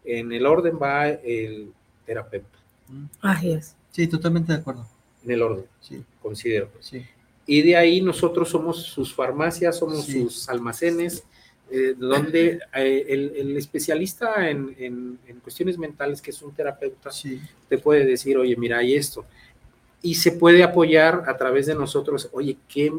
[0.05, 1.73] en el orden va el
[2.05, 2.59] terapeuta.
[3.23, 3.75] Así es.
[3.91, 4.87] Sí, totalmente de acuerdo.
[5.25, 6.05] En el orden, sí.
[6.21, 6.69] considero.
[6.81, 7.03] Sí.
[7.47, 11.25] Y de ahí nosotros somos sus farmacias, somos sus almacenes,
[11.71, 17.11] eh, donde eh, el, especialista en, en, en, cuestiones mentales, que es un terapeuta,
[17.69, 19.25] te puede decir, oye, mira, hay esto.
[20.03, 22.93] Y se puede apoyar a través de nosotros, oye, ¿qué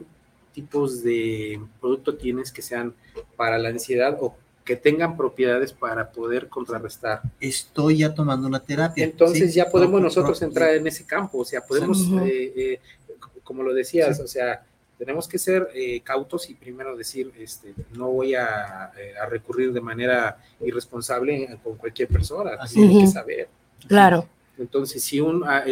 [0.57, 2.91] tipos de producto tienes que sean
[3.35, 4.35] para la ansiedad o
[4.65, 7.21] que tengan propiedades para poder contrarrestar.
[7.39, 9.03] Estoy ya tomando una terapia.
[9.03, 12.79] Entonces ya podemos nosotros entrar en ese campo, o sea, podemos, eh, eh,
[13.43, 14.65] como lo decías, o sea,
[14.97, 18.91] tenemos que ser eh, cautos y primero decir, este, no voy a,
[19.29, 23.47] recurrir de manera irresponsable con cualquier persona, así hay que saber.
[23.87, 24.27] Claro.
[24.59, 25.63] Entonces, si un, ah,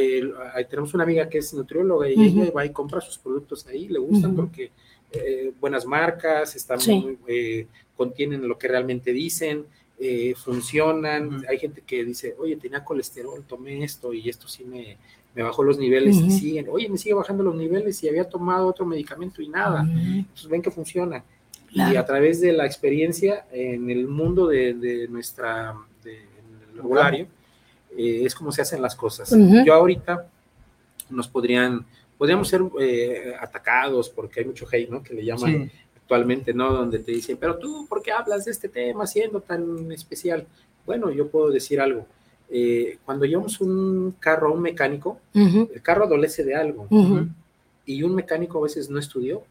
[0.70, 4.00] tenemos una amiga que es nutrióloga y ella va y compra sus productos ahí, le
[4.00, 4.72] gustan porque
[5.12, 6.80] eh, buenas marcas, están
[7.28, 9.66] eh, contienen lo que realmente dicen,
[10.00, 11.46] eh, funcionan.
[11.50, 14.98] Hay gente que dice, oye, tenía colesterol, tomé esto y esto sí me,
[15.34, 18.68] me bajó los niveles y siguen, oye, me sigue bajando los niveles y había tomado
[18.68, 19.82] otro medicamento y nada.
[19.82, 21.24] Entonces ven que funciona.
[21.72, 26.78] Y a través de la experiencia en el mundo de, de nuestra, de, en
[27.98, 29.34] eh, es como se hacen las cosas.
[29.66, 30.28] Yo ahorita
[31.10, 31.86] nos podrían,
[32.18, 35.04] podríamos ser eh, atacados porque hay mucho hate, ¿no?
[35.04, 36.74] Que le llaman actualmente, ¿no?
[36.74, 40.46] Donde te dicen, pero tú, ¿por qué hablas de este tema siendo tan especial?
[40.86, 42.06] Bueno, yo puedo decir algo.
[42.50, 46.88] Eh, cuando llevamos un carro a un mecánico, el carro adolece de algo.
[47.86, 49.44] Y un mecánico a veces no estudió.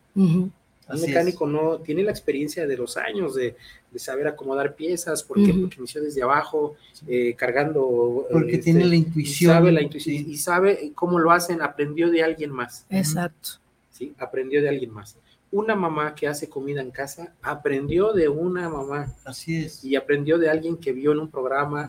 [0.88, 3.56] Un mecánico no tiene la experiencia de los años de,
[3.96, 5.54] saber acomodar piezas, ¿por qué?
[5.54, 6.74] Porque inició desde abajo,
[7.06, 8.26] eh, cargando.
[8.30, 9.50] Porque tiene este, la intuición.
[9.50, 12.84] Y sabe, la intuición y sabe cómo lo hacen, aprendió de alguien más.
[12.90, 13.50] Exacto.
[13.92, 15.16] Sí, aprendió de alguien más.
[15.52, 19.14] Una mamá que hace comida en casa aprendió de una mamá.
[19.24, 19.84] Así es.
[19.84, 21.88] Y aprendió de alguien que vio en un programa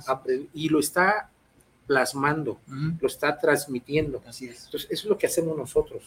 [0.53, 1.31] y lo está
[1.87, 2.59] plasmando,
[2.99, 4.21] lo está transmitiendo.
[4.27, 4.65] Así es.
[4.65, 6.03] Entonces, eso es lo que hacemos nosotros.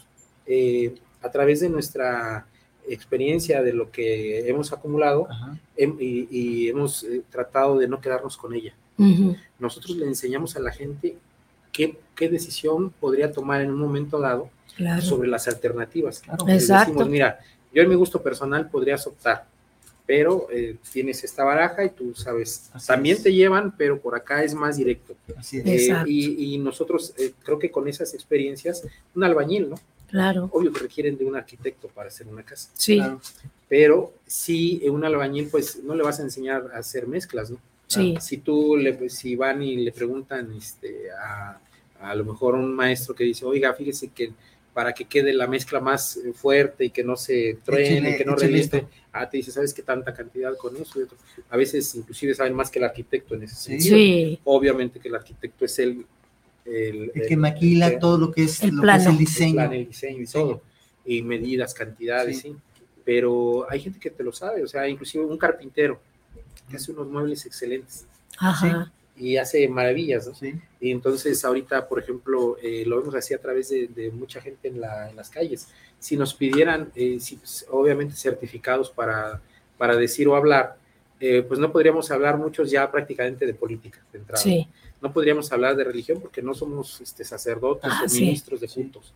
[0.47, 2.47] Eh, a través de nuestra
[2.91, 5.29] experiencia de lo que hemos acumulado
[5.77, 8.75] hem- y, y hemos eh, tratado de no quedarnos con ella.
[9.59, 11.17] Nosotros le enseñamos a la gente
[11.73, 15.03] qué, qué decisión podría tomar en un momento dado Claro.
[15.03, 16.21] sobre las alternativas.
[16.21, 16.45] Claro.
[16.49, 16.93] Exacto.
[16.93, 17.41] decimos, mira,
[17.75, 19.45] yo en mi gusto personal podrías optar,
[20.07, 23.23] pero eh, tienes esta baraja y tú sabes, Así también es.
[23.25, 25.15] te llevan, pero por acá es más directo.
[25.37, 25.67] Así es.
[25.67, 26.09] Eh, Exacto.
[26.11, 28.87] y, y nosotros eh, creo que con esas experiencias,
[29.17, 29.77] un albañil, ¿no?
[30.09, 30.49] Claro.
[30.53, 33.21] Obvio que requieren de un arquitecto para hacer una casa, Sí, Claro.
[33.69, 37.59] pero sí, eh, un albañil, pues no le vas a enseñar a hacer mezclas, ¿no?
[37.87, 38.17] sí.
[38.21, 41.59] Si tú, le, pues, si van y le preguntan este, a,
[42.01, 44.33] a lo mejor un maestro que dice, oiga, fíjese que
[44.75, 48.77] para que quede la mezcla más fuerte y que no se truene, que no reviente,
[48.79, 48.89] esto.
[49.13, 51.01] ah, te dice, ¿sabes qué tanta cantidad con eso?
[51.01, 51.17] Y otro.
[51.51, 53.97] A veces inclusive saben más que el arquitecto en ese sentido.
[53.97, 54.39] Sí.
[54.45, 56.07] Obviamente que el arquitecto es el...
[56.71, 59.19] El, El que maquila el- todo lo que es, El lo que es el el
[59.19, 59.55] diseño.
[59.55, 60.63] plan, el diseño y todo,
[61.05, 62.55] y medidas, cantidades, sí.
[63.05, 65.99] Pero hay gente que te lo sabe, o sea, inclusive un carpintero
[66.69, 68.07] que hace unos muebles excelentes
[68.39, 68.93] Ajá.
[69.17, 70.35] y hace maravillas, ¿no?
[70.35, 70.55] Sí.
[70.81, 74.69] Y entonces ahorita, por ejemplo, eh, lo vemos así a través de, de mucha gente
[74.69, 75.69] en, la- en las calles.
[75.99, 77.41] Si nos pidieran, eh, si-
[77.71, 79.41] obviamente, certificados para,
[79.79, 80.77] para decir o hablar,
[81.21, 84.43] eh, pues no podríamos hablar muchos ya prácticamente de política de entrada.
[84.43, 84.69] Sí.
[84.69, 88.23] No podríamos hablar de religión porque no somos este, sacerdotes Ah, o sí.
[88.23, 89.13] ministros de cultos.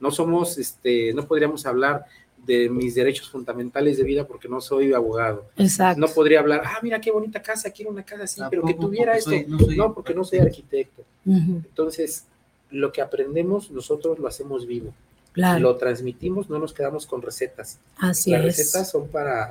[0.00, 2.04] No somos, este, no podríamos hablar
[2.46, 5.46] de mis derechos fundamentales de vida porque no soy abogado.
[5.56, 6.00] Exacto.
[6.00, 9.16] No podría hablar, ah, mira qué bonita casa, quiero una casa así, pero que tuviera
[9.16, 9.30] esto.
[9.30, 11.02] soy- no soy- no, porque no soy arquitecto.
[11.26, 12.24] Entonces,
[12.70, 14.92] lo que aprendemos nosotros lo hacemos vivo,
[15.32, 15.60] Claro.
[15.60, 17.78] lo transmitimos, no nos quedamos con recetas.
[17.98, 18.46] Así Las es.
[18.58, 19.50] recetas son para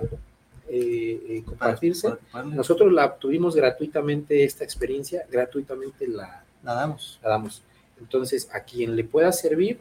[0.68, 2.10] eh, eh, compartirse.
[2.10, 7.20] para- para- Nosotros la obtuvimos gratuitamente, esta experiencia, gratuitamente la, la damos.
[7.24, 7.64] la damos.
[8.00, 9.80] Entonces, a quien le pueda servir,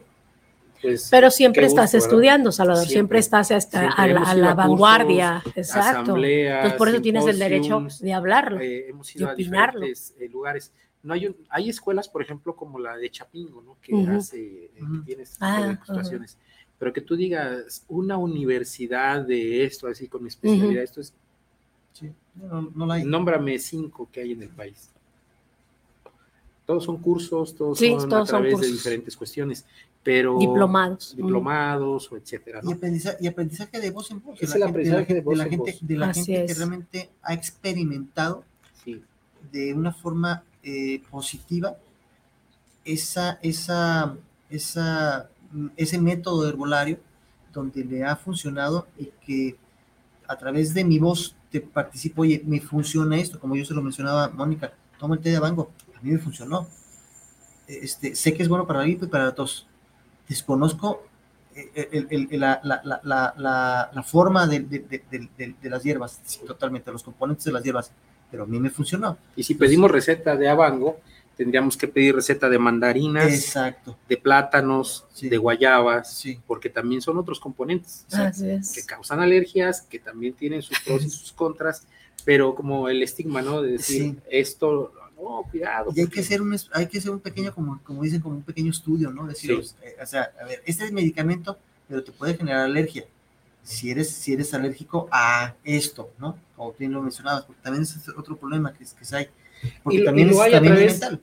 [0.81, 1.07] pues...
[1.09, 2.83] Pero siempre estás estudiando, Salvador.
[2.85, 3.19] Siempre, Siempre.
[3.19, 5.43] estás hasta Siempre a la, a la a cursos, vanguardia.
[5.55, 6.01] Exacto.
[6.01, 8.59] asambleas, Entonces, por eso tienes el derecho de hablarlo.
[8.61, 9.79] eh, hemos y ido a opinarlo.
[9.81, 10.71] diferentes eh, lugares.
[11.03, 13.77] No hay, un- hay escuelas, por ejemplo, como la de Chapingo, ¿no?
[13.81, 15.03] Que hace, eh, que Ujú.
[15.03, 16.17] tiene Ah, de.
[16.77, 21.13] Pero que tú digas una universidad de esto, así con especialidad, esto es,
[21.93, 22.11] Sí.
[22.35, 23.05] No, no la hay.
[23.05, 24.89] nómbrame cinco que hay en el país.
[26.65, 29.63] Todos son cursos, todos Sí, son todos a son través de diferentes cuestiones,
[30.03, 31.15] pero Diplomados.
[31.15, 34.41] diplomados o etcétera, Y aprendizaje, y aprendizaje de voz en voz.
[34.41, 35.87] Es el la gente- de la aprendizaje de gente- de la voz en gente, voz.
[35.87, 38.43] de la Así gente que realmente ha experimentado
[38.83, 39.01] Sí.
[39.51, 41.77] de una forma eh, positiva
[42.83, 44.17] esa, esa,
[44.49, 45.29] esa,
[45.77, 46.99] ese método de herbolario
[47.53, 49.55] donde le ha funcionado y que
[50.27, 53.81] a través de mi voz te participo, oye, me funciona esto, como yo se lo
[53.81, 56.67] mencionaba Mónica, toma el té de abango, a mí me funcionó.
[57.67, 59.65] Este, sé que es bueno para la gripe y para la tos.
[60.27, 61.03] Desconozco
[61.55, 65.69] eh, el- el- el- la, la- la- la- forma de, de- de- de- de- de
[65.69, 67.91] las hierbas, sí, totalmente, los componentes de las hierbas,
[68.29, 69.17] pero a mí me funcionó.
[69.37, 70.97] Y si pedimos receta de abango,
[71.37, 75.29] tendríamos que pedir receta de mandarinas, Exacto, de plátanos, Sí.
[75.29, 76.39] de guayabas, sí.
[76.47, 78.71] porque también son otros componentes Así es.
[78.73, 81.83] que causan alergias, que también tienen sus pros y sus contras,
[82.23, 83.61] pero como el estigma, ¿no?
[83.61, 84.17] De decir, Sí.
[84.29, 85.91] esto, no, cuidado.
[85.95, 88.35] Y hay porque- que hacer un, hay que hacer un pequeño, como, como dicen, como
[88.35, 89.27] un pequeño estudio, ¿no?
[89.27, 89.75] Decir, Sí.
[89.83, 91.57] eh, o sea, a ver, este es medicamento,
[91.87, 93.05] pero te puede generar alergia.
[93.63, 96.37] Si eres, si eres alérgico a esto, ¿no?
[96.55, 99.27] Como bien lo mencionabas, porque también es otro problema que, es- que hay.
[99.83, 101.21] Porque Y lo- también y lo es, hay a también través- mental.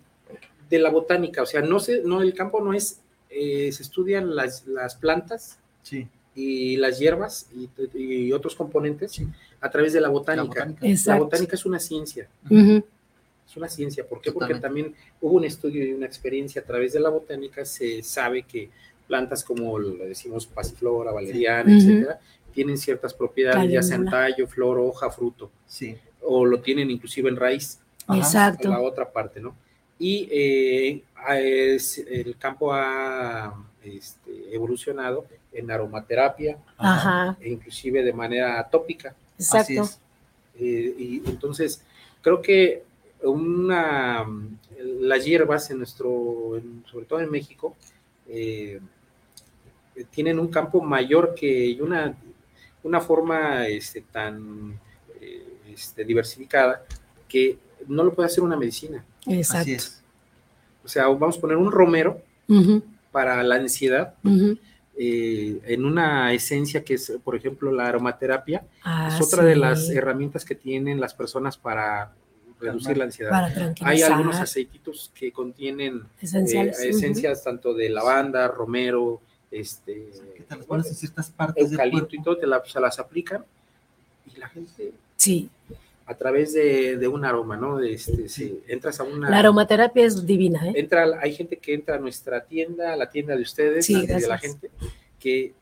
[0.71, 4.35] de la botánica, o sea, no se, no, el campo no es, eh, se estudian
[4.35, 7.69] las, las plantas Sí, y las hierbas y,
[7.99, 9.27] y otros componentes Sí.
[9.61, 10.73] a través de la la botánica.
[11.07, 14.07] La botánica es una ciencia, es una ciencia.
[14.09, 14.33] ¿Por qué?
[14.33, 18.45] Porque también hubo un estudio y una experiencia a través de la botánica, se sabe
[18.45, 18.71] que
[19.07, 22.19] plantas como le decimos pasiflora, valeriana, etcétera,
[22.55, 25.97] tienen ciertas propiedades, ya sea en tallo, flor, hoja, fruto, Sí.
[26.23, 27.79] o lo tienen inclusive en raíz.
[28.11, 28.69] Exacto.
[28.69, 29.55] la otra parte, ¿no?
[29.99, 31.03] Y eh,
[31.39, 33.55] es- el campo ha
[33.85, 37.37] este, evolucionado en aromaterapia, Ajá.
[37.41, 39.15] e inclusive de manera tópica.
[39.39, 39.83] Así Exacto.
[39.83, 40.01] es.
[40.61, 41.83] Eh, y entonces,
[42.23, 42.83] creo que
[43.23, 44.27] una,
[45.01, 47.77] las hierbas en nuestro, en- sobre todo en México,
[48.29, 48.81] eh,
[50.11, 52.15] tienen un campo mayor que y una,
[52.83, 54.79] una forma este, tan
[55.73, 56.85] este, diversificada
[57.29, 59.05] que no lo puede hacer una medicina.
[59.27, 59.63] Exacto.
[59.63, 60.03] Así es.
[60.85, 62.21] O sea, vamos a poner un romero
[63.13, 64.15] para la ansiedad
[64.99, 68.65] eh, en una esencia que es, por ejemplo, la aromaterapia.
[68.83, 72.13] Ah, es otra de las herramientas que tienen las personas para
[72.61, 73.31] reducir la ansiedad.
[73.31, 80.57] Para Hay algunos aceititos que contienen eh, esencias tanto de lavanda, romero, este, Que te
[80.57, 82.17] las pones en ciertas partes del eucalipto cuerpo.
[82.17, 83.45] y todo, te la- se las aplican
[84.35, 85.49] y la gente Sí,
[86.13, 87.79] a través de, de un aroma, ¿no?
[87.79, 89.29] De Este, si entras a una...
[89.31, 90.73] la aromaterapia es divina, ¿eh?
[90.77, 94.07] entra, hay gente que entra a nuestra tienda, a la tienda de ustedes, Sí, y
[94.07, 94.71] de la gente,
[95.19, 95.55] que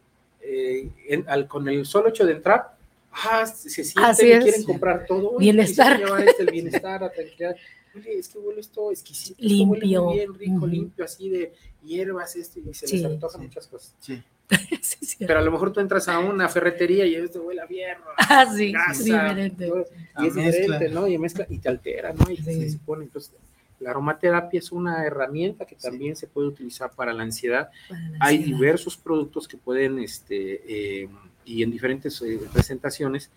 [0.43, 2.77] eh, en- al- con el solo hecho de entrar,
[3.13, 4.43] ah, se sienten Así es.
[4.45, 5.37] quieren comprar todo.
[5.39, 5.99] Bienestar.
[5.99, 7.57] llevar este, el bienestar, la tranquilidad.
[7.95, 10.05] Oye, es que huele esto exquisito, esto huele Limpio.
[10.05, 10.67] muy bien, rico, Ujú.
[10.67, 11.53] limpio, así de
[11.85, 13.47] hierbas, esto, y se Sí, les antojan sí.
[13.49, 13.95] muchas cosas.
[13.99, 14.23] Sí.
[14.81, 15.17] Sí.
[15.27, 18.47] Pero a lo mejor tú entras a una ferretería y esto huele a hierro, Ah,
[18.55, 18.73] sí,
[19.05, 19.67] diferente.
[19.69, 19.85] todo,
[20.19, 20.51] y es mezcla.
[20.79, 21.09] diferente, ¿no?
[21.09, 22.31] Y mezcla y te altera, ¿no?
[22.31, 22.71] Y Sí.
[22.71, 23.05] se pone.
[23.05, 23.33] Entonces,
[23.81, 25.83] la aromaterapia es una herramienta que Sí.
[25.83, 27.71] también se puede utilizar para la ansiedad.
[27.89, 28.57] Para la Hay ansiedad.
[28.59, 31.09] diversos productos que pueden, este, eh,
[31.45, 33.31] y en diferentes eh, presentaciones,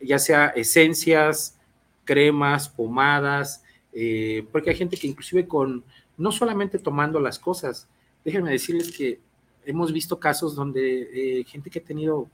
[0.00, 1.56] ya sea esencias,
[2.04, 3.62] cremas, pomadas,
[3.92, 5.84] eh, porque hay gente que inclusive con,
[6.18, 7.86] no solamente tomando las cosas,
[8.24, 9.20] déjenme decirles que
[9.66, 12.28] hemos visto casos donde eh, gente que ha tenido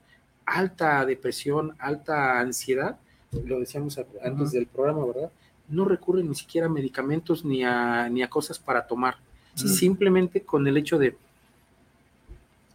[0.47, 2.99] alta depresión, alta ansiedad,
[3.45, 5.31] lo decíamos antes del programa, ¿verdad?
[5.69, 9.17] No recurren ni siquiera a medicamentos ni a, ni a cosas para tomar.
[9.55, 9.69] Sí.
[9.69, 11.17] Simplemente con el hecho de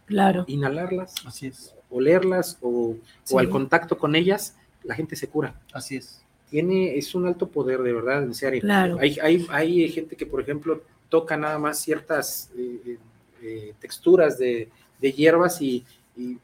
[0.06, 0.44] Claro.
[0.46, 3.34] inhalarlas, Así es, olerlas o, Sí.
[3.34, 5.60] o al contacto con ellas, la gente se cura.
[5.72, 6.22] así es.
[6.48, 8.60] Tiene, es un alto poder, de verdad, en serio.
[8.60, 8.98] Claro.
[9.00, 12.98] Hay, hay, hay gente que, por ejemplo, toca nada más ciertas eh,
[13.46, 14.68] eh, eh, texturas de,
[15.00, 15.84] de hierbas y,
[16.16, 16.38] y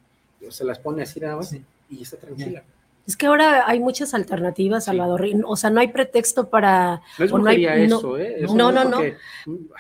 [0.51, 1.63] se las pone así nada más Sí.
[1.91, 2.63] y está tranquila.
[3.05, 4.91] Es que ahora hay muchas alternativas, Sí.
[4.91, 5.27] Salvador.
[5.27, 7.01] y- O sea, no hay pretexto para.
[7.19, 7.85] No es O no hay- ¿eh?
[7.85, 8.01] Eso
[8.55, 8.91] no, es no, no.
[8.93, 9.17] porque,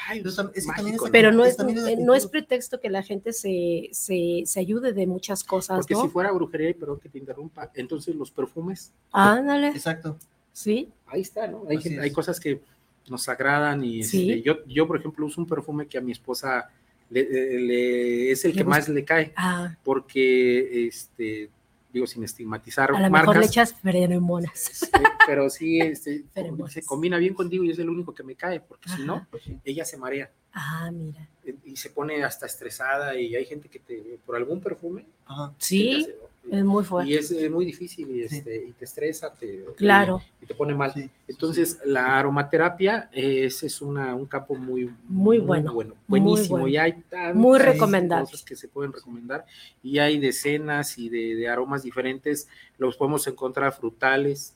[0.08, 1.12] ay, Pero tam- es que también mágico, es- ¿no?
[1.12, 2.30] Pero no Es eh, no es actitud.
[2.32, 6.02] pretexto que la gente se, se, se ayude de muchas cosas, Porque ¿no?
[6.02, 10.16] si fuera brujería, y perdón que te interrumpa, entonces los perfumes Ándale, Exacto.
[10.52, 10.90] sí.
[11.06, 11.62] ahí está, ¿no?
[11.68, 12.04] Hay, Así gente- es.
[12.04, 12.60] hay cosas que
[13.08, 14.30] nos agradan y Sí.
[14.32, 16.68] este, yo, yo, por ejemplo, uso un perfume que a mi esposa
[17.12, 18.78] le, le- es el Le que gusta.
[18.78, 21.50] más le cae, Ah, porque, este,
[21.92, 24.70] digo, sin estigmatizar a lo marcas, mejor le echas feromonas.
[24.82, 26.24] este, pero sí, este,
[26.70, 29.28] se combina bien contigo y es el único que me cae, porque si no, Ajá.
[29.64, 31.28] ella se marea Ah, mira.
[31.44, 35.52] eh, y se pone hasta estresada y hay gente que te, por algún perfume, Ajá.
[35.58, 37.10] Sí, te hace- es muy fuerte.
[37.10, 38.36] y es muy difícil y, Sí.
[38.36, 40.92] este, y te estresa, te, Claro, y te pone mal.
[40.92, 41.08] Sí.
[41.28, 45.72] Entonces, la aromaterapia ese es una, un campo muy, Muy bueno,
[46.08, 46.58] buenísimo.
[46.58, 46.68] bueno.
[46.68, 48.24] Y hay tantas Muy recomendable.
[48.26, 49.46] cosas que se pueden recomendar.
[49.82, 52.48] Y hay decenas y de, de aromas diferentes.
[52.78, 54.54] Los podemos encontrar frutales,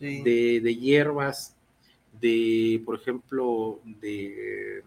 [0.00, 1.56] de, de hierbas,
[2.20, 4.82] de, por ejemplo, de,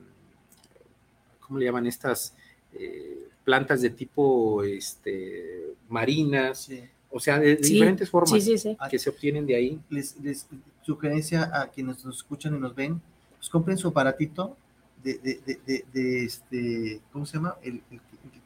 [1.40, 2.36] ¿cómo le llaman estas?
[2.74, 6.84] Eh, plantas de tipo este, marinas, Sí.
[7.10, 8.78] o sea, de, de Sí, diferentes formas sí, sí, sí.
[8.92, 9.80] que se obtienen de ahí.
[9.90, 10.46] les, les-
[10.82, 13.02] sugerencia a quienes nos escuchan y nos ven,
[13.38, 14.58] pues compren su aparatito
[15.02, 17.56] de, de, de, de- de este, ¿cómo se llama?
[17.64, 17.82] El,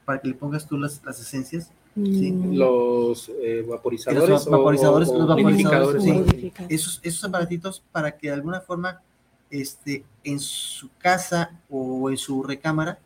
[0.05, 1.71] para que le pongas tú las, las esencias.
[1.95, 2.31] Sí.
[2.31, 6.03] Mm, Los eh, vaporizadores, Los vaporizadores, o, o los vaporizadores.
[6.69, 9.01] Esos, esos aparatitos para que de alguna forma
[9.49, 12.99] este, en su casa o en su recámara,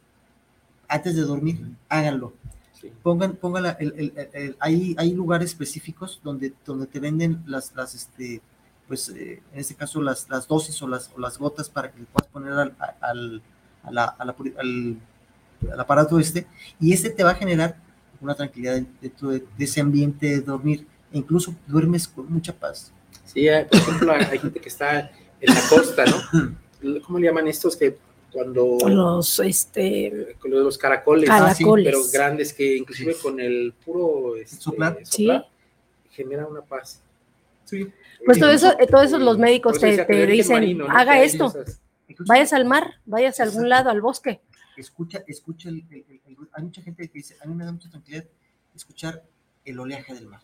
[0.88, 1.60] antes de dormir,
[1.90, 2.34] háganlo.
[2.74, 2.92] Sí.
[3.04, 7.74] Pongan, pongan la- el, el- el- hay, hay lugares específicos donde, donde te venden las,
[7.76, 8.42] las este,
[8.88, 12.00] pues eh, en este caso las, las dosis o las, o las gotas para que
[12.00, 13.42] le puedas poner al, al,
[13.84, 14.98] a la- a la al-
[15.72, 16.46] al aparato este,
[16.80, 17.78] y este te va a generar
[18.22, 22.92] una tranquilidad dentro de, de ese ambiente de dormir, e incluso duermes con mucha paz.
[23.26, 26.52] Sí, por ejemplo, hay gente que está en la costa, ¿no?
[27.06, 27.98] ¿Cómo le llaman estos que
[28.36, 31.86] cuando Los, este, con los caracoles, Caracoles.
[31.86, 34.98] pero grandes que inclusive con el puro este, Soplar.
[36.12, 37.02] genera una paz.
[37.64, 37.88] Sí.
[38.26, 40.92] pues todo eso, Incluso, todo eso los eh, médicos te, te dicen, marino, ¿no?
[40.94, 41.54] Que haga esto,
[42.28, 44.42] vayas al mar, vayas a algún lado, al bosque.
[44.76, 47.72] escucha, escucha el, el- el- el- hay mucha gente que dice, a mí me da
[47.72, 48.26] mucha tranquilidad
[48.76, 49.24] escuchar
[49.64, 50.42] el oleaje del mar.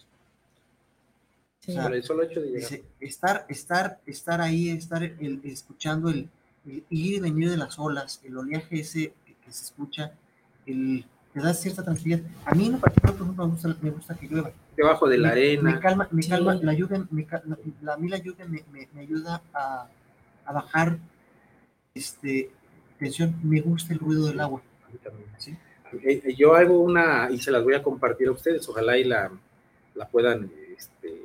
[1.59, 1.71] Sí.
[1.71, 2.53] O sea, solo hecho de.
[2.53, 6.27] Dice, estar, estar, estar ahí, estar el- escuchando el,
[6.65, 10.13] el ir y venir de las olas, el oleaje ese que, que se escucha,
[10.65, 12.21] el, te da cierta tranquilidad.
[12.45, 14.51] A mí en particular, por ejemplo, me gusta, me gusta que llueva.
[14.77, 15.71] Debajo de la Me- arena.
[15.71, 16.29] Me calma, me Sí.
[16.29, 17.27] calma, la lluvia, me,
[17.81, 19.87] la, a mí la lluvia me, me- me ayuda a,
[20.45, 20.97] a bajar
[21.93, 22.51] este,
[22.99, 23.35] tensión.
[23.43, 24.61] Me gusta el ruido del agua.
[24.87, 25.27] A mí también.
[25.37, 25.51] ¿sí?
[26.03, 29.03] Eh, eh, Yo hago una, y se las voy a compartir a ustedes, ojalá y
[29.03, 29.31] la,
[29.95, 31.21] la puedan este,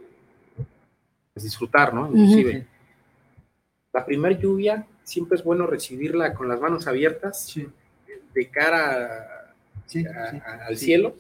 [1.33, 2.07] pues, disfrutar, ¿no?
[2.09, 2.67] Inclusive.
[3.93, 7.67] La primer lluvia siempre es bueno recibirla con las manos abiertas, Sí,
[8.35, 9.55] de cara
[9.87, 11.15] sí, a- sí, a- al cielo.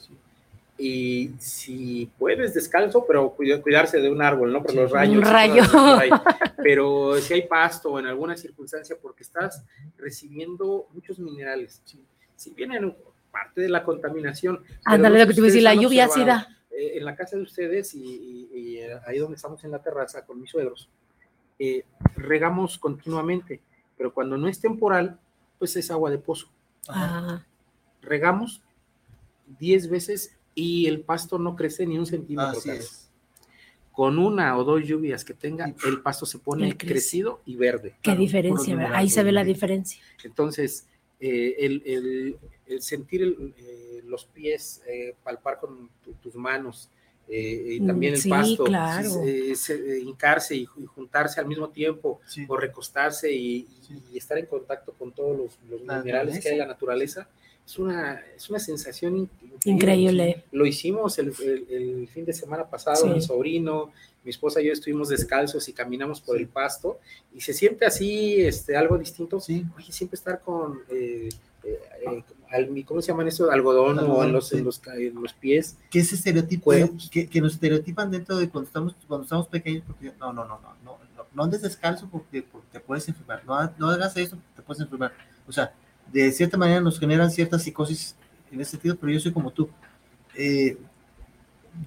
[0.76, 4.62] y si puedes descalzo, pero cuida- cuidarse de un árbol, ¿no?
[4.62, 5.16] Por los rayos.
[5.16, 5.62] Un rayo.
[6.62, 9.62] Pero si hay pasto o en alguna circunstancia, porque estás
[9.96, 11.80] recibiendo muchos minerales.
[12.34, 12.94] Si vienen
[13.30, 14.62] parte de la contaminación.
[14.84, 16.48] Ándale, lo que te iba a decir, la lluvia sí da.
[16.72, 20.26] eh, en la casa de ustedes y, y- y, ahí donde estamos en la terraza
[20.26, 20.88] con mis suegros,
[21.58, 21.84] eh,
[22.16, 23.60] regamos continuamente,
[23.96, 25.18] pero cuando no es temporal,
[25.58, 26.48] pues es agua de pozo.
[26.88, 27.44] Ah,
[28.02, 28.62] Regamos
[29.58, 32.58] 10 veces y el pasto no crece ni un centímetro.
[32.58, 33.10] Así es.
[33.92, 36.92] Con una o dos lluvias que tenga, el pasto se pone crece.
[36.94, 37.90] crecido y verde.
[37.96, 38.94] qué Claro, diferencia, ¿verdad?
[38.94, 40.02] Ahí se ve la diferencia.
[40.22, 40.86] Entonces,
[41.18, 42.36] eh, el, el-
[42.66, 46.90] el sentir el, eh, los pies, eh, palpar con tu- tus manos
[47.28, 49.22] eh, y Mm, también el sí, pasto, claro.
[49.24, 52.44] eh, se- eh, hincarse y, y juntarse al mismo tiempo Sí.
[52.48, 53.94] o recostarse y, Sí.
[54.12, 57.28] y estar en contacto con todos los, los minerales que hay en la naturaleza.
[57.66, 59.30] es una, es una sensación in-
[59.64, 60.44] Increíble.
[60.52, 63.08] Lo hicimos el, el- el fin de semana pasado, Sí.
[63.08, 63.90] mi sobrino,
[64.22, 66.42] mi esposa y yo estuvimos descalzos y caminamos por Sí.
[66.42, 67.00] el pasto
[67.34, 69.40] y se siente así, este, algo distinto.
[69.40, 69.64] Sí.
[69.76, 71.28] Oye, siempre estar con, eh,
[71.64, 73.50] eh, eh, al- ¿cómo se llaman eso?
[73.50, 74.58] Algodón o en los, sí.
[74.58, 75.76] en los, ca- en los pies.
[75.90, 76.70] que ese estereotipo
[77.10, 80.58] que, que nos estereotipan dentro de cuando estamos cuando estamos pequeños porque no no no
[80.60, 80.98] no no
[81.34, 84.80] no, andes descalzo porque, porque te puedes enfermar no, no hagas eso porque te puedes
[84.82, 85.12] enfermar
[85.46, 85.72] o sea
[86.12, 88.14] de cierta manera nos generan cierta psicosis
[88.50, 89.68] en ese sentido pero yo soy como tú
[90.34, 90.76] Eh,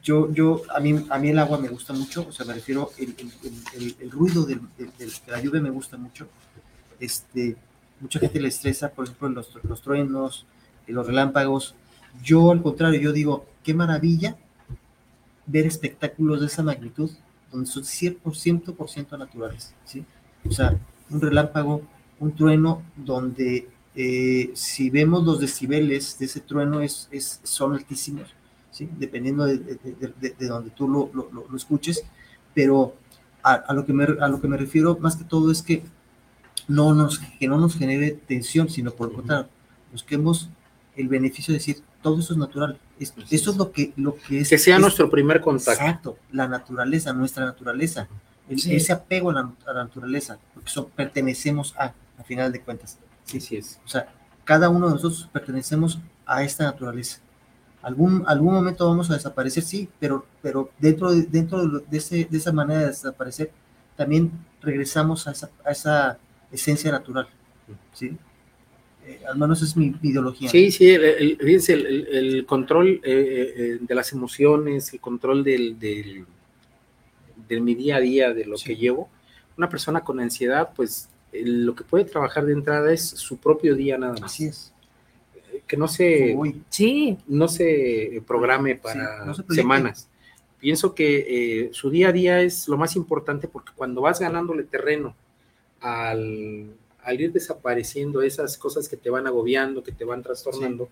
[0.03, 2.91] yo yo a mí a mí el agua me gusta mucho o sea me refiero
[2.98, 6.27] el, el, el- el- el ruido del- del- del- de la lluvia me gusta mucho
[6.99, 7.56] este
[8.01, 10.45] mucha gente le estresa por ejemplo los, los truenos
[10.88, 11.76] los relámpagos
[12.23, 14.35] yo, al contrario, yo digo, qué maravilla
[15.45, 17.09] ver espectáculos de esa magnitud,
[17.51, 20.05] donde son 100% por ciento naturales, ¿sí?
[20.47, 20.77] O sea,
[21.09, 21.81] un relámpago,
[22.19, 28.30] un trueno, donde eh, si vemos los decibeles de ese trueno es, es- son altísimos,
[28.71, 28.88] ¿sí?
[28.97, 32.03] Dependiendo de, de- de- de- de donde tú lo, lo- escuches,
[32.53, 32.95] pero
[33.41, 35.81] a lo que me, a lo que me refiero más que todo es que
[36.69, 39.49] no nos, que no nos genere tensión, sino por el contrario,
[39.91, 40.49] busquemos
[40.95, 42.79] el beneficio de decir, todo eso es natural.
[42.99, 43.57] Eso es.
[43.57, 44.49] lo que, lo que es.
[44.49, 45.71] Que sea es- nuestro primer contacto.
[45.71, 48.07] Exacto, la naturaleza, nuestra naturaleza.
[48.47, 48.73] El- Sí.
[48.75, 52.97] Ese apego a la, a la naturaleza, porque son, pertenecemos a, a final de cuentas.
[53.25, 53.79] Sí, Así es.
[53.85, 54.07] o sea,
[54.43, 57.19] cada uno de nosotros pertenecemos a esta naturaleza.
[57.81, 62.37] Algún, algún momento vamos a desaparecer, sí, pero, pero dentro, de, dentro de, ese, de
[62.37, 63.51] esa manera de desaparecer,
[63.95, 64.31] también
[64.61, 66.17] regresamos a esa, a esa
[66.51, 67.27] esencia natural.
[67.93, 68.17] ¿sí?
[69.05, 70.49] Eh, al menos es mi, mi ideología.
[70.49, 75.80] Sí, sí, el, el- fíjense, el, control eh, eh, de las emociones, el control del,
[75.80, 76.26] del,
[77.47, 78.65] de mi día a día, de lo Sí.
[78.69, 79.09] que llevo.
[79.57, 83.76] Una persona con ansiedad, pues eh, lo que puede trabajar de entrada es su propio
[83.76, 84.23] día nada más.
[84.23, 84.73] Así es.
[85.67, 86.35] Que no se,
[86.69, 89.55] Sí, no se programe para no se proyecte.
[89.61, 90.07] semanas.
[90.59, 91.26] Pienso que
[91.67, 95.15] eh, su día a día es lo más importante porque cuando vas ganándole terreno
[95.81, 96.73] al,
[97.03, 100.89] al ir desapareciendo esas cosas que te van agobiando, que te van trastornando,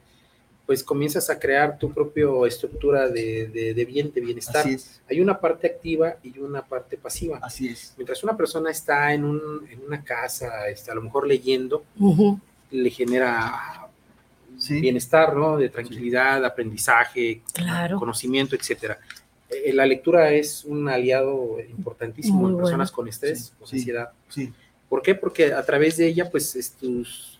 [0.65, 4.65] pues comienzas a crear tu propia estructura de, de- de bien, de bienestar.
[4.65, 5.01] así es.
[5.09, 7.39] Hay una parte activa y una parte pasiva.
[7.41, 7.93] Así es.
[7.97, 11.83] Mientras una persona está en, un- en una casa, está a lo mejor leyendo,
[12.71, 13.87] le genera
[14.57, 14.81] Sí.
[14.81, 15.55] bienestar, ¿no?
[15.55, 17.97] De tranquilidad, aprendizaje, Claro.
[17.99, 18.99] conocimiento, etcétera.
[19.49, 22.65] Eh, la lectura es un aliado importantísimo Muy en bueno.
[22.65, 23.75] personas con estrés, Sí, con sí.
[23.77, 24.09] ansiedad.
[24.29, 24.51] Sí.
[24.89, 25.15] ¿Por qué?
[25.15, 27.39] Porque a través de ella, pues, es tus,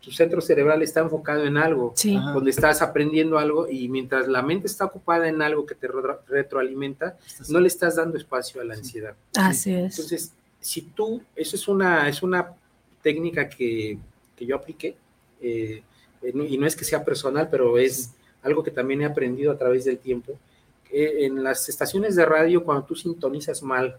[0.00, 4.42] tu centro cerebral está enfocado en algo, sí, donde estás aprendiendo algo y mientras la
[4.42, 7.16] mente está ocupada en algo que te retro- retroalimenta,
[7.48, 8.80] no le estás dando espacio a la Sí.
[8.80, 9.14] ansiedad.
[9.36, 9.92] así es.
[9.98, 12.52] Entonces, si tú, eso es una, es una
[13.02, 13.98] técnica que,
[14.36, 14.96] que yo apliqué,
[15.40, 15.82] eh,
[16.22, 18.10] y no es que sea personal, pero es
[18.42, 20.38] algo que también he aprendido a través del tiempo.
[20.92, 23.96] Eh, en las estaciones de radio, cuando tú sintonizas mal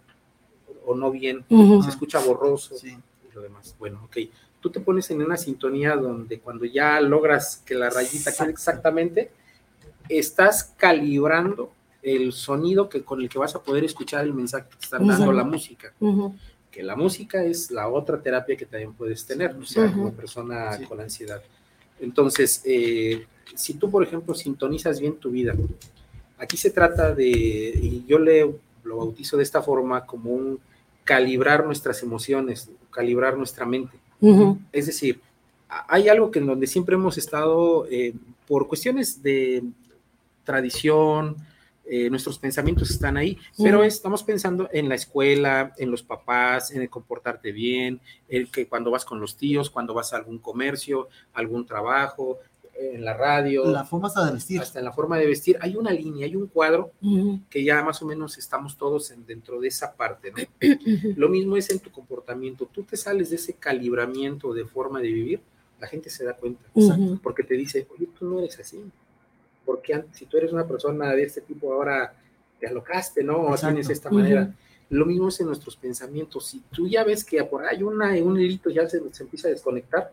[0.85, 1.43] o no bien,
[1.83, 2.89] se escucha borroso Sí.
[3.29, 3.75] y lo demás.
[3.79, 4.17] Bueno, ok.
[4.59, 9.31] Tú te pones en una sintonía donde cuando ya logras que la rayita quede exactamente,
[10.09, 11.71] estás calibrando
[12.03, 15.07] el sonido que, con el que vas a poder escuchar el mensaje que te están
[15.07, 15.93] dando la música.
[16.71, 20.77] Que la música es la otra terapia que también puedes tener, o sea, como persona
[20.77, 20.85] Sí.
[20.85, 21.41] con ansiedad.
[21.99, 23.25] Entonces, eh,
[23.55, 25.53] si tú, por ejemplo, sintonizas bien tu vida,
[26.37, 30.59] aquí se trata de, y yo le lo bautizo de esta forma, como un
[31.03, 33.97] calibrar nuestras emociones, calibrar nuestra mente.
[34.71, 35.19] Es decir,
[35.67, 38.13] hay algo que en donde siempre hemos estado, eh,
[38.47, 39.63] por cuestiones de
[40.43, 41.37] tradición,
[41.85, 46.81] eh, nuestros pensamientos están ahí, pero estamos pensando en la escuela, en los papás, en
[46.81, 47.99] el comportarte bien,
[48.29, 52.37] el que cuando vas con los tíos, cuando vas a algún comercio, algún trabajo,
[52.93, 54.59] en la radio, La forma hasta de vestir.
[54.61, 57.83] hasta en la forma de vestir, hay una línea, hay un cuadro ujú, que ya
[57.83, 60.37] más o menos estamos todos en- dentro de esa parte, ¿no?
[61.15, 62.67] Lo mismo es en tu comportamiento.
[62.71, 65.41] Tú te sales de ese calibramiento de forma de vivir,
[65.79, 67.19] la gente se da cuenta, Ujú.
[67.23, 68.83] porque te dice, oye, tú no eres así,
[69.65, 72.13] porque si tú eres una persona de este tipo ahora
[72.59, 73.41] te alocaste, ¿no?
[73.41, 74.53] O tienes esta manera.
[74.89, 76.47] Lo mismo es en nuestros pensamientos.
[76.47, 79.51] Si tú ya ves que por ahí una, un hilito ya se, se empieza a
[79.51, 80.11] desconectar,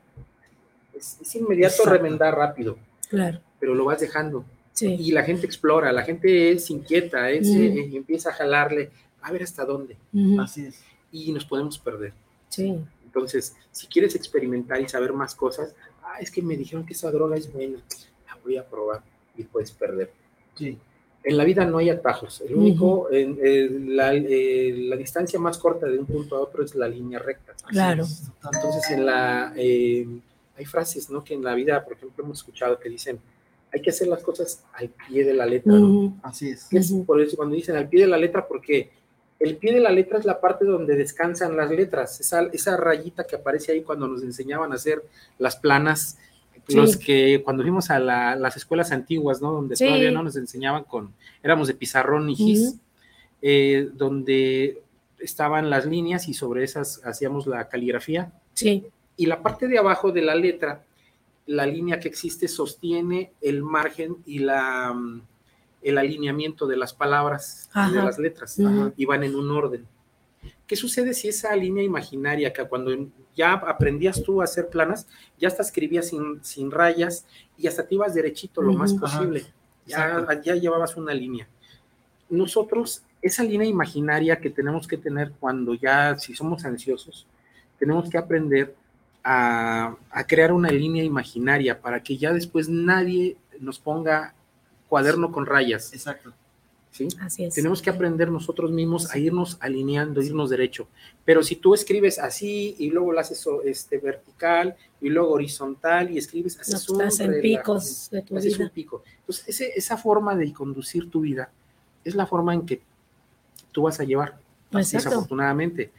[0.98, 1.90] es, es inmediato Exacto.
[1.92, 2.76] remendar rápido,
[3.08, 4.44] Claro, pero lo vas dejando.
[4.72, 4.94] sí.
[4.98, 7.58] Y la gente explora, la gente es inquieta, es, Ujú.
[7.60, 8.90] eh, y empieza a jalarle,
[9.22, 10.40] a ver hasta dónde, Ujú.
[10.40, 10.82] Así es.
[11.10, 12.12] y nos podemos perder.
[12.48, 12.76] Sí.
[13.04, 17.10] Entonces, si quieres experimentar y saber más cosas, ah, es que me dijeron que esa
[17.10, 17.78] droga es buena,
[18.26, 19.02] la voy a probar
[19.36, 20.10] y puedes perder.
[20.54, 20.76] Sí.
[21.24, 22.40] En la vida no hay atajos.
[22.42, 26.62] El único, en- en la, eh, la distancia más corta de un punto a otro
[26.64, 27.52] es la línea recta.
[27.52, 28.04] Así Claro.
[28.52, 30.06] Entonces, en la, eh,
[30.59, 31.22] hay frases, ¿no?
[31.24, 33.18] Que en la vida, por ejemplo, hemos escuchado que dicen,
[33.72, 36.18] hay que hacer las cosas al pie de la letra, ¿no?
[36.22, 36.68] Así es.
[37.06, 38.90] Por eso cuando dicen al pie de la letra, porque
[39.39, 43.24] el pie de la letra es la parte donde descansan las letras, esa, esa rayita
[43.24, 45.05] que aparece ahí cuando nos enseñaban a hacer
[45.39, 46.18] las planas,
[46.66, 46.76] Sí.
[46.76, 49.52] los que cuando fuimos a la- las escuelas antiguas, ¿no?
[49.52, 49.86] Donde Sí.
[49.86, 52.74] todavía no nos enseñaban con, éramos de pizarrón y gis,
[53.40, 54.82] eh, donde
[55.18, 58.32] estaban las líneas y sobre esas hacíamos la caligrafía.
[58.55, 58.86] Sí.
[59.18, 60.84] Y la parte de abajo de la letra,
[61.44, 65.22] la línea que existe sostiene el margen y la, mm,
[65.82, 68.04] el alineamiento de las palabras y de Ajá.
[68.04, 68.92] las letras Ujú.
[68.96, 69.86] y van en un orden.
[70.66, 72.92] ¿Qué sucede si esa línea imaginaria que cuando
[73.34, 77.26] ya aprendías tú a hacer planas, ya hasta escribías sin, sin rayas
[77.56, 78.92] y hasta te ibas derechito lo más.
[78.92, 79.00] Ajá.
[79.00, 79.46] posible?
[79.84, 81.48] Ya, ya llevabas una línea.
[82.28, 87.26] Nosotros, esa línea imaginaria que tenemos que tener cuando ya, si somos ansiosos,
[87.78, 88.76] tenemos que aprender
[89.24, 94.34] a, a crear una línea imaginaria para que ya después nadie nos ponga
[94.88, 95.92] cuaderno con rayas.
[95.92, 96.32] Exacto.
[96.90, 97.08] ¿sí?
[97.20, 97.54] Así es.
[97.54, 100.88] Tenemos que aprender nosotros mismos a irnos alineando, irnos derecho.
[101.24, 106.18] Pero si tú escribes así y luego lo haces este, vertical y luego horizontal y
[106.18, 108.70] escribes, No, haces un estás en picos de tu haces un vida.
[108.72, 109.02] pico.
[109.20, 111.50] Entonces, ese- esa forma de conducir tu vida
[112.04, 112.80] es la forma en que
[113.70, 114.38] tú vas a llevar,
[114.72, 115.10] Exacto.
[115.10, 115.92] desafortunadamente.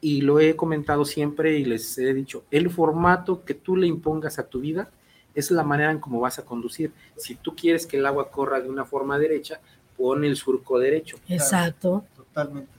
[0.00, 4.38] Y lo he comentado siempre y les he dicho, el formato que tú le impongas
[4.38, 4.90] a tu vida
[5.34, 6.92] es la manera en cómo vas a conducir.
[7.16, 9.60] Si tú quieres que el agua corra de una forma derecha,
[9.96, 11.18] pon el surco derecho.
[11.28, 12.04] Exacto.
[12.16, 12.70] Totalmente.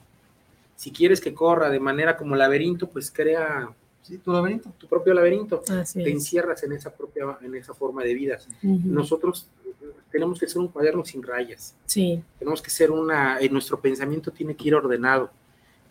[0.76, 3.70] Si quieres que corra de manera como laberinto, pues crea
[4.02, 4.72] Sí, tu laberinto.
[4.80, 5.62] tu propio laberinto.
[5.70, 6.16] Así Te es.
[6.16, 8.40] encierras en esa propia, en esa forma de vida.
[8.64, 11.76] Nosotros eh, tenemos que ser un cuaderno sin rayas.
[11.86, 12.24] Sí.
[12.40, 15.30] Tenemos que ser una, en nuestro pensamiento tiene que ir ordenado.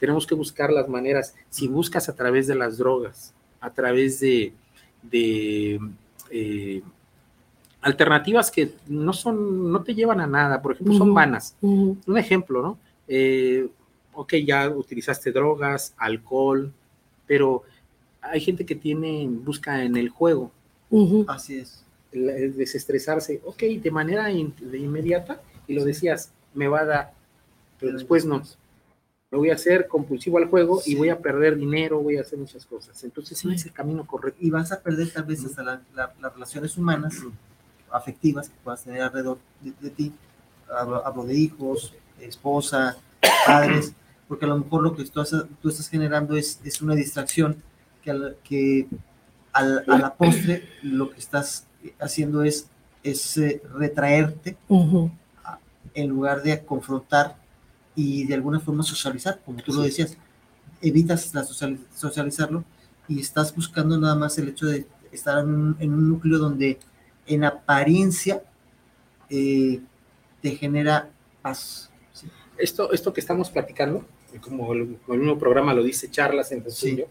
[0.01, 1.35] Tenemos que buscar las maneras.
[1.51, 4.53] Si buscas a través de las drogas, a través de,
[5.03, 5.79] de
[6.31, 6.83] eh,
[7.83, 11.55] alternativas que no son, no te llevan a nada, por ejemplo, son vanas.
[12.07, 12.79] Un ejemplo, ¿no?
[13.09, 13.69] Eh,
[14.15, 16.73] ok, ya utilizaste drogas, alcohol,
[17.27, 17.63] pero
[18.23, 20.51] hay gente que tiene, busca en el juego.
[21.29, 21.85] Así es.
[22.13, 27.13] desestresarse, ok, de manera in- de inmediata, y lo decías, me va a dar,
[27.79, 28.43] pero después no.
[29.31, 30.97] Me voy a hacer compulsivo al juego y Sí.
[30.97, 33.03] voy a perder dinero, voy a hacer muchas cosas.
[33.05, 34.39] Entonces, no es el camino correcto.
[34.45, 37.15] Y vas a perder tal vez hasta la- la- las relaciones humanas,
[37.93, 40.13] afectivas que puedas tener alrededor de, de ti.
[40.69, 42.97] Hablo, hablo de hijos, esposa,
[43.47, 43.93] padres,
[44.27, 47.63] porque a lo mejor lo que tú, estás generando es, es una distracción
[48.03, 48.89] que, al- que
[49.53, 51.67] al- a la postre lo que estás
[52.01, 52.69] haciendo es,
[53.05, 54.57] es eh, retraerte
[55.95, 57.37] en lugar de confrontar
[57.97, 60.17] y de alguna forma socializar, como tú lo decías,
[60.81, 62.65] evitas la sociali- socializarlo
[63.09, 66.79] y estás buscando nada más el hecho de estar en un, en un núcleo donde
[67.27, 68.43] en apariencia
[69.29, 69.81] eh,
[70.41, 71.11] te genera
[71.43, 71.91] paz.
[72.13, 72.29] ¿sí?
[72.59, 74.05] Esto, esto que estamos platicando,
[74.41, 76.97] como el, como el mismo programa lo dice, charlas entre Sí.
[76.97, 77.05] yo,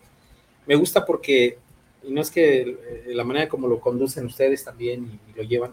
[0.65, 1.57] me gusta porque,
[2.03, 5.43] y no es que eh, la manera como lo conducen ustedes también y, y lo
[5.43, 5.71] llevan,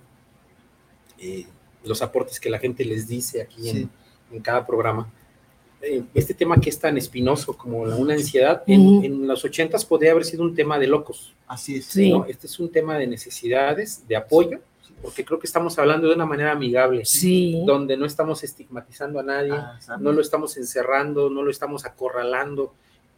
[1.18, 1.46] eh,
[1.84, 3.68] los aportes que la gente les dice aquí Sí.
[3.82, 3.90] en
[4.40, 5.08] cada programa.
[5.82, 9.04] Eh, este tema que es tan espinoso como la- una ansiedad, en, Ujú.
[9.04, 11.34] en los ochentas podría haber sido un tema de locos.
[11.46, 11.86] Así es.
[11.86, 12.10] Sí.
[12.10, 12.24] ¿no?
[12.24, 14.60] Este es un tema de necesidades, de apoyo,
[15.02, 17.62] porque creo que estamos hablando de una manera amigable, Sí.
[17.66, 22.72] donde no estamos estigmatizando a nadie, Ah, no lo estamos encerrando, no lo estamos acorralando,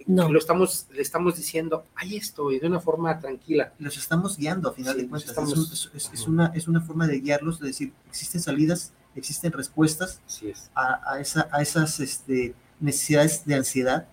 [0.06, 0.28] No.
[0.30, 3.72] lo estamos, le estamos diciendo, hay esto, y de una forma tranquila.
[3.78, 5.30] Los estamos guiando a final Sí, de cuentas.
[5.30, 8.92] estamos- es, un- es- es una, es una forma de guiarlos, de decir, existen salidas,
[9.18, 10.70] existen respuestas es.
[10.74, 14.06] a, a esa, a esas este, necesidades de ansiedad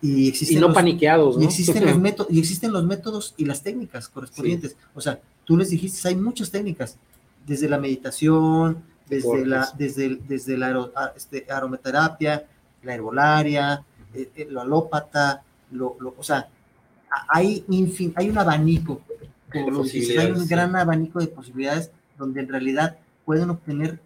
[0.00, 1.42] y Y existen no los- paniqueados, ¿no?
[1.42, 4.76] Y existen, los métodos, y existen los métodos y las técnicas correspondientes.
[4.94, 6.96] O sea, tú les dijiste, hay muchas técnicas,
[7.46, 9.48] desde la meditación, desde Deportes.
[9.48, 12.44] la, desde, desde la este, aromaterapia,
[12.82, 13.82] la herbolaria,
[14.14, 15.42] eh, lo alópata,
[15.72, 16.48] lo, lo- o sea,
[17.28, 19.00] hay, infin- hay un abanico
[19.50, 23.98] como dices, hay un gran abanico de posibilidades donde en realidad pueden obtener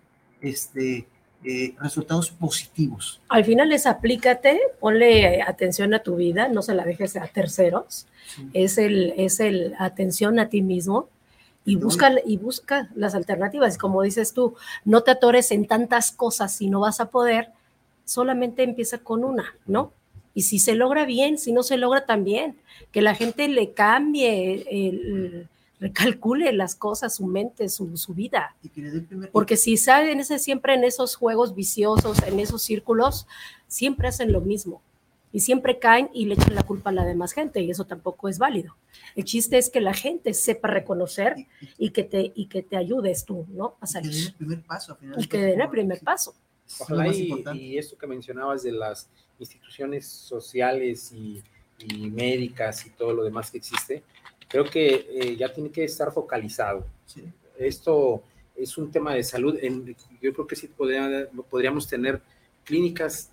[0.43, 1.07] este,
[1.45, 3.21] eh, resultados positivos.
[3.29, 8.07] Al final es aplícate, ponle atención a tu vida, no se la dejes a terceros,
[8.37, 8.51] sí.
[8.53, 11.09] es, el, es el atención a ti mismo
[11.65, 13.79] y busca, y busca las alternativas.
[13.79, 14.55] Como dices tú,
[14.85, 17.51] no te atores en tantas cosas si no vas a poder,
[18.05, 19.93] solamente empieza con una, ¿no?
[20.35, 22.57] Y si se logra bien, si no se logra también,
[22.91, 25.49] que la gente le cambie, el,
[25.83, 28.55] recalcule las cosas, su mente, su, su vida.
[29.33, 33.27] Porque si salen ese, siempre en esos juegos viciosos, en esos círculos,
[33.67, 34.81] siempre hacen lo mismo.
[35.33, 38.29] Y siempre caen y le echan la culpa a la demás gente, y eso tampoco
[38.29, 38.77] es válido.
[39.17, 41.35] El chiste es que la gente sepa reconocer
[41.79, 43.77] y que te, y que te ayudes tú, ¿no?
[43.81, 44.13] A salir.
[44.13, 44.93] Y que den el primer paso.
[44.93, 46.35] Al final, y que den el primer paso.
[46.79, 51.43] Ojalá y, y, esto que mencionabas de las instituciones sociales y,
[51.79, 54.05] y, médicas y todo lo demás que existe,
[54.49, 56.87] creo que eh, ya tiene que estar focalizado.
[57.07, 57.25] Sí.
[57.59, 58.23] Esto
[58.57, 59.59] es un tema de salud.
[59.61, 62.21] En, yo creo que sí podría, podríamos tener
[62.65, 63.31] clínicas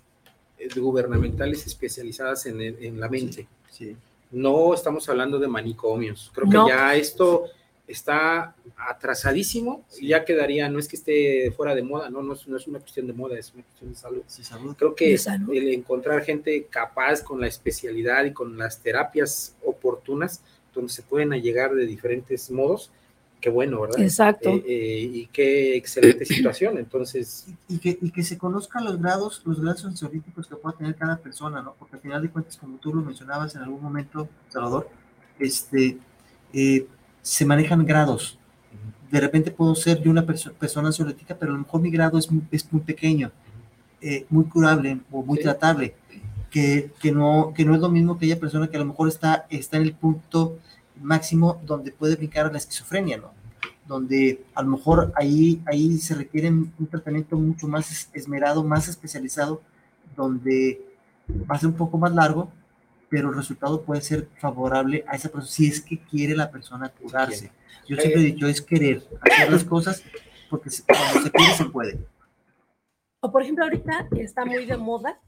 [0.58, 3.46] eh, gubernamentales especializadas en, en la mente.
[3.70, 3.96] Sí, sí.
[4.30, 6.30] No estamos hablando de manicomios.
[6.34, 6.66] Creo no.
[6.66, 7.46] que ya esto
[7.90, 12.46] está atrasadísimo y ya quedaría, no es que esté fuera de moda, no, no es,
[12.46, 14.22] no es una cuestión de moda, es una cuestión de salud.
[14.26, 14.76] Sí, salud.
[14.76, 15.52] Creo que salud.
[15.52, 20.42] el encontrar gente capaz con la especialidad y con las terapias oportunas,
[20.74, 22.90] donde se pueden llegar de diferentes modos,
[23.40, 24.00] qué bueno, ¿verdad?
[24.00, 24.50] Exacto.
[24.50, 27.46] Eh, eh, y qué excelente situación, entonces.
[27.68, 30.94] Y, y, que, y que se conozcan los grados, los grados sensoríficos que pueda tener
[30.94, 31.74] cada persona, ¿no?
[31.78, 34.88] Porque al final de cuentas, como tú lo mencionabas en algún momento, Salvador,
[35.38, 35.98] este,
[36.52, 36.86] eh,
[37.22, 38.38] se manejan grados.
[39.10, 42.18] De repente puedo ser yo una perso persona ansiolítica, pero a lo mejor mi grado
[42.18, 43.32] es muy, es muy pequeño,
[44.00, 45.44] eh, muy curable o muy sí.
[45.44, 45.94] tratable,
[46.50, 49.08] que, que, no, que no es lo mismo que aquella persona que a lo mejor
[49.08, 50.58] está, está en el punto
[51.00, 53.32] máximo donde puede brincar a la esquizofrenia, ¿no?
[53.86, 59.62] Donde a lo mejor ahí, ahí se requiere un tratamiento mucho más esmerado, más especializado,
[60.16, 60.80] donde
[61.50, 62.52] va a ser un poco más largo,
[63.08, 66.88] pero el resultado puede ser favorable a esa persona, si es que quiere la persona
[66.88, 67.50] curarse.
[67.88, 70.02] Yo siempre he dicho, es querer hacer las cosas,
[70.48, 71.98] porque cuando se quiere, se puede.
[73.20, 75.18] O por ejemplo, ahorita está muy de moda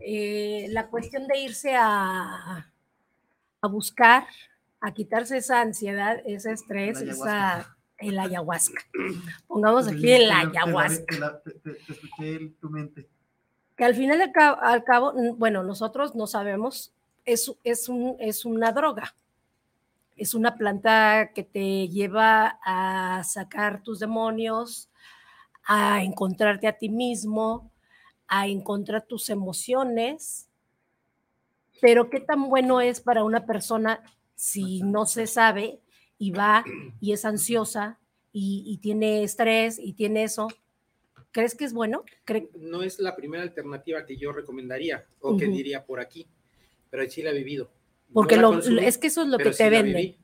[0.00, 2.70] eh, la cuestión de irse a,
[3.60, 4.26] a, buscar,
[4.80, 8.82] a quitarse esa ansiedad, ese estrés, La esa, el ayahuasca.
[9.46, 11.42] Pongamos aquí el ayahuasca.
[11.88, 13.08] Escuché tu mente
[13.76, 16.92] que al final al cabo, al cabo, bueno, nosotros no sabemos,
[17.24, 19.14] es, es, un, es una droga,
[20.16, 24.88] es una planta que te lleva a sacar tus demonios,
[25.66, 27.70] a encontrarte a ti mismo,
[28.28, 30.48] a encontrar tus emociones,
[31.80, 34.02] pero qué tan bueno es para una persona
[34.34, 35.80] si no se sabe
[36.18, 36.64] y va
[37.00, 37.98] y es ansiosa
[38.32, 40.48] y, y tiene estrés y tiene eso,
[41.36, 42.02] ¿Crees que es bueno?
[42.24, 45.38] ¿Cre no es la primera alternativa que yo recomendaría o uh -huh.
[45.38, 46.26] que diría por aquí,
[46.88, 47.70] pero sí la he vivido.
[48.10, 50.16] Porque no lo, consumí, es que eso es lo que te sí venden.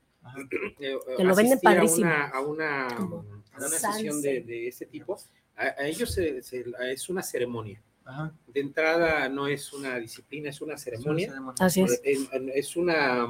[0.80, 2.08] Eh, te lo venden padrísimo.
[2.10, 3.22] A una, a una,
[3.52, 5.18] a una sesión de, de, ese tipo,
[5.54, 7.82] a, a ellos se, se, es una ceremonia.
[8.04, 8.32] Ajá.
[8.52, 11.28] De entrada no es una disciplina, es una ceremonia.
[11.28, 12.00] Es una Así es.
[12.04, 13.26] Es, una,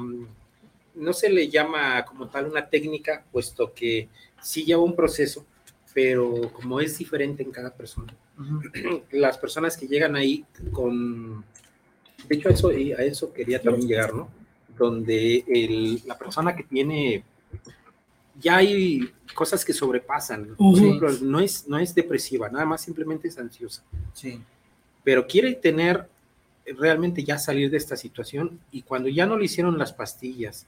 [0.95, 4.09] no se le llama como tal una técnica, puesto que
[4.41, 5.45] sí lleva un proceso,
[5.93, 8.15] pero como es diferente en cada persona.
[8.37, 9.03] Uh -huh.
[9.11, 11.43] Las personas que llegan ahí con,
[12.27, 14.29] de hecho a eso, a eso quería también llegar, ¿no?
[14.77, 17.23] Donde el, la persona que tiene,
[18.41, 20.71] ya hay cosas que sobrepasan, uh -huh.
[20.71, 23.83] por ejemplo, no es, no es depresiva, nada más simplemente es ansiosa.
[24.13, 24.41] Sí.
[25.03, 26.07] Pero quiere tener
[26.65, 30.65] realmente ya salir de esta situación y cuando ya no le hicieron las pastillas,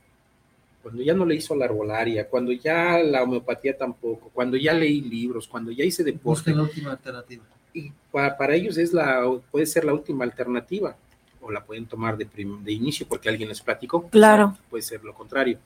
[0.84, 5.02] cuando ya no le hizo la arbolaria, cuando ya la homeopatía tampoco, cuando ya leí
[5.02, 6.52] libros, cuando ya hice deporte.
[6.52, 7.44] Busquen la última alternativa.
[7.74, 10.95] Y para, para, ellos es la, puede ser la última alternativa,
[11.41, 14.10] o la pueden tomar de, prim, de inicio porque alguien les platicó.
[14.10, 14.57] Claro.
[14.70, 15.60] Puede ser lo contrario.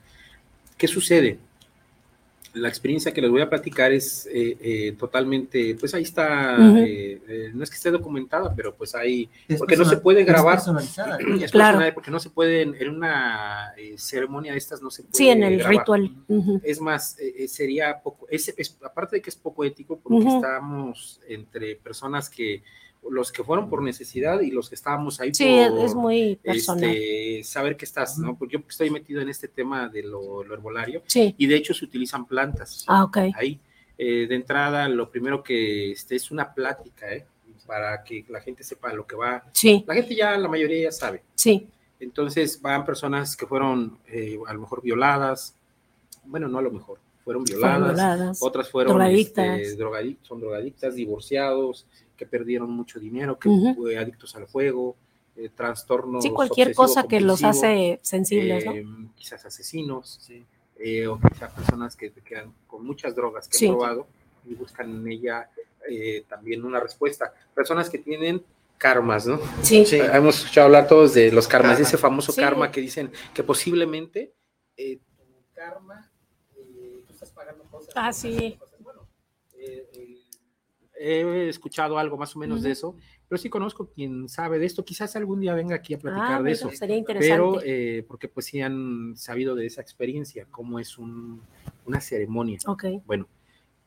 [0.76, 1.38] ¿Qué sucede?
[2.54, 6.62] La experiencia que les voy a platicar es eh, eh, totalmente, pues ahí está, uh
[6.62, 6.84] -huh.
[6.86, 10.58] eh, no es que esté documentada, pero pues ahí, es porque no se puede grabar.
[10.58, 11.18] Es personalizada.
[11.18, 15.02] Es personal, porque no se puede, en, en una eh, ceremonia de estas no se
[15.02, 15.72] puede Sí, en el grabar.
[15.78, 16.10] ritual.
[16.28, 16.60] Uh -huh.
[16.64, 20.28] Es más, eh, sería poco, es, es, aparte de que es poco ético, porque uh
[20.28, 20.36] -huh.
[20.36, 22.62] estamos entre personas que
[23.08, 26.84] los que fueron por necesidad y los que estábamos ahí sí, por es muy personal.
[26.84, 28.36] Este, saber que estás, ¿no?
[28.36, 31.34] Porque yo estoy metido en este tema de lo, lo herbolario sí.
[31.36, 32.84] y de hecho se utilizan plantas.
[32.86, 33.18] Ah, ok.
[33.34, 33.58] Ahí,
[33.98, 37.26] eh, de entrada, lo primero que este, es una plática, ¿eh?
[37.66, 39.44] Para que la gente sepa lo que va.
[39.52, 39.84] Sí.
[39.86, 41.22] La gente ya, la mayoría ya sabe.
[41.34, 41.66] Sí.
[42.00, 45.54] Entonces van personas que fueron eh, a lo mejor violadas,
[46.24, 49.60] bueno, no a lo mejor, fueron violadas, Fueron violadas, otras fueron drogadictas.
[49.60, 51.86] este, drogadic- son drogadictas, divorciados,
[52.20, 54.94] que perdieron mucho dinero, que fue adictos al juego,
[55.36, 56.22] eh, trastornos.
[56.22, 58.72] Sí, cualquier cosa que los hace sensibles, ¿no?
[58.74, 58.84] eh,
[59.16, 60.44] quizás asesinos, Sí.
[60.78, 63.68] eh, o quizás personas que se quedan con muchas drogas que Sí.
[63.68, 64.06] han probado
[64.46, 65.48] y buscan en ella
[65.88, 67.32] eh, también una respuesta.
[67.54, 68.44] Personas que tienen
[68.76, 69.40] karmas, ¿no?
[69.62, 69.86] Sí.
[69.86, 69.96] Sí.
[69.98, 71.88] Hemos escuchado hablar todos de los karmas, Karma.
[71.88, 72.40] ese famoso Sí.
[72.42, 74.34] karma que dicen que posiblemente
[74.76, 75.24] eh, tu
[75.54, 76.10] karma,
[76.54, 77.94] eh, tú estás pagando cosas.
[77.96, 78.56] Ah, sí.
[78.58, 78.78] cosas.
[78.82, 79.08] Bueno,
[79.54, 80.19] eh, eh,
[81.02, 82.72] he escuchado algo más o menos de Ujú.
[82.72, 82.96] eso,
[83.28, 84.84] pero sí conozco quien sabe de esto.
[84.84, 86.70] Quizás algún día venga aquí a platicar Ah, de mira, eso.
[86.72, 87.34] sería interesante.
[87.34, 91.40] Pero, eh, porque pues sí han sabido de esa experiencia, cómo es un-
[91.86, 92.58] una ceremonia.
[92.66, 92.84] ok.
[93.06, 93.26] Bueno,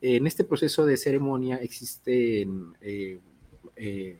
[0.01, 3.19] en este proceso de ceremonia existen eh,
[3.75, 4.17] eh,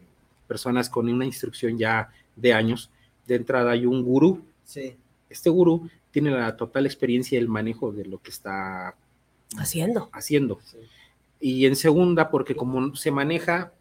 [0.48, 2.90] personas con una instrucción ya de años.
[3.26, 4.44] De entrada hay un gurú.
[4.66, 4.96] Sí.
[5.30, 8.96] Este gurú tiene la total experiencia del manejo de lo que está
[9.58, 10.10] Haciendo.
[10.14, 10.60] haciendo.
[10.64, 10.78] Sí.
[11.46, 13.74] Y en segunda, porque como se maneja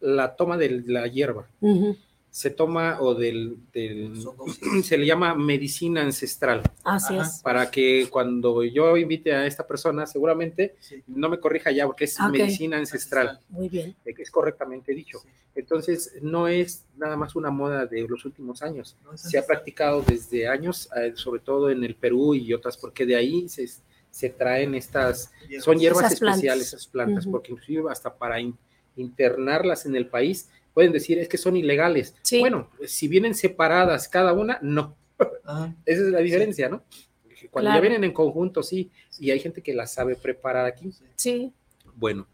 [0.00, 1.96] la toma de la hierba, Ujú.
[2.32, 4.12] se toma o del, del-
[4.82, 7.22] se le llama medicina ancestral, Así Ajá.
[7.28, 7.40] es.
[7.44, 11.00] para que cuando yo invite a esta persona, seguramente Sí.
[11.06, 12.30] no me corrija ya, porque es Ok.
[12.32, 13.94] medicina ancestral, Muy bien.
[14.04, 15.20] es correctamente dicho.
[15.20, 15.28] Sí.
[15.54, 18.96] Entonces, no es nada más una moda de los últimos años.
[19.04, 23.06] No, Se ha practicado desde años, eh, sobre todo en el Perú y otras, porque
[23.06, 23.66] de ahí se,
[24.18, 25.30] se traen estas,
[25.60, 26.36] son hierbas Esas plantas.
[26.38, 28.58] especiales, esas plantas, porque inclusive hasta para in-
[28.96, 32.16] internarlas en el país, pueden decir es que son ilegales.
[32.22, 32.40] Sí.
[32.40, 34.96] Bueno, si vienen separadas cada una, no.
[35.44, 35.72] Ajá.
[35.86, 36.82] Esa es la diferencia, ¿no?
[37.52, 37.76] Cuando Claro.
[37.76, 38.90] ya vienen en conjunto, sí,
[39.20, 40.92] y hay gente que las sabe preparar aquí.
[41.14, 41.52] Sí.
[41.94, 42.26] Bueno,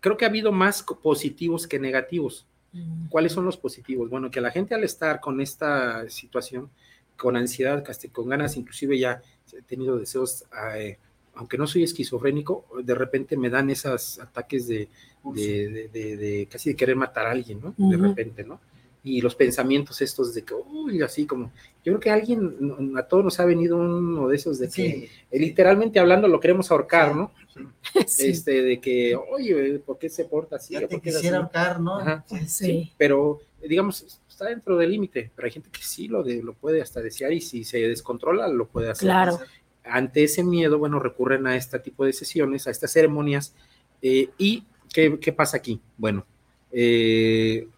[0.00, 2.46] creo que ha habido más positivos que negativos.
[2.72, 3.06] Mm.
[3.08, 4.10] ¿Cuáles son los positivos?
[4.10, 6.68] Bueno, que la gente al estar con esta situación,
[7.16, 7.82] con ansiedad,
[8.12, 9.22] con ganas, inclusive ya
[9.56, 10.44] he tenido deseos,
[10.76, 10.98] eh,
[11.36, 14.88] aunque no soy esquizofrénico, de repente me dan esos ataques de,
[15.34, 17.74] de, de- de- de casi de querer matar a alguien, ¿no?
[17.76, 18.60] De repente, ¿no?
[19.06, 21.52] Y los pensamientos estos de que, uy, así como,
[21.84, 25.08] yo creo que alguien, a todos nos ha venido uno de esos de que, Sí.
[25.30, 27.30] eh, literalmente hablando, lo queremos ahorcar, ¿no?
[28.06, 28.28] Sí.
[28.28, 30.72] Este, de que, oye, ¿por qué se porta así?
[30.74, 31.98] Ya ¿Por te qué es así?" quisiera ahorcar, ¿no?
[31.98, 32.24] Ajá.
[32.28, 32.38] Sí.
[32.46, 32.92] Sí.
[32.96, 36.80] pero digamos, está dentro del límite, pero hay gente que sí lo, de, lo puede
[36.82, 39.06] hasta desear y si se descontrola lo puede hacer.
[39.06, 39.38] Claro.
[39.84, 43.54] Ante ese miedo, bueno, recurren a este tipo de sesiones, a estas ceremonias.
[44.02, 45.80] eh, ¿Y qué, qué pasa aquí?
[45.96, 46.24] Bueno,
[46.72, 47.68] eh,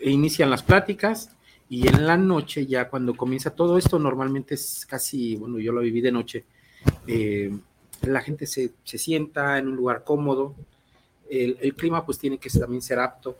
[0.00, 1.30] inician las pláticas
[1.68, 5.80] y en la noche, ya cuando comienza todo esto, normalmente es casi, bueno, yo lo
[5.80, 6.44] viví de noche,
[7.06, 7.50] eh,
[8.02, 10.54] la gente se, se sienta en un lugar cómodo,
[11.30, 13.38] el, el clima pues tiene que también ser apto.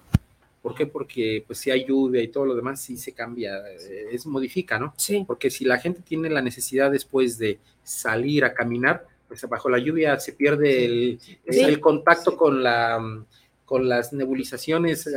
[0.62, 0.86] ¿Por qué?
[0.86, 4.78] Porque pues si hay lluvia y todo lo demás, sí se cambia, eh, es modifica,
[4.78, 4.94] ¿no?
[4.97, 5.24] Sí.
[5.26, 9.78] Porque si la gente tiene la necesidad después de salir a caminar, pues bajo la
[9.78, 11.39] lluvia se pierde el, Sí.
[11.60, 13.24] el contacto con la
[13.64, 15.09] con las nebulizaciones,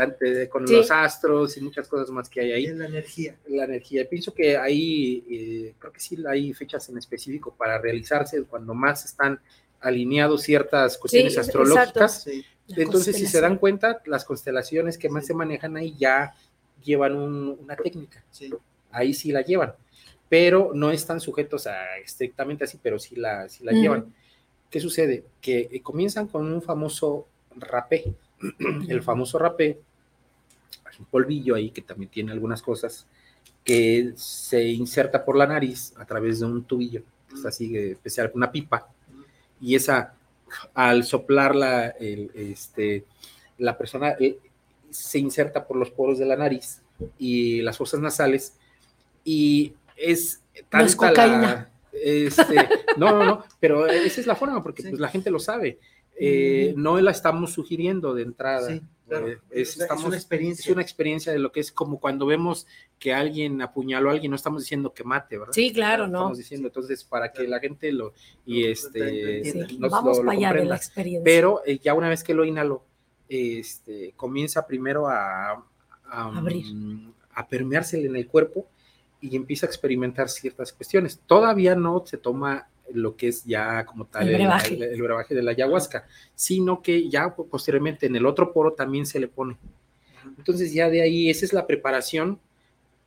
[0.50, 0.76] con Sí.
[0.76, 3.36] los astros y muchas cosas más que hay ahí la energía.
[3.48, 4.08] la energía.
[4.08, 9.04] Pienso que ahí, eh, creo que sí hay fechas en específico para realizarse cuando más
[9.04, 9.42] están
[9.82, 12.24] alineados ciertas cuestiones Sí, astrológicas.
[12.24, 12.46] Sí.
[12.68, 15.28] La Entonces, si se dan cuenta, las constelaciones que más Sí.
[15.28, 16.34] se manejan ahí ya
[16.84, 18.52] llevan un- una técnica, Sí.
[18.92, 19.74] ahí sí la llevan,
[20.30, 24.14] pero no están sujetos a estrictamente así, pero sí la, sí la llevan.
[24.70, 25.24] ¿Qué sucede?
[25.42, 28.14] Que eh, comienzan con un famoso rapé.
[28.90, 29.80] El famoso rapé
[30.92, 33.08] es un polvillo ahí que también tiene algunas cosas
[33.64, 38.32] que se inserta por la nariz a través de un tubillo, que es así especial,
[38.36, 38.90] una pipa,
[39.62, 40.14] y esa,
[40.74, 43.06] al soplarla, el, este,
[43.58, 44.38] la persona eh,
[44.90, 46.82] se inserta por los poros de la nariz
[47.18, 48.58] y las fosas nasales,
[49.24, 50.42] y es
[50.72, 51.42] No es tanta cocaína.
[51.42, 51.70] la...
[51.92, 52.56] Este,
[52.98, 54.90] no, no, no, pero esa es la forma, porque Sí.
[54.90, 55.80] pues la gente lo sabe.
[56.18, 58.68] Eh, No la estamos sugiriendo de entrada.
[58.70, 59.28] Sí, claro.
[59.28, 60.74] Eh, es- Es, estamos- una es experiencia.
[60.74, 62.68] una experiencia de lo que es como cuando vemos
[63.00, 65.54] que alguien apuñaló a alguien, no estamos diciendo que mate, ¿verdad?
[65.54, 66.20] Sí, claro, no.
[66.20, 68.14] Estamos diciendo, entonces, para que la gente lo,
[68.46, 71.24] y este, Sí, nos Vamos lo- lo para allá de la experiencia.
[71.24, 72.84] Pero eh, ya una vez que lo inhaló,
[73.30, 76.66] este, comienza primero a, a, Abrir.
[76.74, 78.68] mm, a permeársele en el cuerpo
[79.22, 81.20] y empieza a experimentar ciertas cuestiones.
[81.26, 84.74] Todavía no se toma lo que es ya como tal El brebaje.
[84.76, 89.06] el, el brebaje de la ayahuasca, sino que ya posteriormente en el otro poro también
[89.06, 89.58] se le pone.
[90.38, 92.40] Entonces ya de ahí, esa es la preparación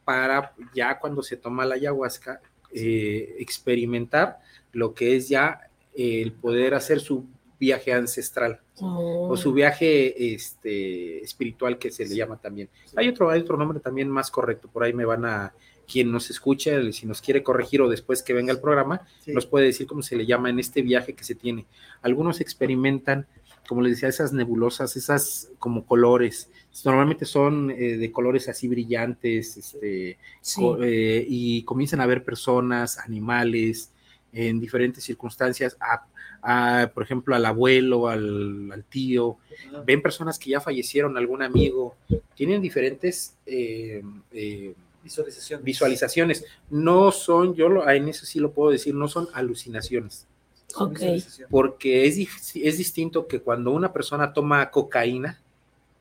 [0.04, 2.40] para ya cuando se toma la ayahuasca,
[2.72, 4.38] eh, experimentar
[4.72, 7.24] lo que es ya el poder hacer su
[7.58, 9.28] viaje ancestral Oh.
[9.30, 12.68] o su viaje este, espiritual que se le llama también.
[12.94, 15.52] Hay otro, hay otro nombre también más correcto, por ahí me van a
[15.90, 19.32] quien nos escucha, si nos quiere corregir o después que venga el programa, Sí.
[19.32, 21.64] nos puede decir cómo se le llama en este viaje que se tiene.
[22.02, 23.26] Algunos experimentan,
[23.66, 26.50] como les decía, esas nebulosas, esas como colores.
[26.84, 30.60] Normalmente son eh, de colores así brillantes, este, Sí.
[30.60, 33.90] co- eh, y comienzan a ver personas, animales,
[34.32, 36.04] en diferentes circunstancias, a,
[36.42, 39.38] a, por ejemplo, al abuelo, al, al tío,
[39.86, 41.96] ven personas que ya fallecieron, algún amigo,
[42.34, 44.02] tienen diferentes eh,
[45.02, 45.62] Visualización.
[45.62, 46.44] visualizaciones.
[46.70, 50.26] No son, yo lo, en eso sí lo puedo decir, no son alucinaciones,
[50.66, 51.00] Son Ok.
[51.50, 52.18] porque es,
[52.56, 55.40] es distinto que cuando una persona toma cocaína,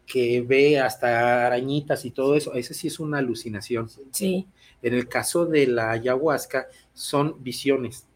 [0.05, 3.89] que ve hasta arañitas y todo eso, eso sí es una alucinación.
[4.11, 4.47] Sí.
[4.81, 8.06] En el caso de la ayahuasca, son visiones,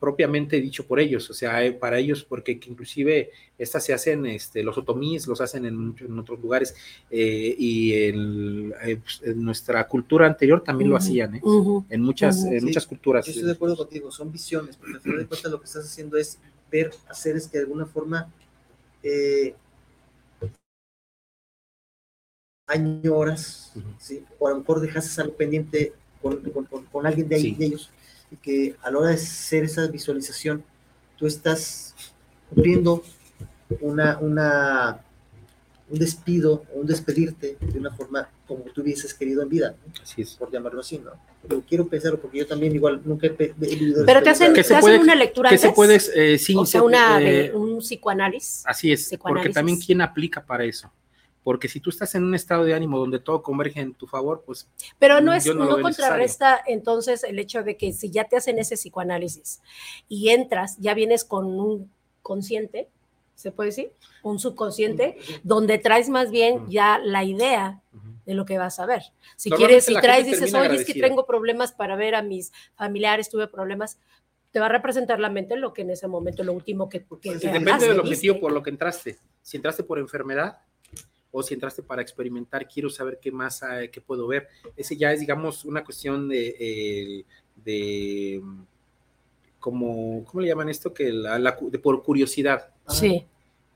[0.00, 4.24] propiamente dicho por ellos, o sea, eh, para ellos, porque que inclusive estas se hacen,
[4.24, 6.74] este, los otomíes los hacen en, muchos- en otros lugares,
[7.10, 11.42] eh, y el- eh, pues, en nuestra cultura anterior también lo hacían, ¿eh?
[11.90, 13.26] en muchas, en Sí, muchas culturas.
[13.26, 15.84] Yo estoy de acuerdo contigo, son visiones, porque al final de cuentas lo que estás
[15.84, 16.38] haciendo es
[16.72, 18.32] ver a seres que de alguna forma
[19.02, 19.54] eh,
[22.66, 23.72] añoras.
[23.98, 24.24] ¿sí?
[24.38, 27.54] o a lo mejor dejaste algo pendiente con, con- con- con alguien de ahí, Sí.
[27.58, 27.90] de ellos,
[28.30, 30.62] y que a la hora de hacer esa visualización,
[31.16, 31.94] tú estás
[32.48, 33.02] cumpliendo
[33.80, 35.00] una, una,
[35.88, 39.74] un despido, o un despedirte de una forma como tú hubieses querido en vida.
[39.86, 39.92] ¿no?
[40.02, 40.34] Así es.
[40.34, 41.12] por llamarlo así, ¿no?
[41.46, 44.68] Pero quiero pensarlo porque yo también igual nunca he, vivido Pero te hacen, Que te
[44.68, 45.76] se hacen una lectura Que se antes?
[45.76, 48.62] puede, eh, sí, o se- sea, una, eh, un psicoanálisis.
[48.66, 50.90] Así es, porque también quién aplica para eso.
[51.42, 54.42] Porque si tú estás en un estado de ánimo donde todo converge en tu favor,
[54.44, 54.68] pues
[54.98, 58.58] Pero no es, no no, contrarresta entonces el hecho de que si ya te hacen
[58.58, 59.60] ese psicoanálisis
[60.08, 61.90] y entras, ya vienes con un
[62.22, 62.88] consciente,
[63.34, 63.92] ¿se puede decir?
[64.22, 66.70] Un subconsciente, donde traes más bien Ujú.
[66.70, 69.02] ya la idea ujú, de lo que vas a ver.
[69.36, 71.08] Si quieres, si traes, dices, oye, es que agradecida".
[71.08, 73.98] tengo problemas para ver a mis familiares, tuve problemas,
[74.50, 77.38] te va a representar la mente lo que en ese momento, lo último que, que
[77.38, 79.18] que depende del objetivo por lo que entraste.
[79.40, 80.58] Si entraste por enfermedad
[81.32, 84.48] o si entraste para experimentar, quiero saber qué más hay, qué puedo ver.
[84.76, 87.24] Ese ya es, digamos, una cuestión de, eh,
[87.64, 88.42] de
[89.58, 90.92] como, ¿cómo le llaman esto?
[90.92, 92.70] Que la, la cu- de por curiosidad.
[92.88, 93.26] Sí,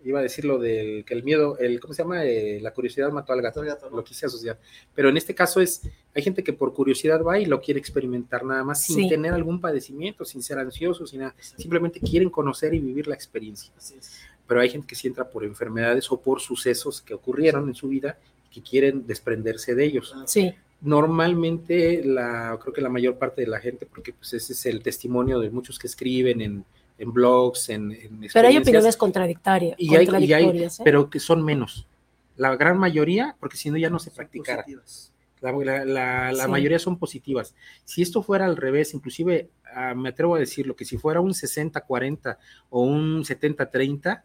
[0.06, 2.26] Iba a decir lo del que el miedo, el, ¿cómo se llama?
[2.26, 3.62] Eh, la curiosidad mató al gato.
[3.90, 4.58] Lo quise asociar.
[4.94, 5.80] Pero en este caso es,
[6.14, 9.08] hay gente que por curiosidad va y lo quiere experimentar nada más sin Sí.
[9.08, 11.34] tener algún padecimiento, sin ser ansioso, sin nada.
[11.38, 14.20] Simplemente quieren conocer y vivir la experiencia Así es.
[14.46, 17.88] Pero hay gente que sí entra por enfermedades o por sucesos que ocurrieron en su
[17.88, 18.18] vida
[18.52, 20.14] que quieren desprenderse de ellos.
[20.26, 20.54] sí,
[21.08, 24.82] Normalmente, la, creo que la mayor parte de la gente, porque pues ese es el
[24.82, 26.64] testimonio de muchos que escriben en,
[26.98, 30.82] en blogs, en, en pero hay opiniones contradictorias, y hay, y hay- contradictorias, ¿eh?
[30.84, 31.86] pero que son menos.
[32.36, 34.64] La gran mayoría, porque si no ya no se practicara.
[35.40, 36.50] La, la- la- la Sí.
[36.50, 37.54] mayoría son positivas.
[37.84, 41.32] Si esto fuera al revés, inclusive ah, me atrevo a decirlo, que si fuera un
[41.34, 42.38] 60-40
[42.70, 44.22] o un 70-30,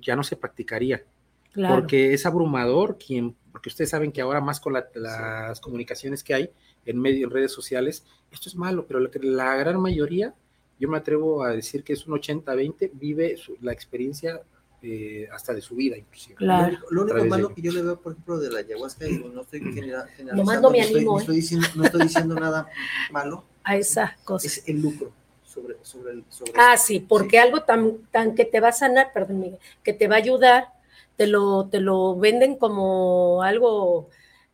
[0.00, 1.04] ya no se practicaría,
[1.52, 1.76] Claro.
[1.76, 6.34] porque es abrumador quien, porque ustedes saben que ahora más con la- las comunicaciones que
[6.34, 6.50] hay
[6.84, 10.34] en medio, en redes sociales, esto es malo, pero la, la gran mayoría,
[10.78, 14.40] yo me atrevo a decir que es un 80-20, vive su- la experiencia
[14.80, 16.36] eh, hasta de su vida, inclusive.
[16.36, 16.78] Claro.
[16.90, 19.40] Lo único, de- malo que yo le veo, por ejemplo, de la ayahuasca, y no
[19.40, 21.20] estoy genera- generalizando, Nomás no me estoy, animo, no ¿eh?
[21.22, 22.68] estoy diciendo, no estoy diciendo nada
[23.10, 24.46] malo, a esa cosa.
[24.46, 25.12] es el lucro
[25.60, 29.12] sobre, sobre el sobre Ah, sí, porque algo tan, tan que te va a sanar,
[29.12, 30.68] perdón, Miguel, que te va a ayudar,
[31.16, 34.08] te lo, te lo venden como algo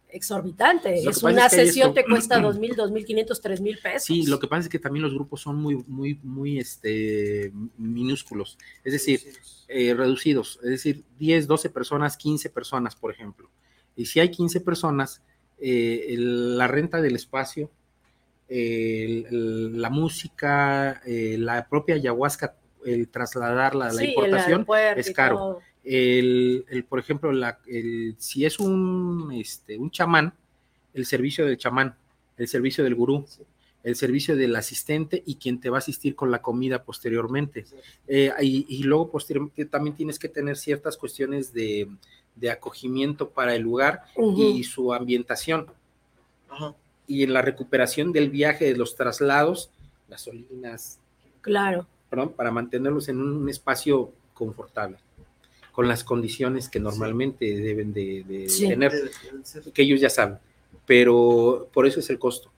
[0.09, 0.95] exorbitante.
[1.09, 3.79] Es una es que sesión esto- te cuesta dos mil, dos mil quinientos, tres mil
[3.79, 4.05] pesos.
[4.05, 8.57] Sí, lo que pasa es que también los grupos son muy, muy, muy este, minúsculos,
[8.85, 9.31] es decir, sí.
[9.69, 13.51] eh, reducidos, es decir, 10, 12 personas, 15 personas, por ejemplo.
[13.97, 15.21] Y si hay 15 personas,
[15.59, 17.71] eh, el- la renta del espacio,
[18.59, 22.55] el- el- la música, eh, la propia ayahuasca,
[22.85, 24.67] el trasladarla, la Sí, el importación,
[24.97, 25.61] es caro.
[25.83, 30.33] el, el, por ejemplo, la, el, si es un, este, un chamán,
[30.93, 31.97] el servicio del chamán,
[32.37, 33.27] el servicio del gurú,
[33.83, 37.65] el servicio del asistente y quien te va a asistir con la comida posteriormente.
[38.07, 41.89] Eh, y, y luego posteriormente también tienes que tener ciertas cuestiones de,
[42.35, 45.67] de acogimiento para el lugar y su ambientación.
[47.07, 49.71] Y en la recuperación del viaje, de los traslados,
[50.09, 50.99] gasolinas,
[51.41, 51.87] Claro.
[52.09, 54.97] perdón, para mantenerlos en un espacio confortable,
[55.73, 58.69] con las condiciones que normalmente deben de, de Sí.
[58.69, 58.93] tener,
[59.73, 60.39] que ellos ya saben.
[60.87, 62.51] Pero por eso es el costo.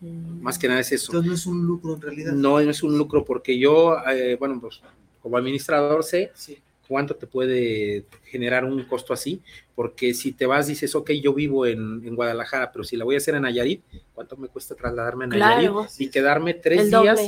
[0.00, 0.40] Mm.
[0.42, 1.10] Más que nada es eso.
[1.12, 2.32] Entonces no es un lucro en realidad.
[2.32, 4.80] No es un lucro porque yo, eh, bueno, pues
[5.22, 6.58] como administrador sé Sí.
[6.86, 9.42] Cuánto te puede generar un costo así,
[9.74, 13.18] porque si te vas, dices, ok, yo vivo en, Guadalajara, pero si la voy a
[13.18, 13.82] hacer en Nayarit,
[14.14, 17.20] ¿cuánto me cuesta trasladarme a Nayarit y quedarme tres días?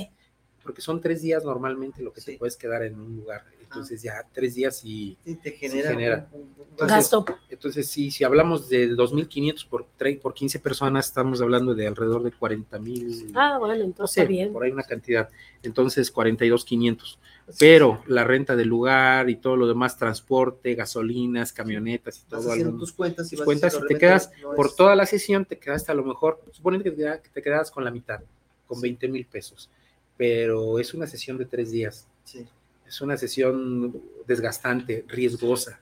[0.63, 4.25] Porque son tres días normalmente lo que te puedes quedar en un lugar entonces ya
[4.33, 6.29] tres días y te genera,
[6.79, 7.25] gasto.
[7.51, 9.87] Entonces, sí, si hablamos de 2.500 por,
[10.21, 13.33] por 15 personas, estamos hablando de alrededor de 40 mil.
[13.35, 14.53] Ah, bueno, entonces bien.
[14.53, 15.29] Por ahí una cantidad.
[15.63, 17.19] Entonces, 42.500.
[17.59, 22.79] Pero la renta del lugar y todo lo demás, transporte, gasolinas, camionetas y todo.
[22.79, 25.95] Tus cuentas y tus cuentas y te quedas, por toda la sesión, te quedaste a
[25.95, 28.21] lo mejor, supone que te, que te quedas con la mitad,
[28.67, 29.71] con 20 mil pesos.
[30.17, 32.07] Pero es una sesión de tres días.
[32.25, 32.47] Sí
[32.89, 35.81] es una sesión desgastante, riesgosa.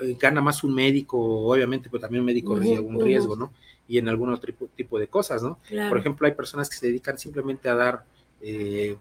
[0.00, 3.52] Eh, gana más un médico, obviamente, pero también un médico corre algún riesgo, ¿no?
[3.86, 5.58] Y en algún otro tipo, de cosas, ¿no?
[5.88, 8.04] Por ejemplo, hay personas que se dedican simplemente a dar,
[8.40, 8.96] eh,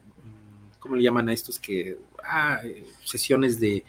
[0.82, 1.98] ¿cómo le llaman a estos que?
[2.22, 3.86] Ah, eh, sesiones de,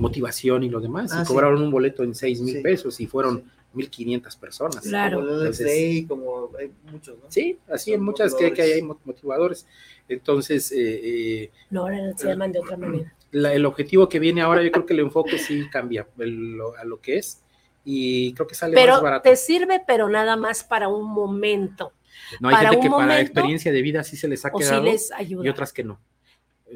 [0.00, 3.44] motivación y lo demás, y ah, cobraron un boleto en 6 mil pesos y fueron
[3.74, 4.80] 1.500 personas.
[4.80, 5.20] Claro.
[5.20, 7.24] Como, como hay muchos, ¿no?
[7.28, 9.66] Sí, así en muchas que, que, hay motivadores.
[10.08, 10.72] Entonces...
[10.72, 13.14] Eh, eh, no, ahora se llaman de otra manera.
[13.32, 17.18] el objetivo que viene ahora, yo creo que el enfoque sí cambia a lo que
[17.18, 17.42] es
[17.84, 19.22] y creo que sale más barato.
[19.22, 21.92] Pero te sirve, pero nada más para un momento.
[22.40, 24.84] No, hay gente que para la experiencia de vida sí se les ha quedado
[25.20, 26.00] y otras que no.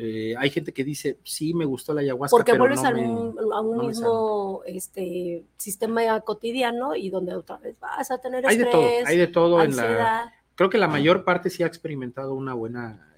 [0.02, 2.34] Eh, hay gente que dice, sí, me gustó la ayahuasca.
[2.34, 8.46] Porque vuelves a, un, mismo este, sistema cotidiano y donde otra vez vas a tener
[8.46, 10.32] hay de todo, hay de todo en la...
[10.54, 13.10] Creo que la mayor parte sí ha experimentado una buena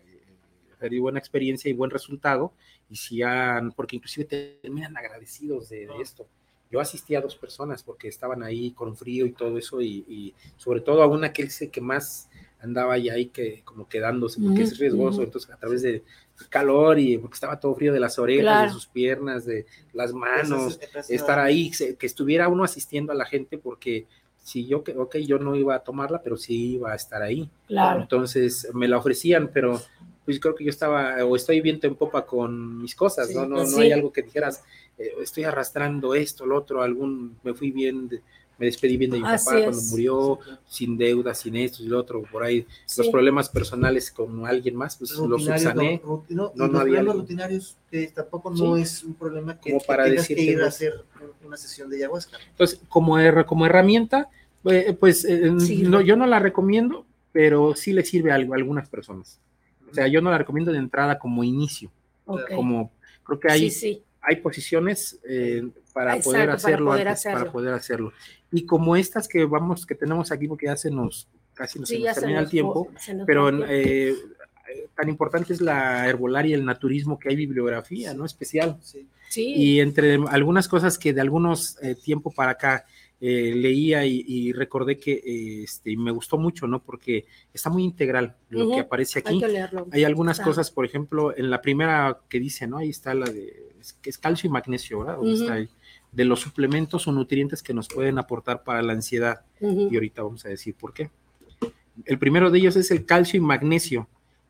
[1.01, 2.53] buena experiencia y buen resultado,
[2.91, 6.27] y si han, porque inclusive terminan agradecidos de, esto.
[6.71, 10.81] Yo asistí a dos personas porque estaban ahí con frío y todo eso, y, sobre
[10.81, 12.29] todo a una que dice que más
[12.61, 16.03] andaba ya ahí que como quedándose porque es riesgoso, entonces a través de
[16.49, 20.79] calor y porque estaba todo frío de las orejas, de sus piernas, de las manos,
[21.09, 24.07] estar ahí, que estuviera uno asistiendo a la gente porque
[24.43, 27.49] si yo, ok, yo no iba a tomarla, pero sí iba a estar ahí.
[27.67, 28.03] Claro.
[28.03, 29.81] Entonces me la ofrecían, pero
[30.25, 33.47] pues creo que yo estaba o estoy viento en popa con mis cosas, ¿no?
[33.47, 34.63] No, no hay algo que dijeras,
[34.99, 38.09] eh, estoy arrastrando esto, lo otro, algún, me fui bien,
[38.63, 42.23] me despedí bien de mi papá cuando murió, sin deuda, sin esto y lo otro,
[42.23, 42.65] por ahí,
[42.97, 46.01] los problemas personales con alguien más, pues los subsané.
[46.29, 50.45] No, no, había rutinarios que tampoco no es un problema que, como para decir que
[50.45, 51.05] ir a hacer
[51.45, 52.39] una sesión de ayahuasca.
[52.51, 53.17] Entonces, como,
[53.47, 54.31] como herramienta,
[54.67, 59.41] eh, pues eh, no, yo no la recomiendo, pero sí le sirve a, algunas personas.
[59.91, 61.91] O sea, yo no la recomiendo de entrada como inicio.
[62.25, 62.93] Como
[63.25, 63.73] creo que hay,
[64.21, 68.13] hay posiciones eh, para, poder hacerlo para poder hacerlo para poder hacerlo.
[68.53, 72.41] Y como estas que vamos, que tenemos aquí, porque ya se nos casi nos, termina
[72.41, 72.89] el tiempo,
[73.27, 74.15] pero eh,
[74.95, 78.25] tan importante es la herbolaria y el naturismo que hay bibliografía, ¿no?
[78.25, 78.79] Especial.
[78.83, 79.07] Sí.
[79.35, 82.85] Y entre algunas cosas que de algunos eh, tiempo para acá
[83.25, 86.83] eh, leía y, recordé que este, me gustó mucho, ¿no?
[86.83, 87.25] Porque
[87.55, 89.41] está muy integral lo que aparece aquí.
[89.93, 92.79] Hay, algunas cosas, por ejemplo, en la primera que dice, ¿no?
[92.79, 93.73] Ahí está la de,
[94.03, 95.19] que es calcio y magnesio, ¿verdad?
[95.25, 95.69] está ahí?
[96.13, 99.43] De los suplementos o nutrientes que nos pueden aportar para la ansiedad.
[99.61, 101.11] Y ahorita vamos a decir por qué.
[102.05, 104.09] El primero de ellos es el calcio y magnesio.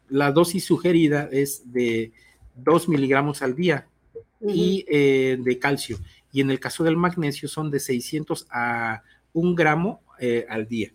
[0.09, 2.13] La dosis sugerida es de
[2.57, 3.87] 2 miligramos al día
[4.41, 5.99] y eh, de calcio
[6.33, 9.03] y en el caso del magnesio son de 600 a
[9.35, 10.93] un gramo eh, al día.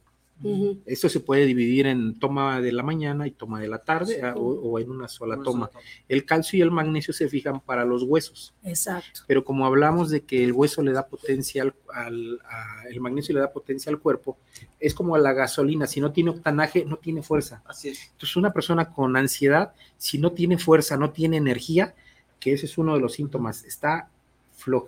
[0.85, 4.35] Esto se puede dividir en toma de la mañana y toma de la tarde ah,
[4.35, 5.71] o, en una sola toma.
[6.07, 8.53] El calcio y el magnesio se fijan para los huesos.
[8.63, 9.21] Exacto.
[9.27, 12.39] Pero como hablamos de que el hueso le da potencia al,
[12.89, 14.37] el magnesio le da potencia al cuerpo,
[14.79, 17.63] es como la gasolina, si no tiene octanaje, no tiene fuerza.
[17.65, 18.11] Así es.
[18.11, 21.95] Entonces una persona con ansiedad, si no tiene fuerza, no tiene energía,
[22.39, 24.09] que ese es uno de los síntomas, está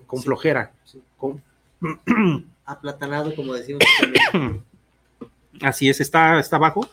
[0.05, 0.73] con flojera.
[1.17, 1.41] Con...
[2.65, 3.81] Aplatanado, como decimos.
[5.61, 6.89] Así es, está, está bajo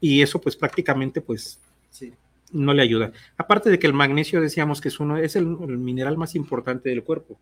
[0.00, 1.60] y eso pues prácticamente pues
[2.52, 3.12] no le ayuda.
[3.36, 7.04] Aparte de que el magnesio decíamos que es uno, es el, mineral más importante del
[7.04, 7.38] cuerpo.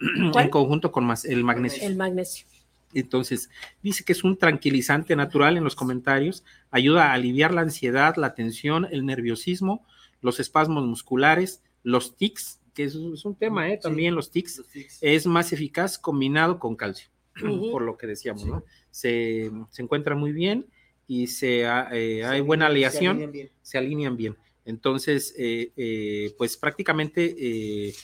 [0.00, 1.86] En conjunto con más, el magnesio.
[1.86, 2.46] El magnesio.
[2.94, 3.50] Entonces,
[3.82, 8.34] dice que es un tranquilizante natural en los comentarios, ayuda a aliviar la ansiedad, la
[8.34, 9.84] tensión, el nerviosismo,
[10.22, 13.78] los espasmos musculares, los tics, que es, un tema, ¿eh?
[13.82, 14.62] también los tics,
[15.00, 17.08] es más eficaz combinado con calcio,
[17.40, 18.64] por lo que decíamos, ¿no?
[18.90, 20.66] Se, encuentra muy bien
[21.06, 23.32] y se, eh, hay buena aleación,
[23.62, 24.36] se alinean bien.
[24.64, 27.94] Entonces, eh, pues prácticamente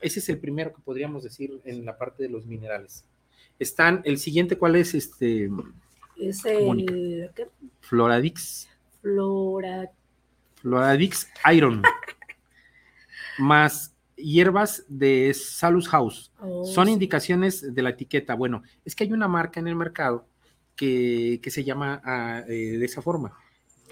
[0.00, 3.04] ese es el primero que podríamos decir en la parte de los minerales.
[3.58, 5.48] Están, el siguiente, ¿cuál es este?
[6.16, 7.30] Es el
[7.80, 8.68] Floradix.
[9.00, 9.90] Flora...
[10.56, 11.82] Floradix Iron.
[13.38, 16.32] más hierbas de Salus House.
[16.40, 16.92] Oh, Son sí.
[16.92, 18.34] indicaciones de la etiqueta.
[18.34, 20.26] Bueno, es que hay una marca en el mercado
[20.76, 23.38] que, que se llama ah, eh, de esa forma.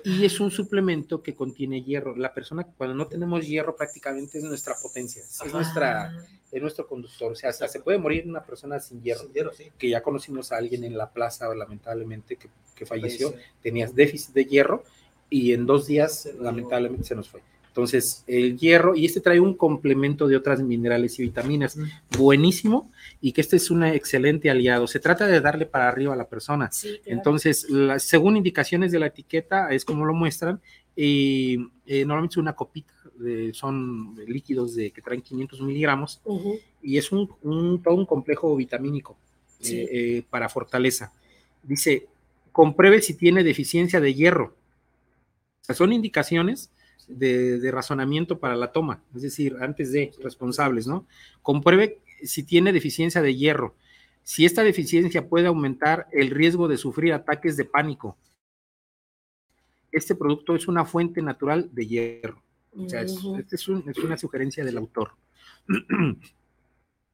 [0.04, 2.16] Y es un suplemento que contiene hierro.
[2.16, 6.12] La persona, cuando no tenemos hierro, prácticamente es nuestra potencia, es, nuestra,
[6.50, 7.32] es nuestro conductor.
[7.32, 9.20] O sea, hasta se puede morir una persona sin hierro.
[9.20, 9.70] Sin hierro, sí.
[9.78, 13.30] Que ya conocimos a alguien en la plaza, lamentablemente, que, que falleció.
[13.30, 13.50] Falleció.
[13.62, 14.82] Tenías déficit de hierro
[15.30, 17.40] y en dos días, lamentablemente, se nos fue.
[17.72, 21.84] Entonces, el hierro, y este trae un complemento de otras minerales y vitaminas Mm.
[22.18, 22.92] buenísimo,
[23.22, 24.86] y que este es un excelente aliado.
[24.86, 26.70] Se trata de darle para arriba a la persona.
[26.70, 27.16] sí, claro.
[27.18, 30.60] Entonces, la- según indicaciones de la etiqueta, es como lo muestran,
[30.94, 36.20] y eh, normalmente es una copita, de- son líquidos de, que traen 500 miligramos,
[36.82, 39.16] y es un, un- todo un complejo vitamínico
[39.60, 39.76] Sí.
[39.78, 39.88] eh,
[40.18, 41.10] eh, para fortaleza.
[41.62, 42.06] Dice,
[42.52, 44.54] compruebe si tiene deficiencia de hierro.
[45.62, 46.68] O sea, son indicaciones
[47.08, 51.06] de, de razonamiento para la toma, es decir, antes de responsables, ¿no?
[51.42, 53.74] Compruebe si tiene deficiencia de hierro.
[54.22, 58.16] Si esta deficiencia puede aumentar el riesgo de sufrir ataques de pánico.
[59.90, 62.42] Este producto es una fuente natural de hierro.
[62.76, 65.12] O sea, es, este es, un- es una sugerencia del autor.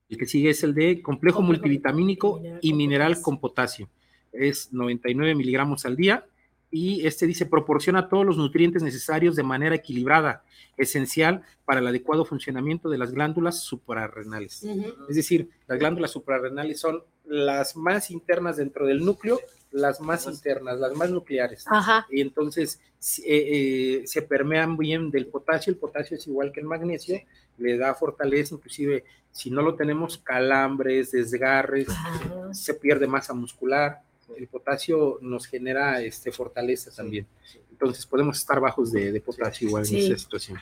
[0.09, 3.25] El que sigue es el de complejo multivitamínico y mineral potasio.
[3.25, 3.91] con potasio.
[4.33, 6.25] Es 99 miligramos al día
[6.71, 10.43] y este dice proporciona todos los nutrientes necesarios de manera equilibrada,
[10.77, 14.65] esencial para el adecuado funcionamiento de las glándulas suprarrenales.
[15.09, 19.41] Es decir, las glándulas suprarrenales son las más internas dentro del núcleo,
[19.71, 21.65] las más internas, las más nucleares.
[21.67, 22.07] Ajá.
[22.11, 22.81] Y entonces
[23.25, 25.73] eh, eh, se permean bien del potasio.
[25.73, 27.21] El potasio es igual que el magnesio,
[27.59, 32.55] le da fortaleza, inclusive si no lo tenemos, calambres, desgarres, Ajá.
[32.55, 34.03] se pierde masa muscular.
[34.37, 37.27] El potasio nos genera este, fortaleza también.
[37.71, 39.97] Entonces podemos estar bajos de, de potasio igual Sí.
[40.07, 40.59] en esa situación.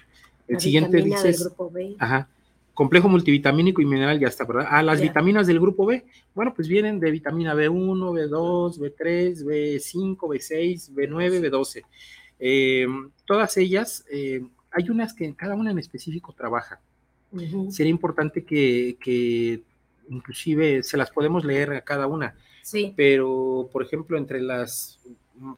[0.48, 1.34] El La siguiente dice,
[1.98, 2.28] ajá,
[2.74, 4.66] complejo multivitamínico y mineral ya está, ¿verdad?
[4.70, 5.04] Ah, las Ya.
[5.06, 11.40] vitaminas del grupo B, bueno, pues vienen de vitamina B1, B2, B3, B5, B6, B9,
[11.40, 11.82] B12.
[12.38, 12.86] Eh,
[13.24, 16.80] todas ellas, eh, hay unas que cada una en específico trabaja.
[17.32, 17.72] Ujú.
[17.72, 19.62] Sería importante que, que
[20.10, 22.36] inclusive se las podemos leer a cada una,
[22.66, 22.92] Sí.
[22.96, 24.98] pero por ejemplo, entre las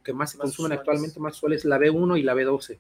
[0.04, 0.78] que más se Más consumen usuales.
[0.80, 2.78] actualmente más suaves, la B1 y la B12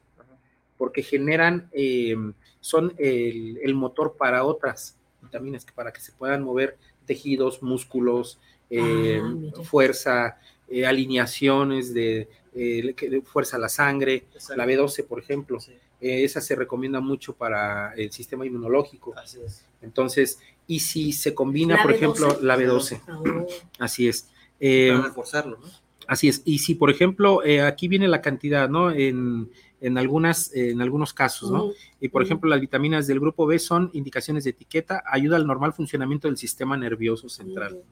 [0.76, 2.14] porque generan, eh,
[2.60, 6.76] son el, el motor para otras vitaminas, que para que se puedan mover
[7.06, 8.38] tejidos, músculos,
[8.70, 9.62] eh, Ah, mira.
[9.64, 10.38] fuerza,
[10.68, 15.72] eh, alineaciones de, eh, que- de fuerza a la sangre, la B12, por ejemplo, Sí,
[16.00, 19.14] eh, esa se recomienda mucho para el sistema inmunológico.
[19.16, 19.64] así es.
[19.82, 20.38] Entonces,
[20.68, 21.96] y si se combina, ¿La por B12?
[21.96, 23.46] ejemplo, la B12, Oh,
[23.80, 24.28] así es.
[24.60, 25.66] Eh, Para reforzarlo, ¿no?
[26.06, 26.42] Así es.
[26.44, 28.90] Y si, por ejemplo, eh, aquí viene la cantidad, ¿no?
[28.92, 29.50] En,
[29.80, 31.70] en, algunas, en algunos casos, ¿no?
[32.00, 35.72] Y por ejemplo, las vitaminas del grupo B son indicaciones de etiqueta, ayuda al normal
[35.74, 37.82] funcionamiento del sistema nervioso central.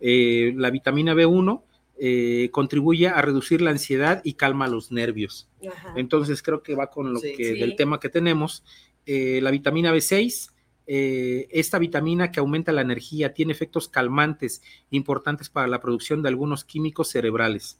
[0.00, 1.62] Eh, la vitamina B1
[2.00, 5.48] eh, contribuye a reducir la ansiedad y calma los nervios.
[5.66, 5.94] Ajá.
[5.96, 7.32] Entonces, creo que va con lo Sí.
[7.36, 7.58] que Sí.
[7.60, 8.62] del tema que tenemos.
[9.06, 10.50] Eh, la vitamina B6,
[10.90, 16.28] eh, esta vitamina que aumenta la energía, tiene efectos calmantes importantes para la producción de
[16.30, 17.76] algunos químicos cerebrales.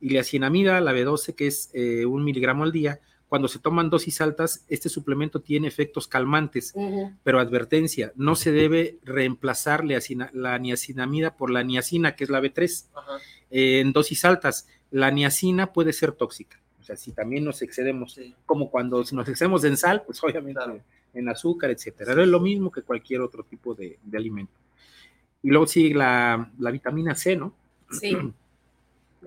[0.00, 3.88] Y la cianamida, la B12, que es eh, un miligramo al día, cuando se toman
[3.88, 6.74] dosis altas, este suplemento tiene efectos calmantes,
[7.22, 12.30] pero advertencia, no se debe reemplazar la, acina- la niacinamida por la niacina, que es
[12.30, 13.12] la B3, Ajá.
[13.50, 14.66] eh, en dosis altas.
[14.90, 18.34] La niacina puede ser tóxica, o sea, si también nos excedemos, Sí.
[18.44, 20.80] como cuando nos excedemos en sal, pues obviamente Claro.
[21.14, 22.20] en azúcar, etcétera.
[22.20, 24.52] Es lo mismo que cualquier otro tipo de, de alimento.
[25.42, 27.54] Y luego sigue la, la vitamina C, ¿no?
[27.90, 28.16] Sí.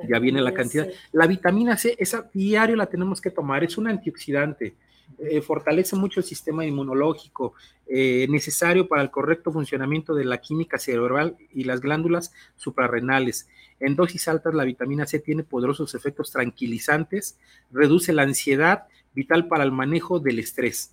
[0.10, 0.86] Ya viene la cantidad.
[0.88, 0.94] C.
[1.14, 4.76] La vitamina C, esa diario la tenemos que tomar, es un antioxidante,
[5.18, 7.54] eh, fortalece mucho el sistema inmunológico,
[7.88, 13.48] eh, necesario para el correcto funcionamiento de la química cerebral y las glándulas suprarrenales.
[13.80, 17.38] En dosis altas, la vitamina C tiene poderosos efectos tranquilizantes,
[17.72, 20.92] reduce la ansiedad, vital para el manejo del estrés.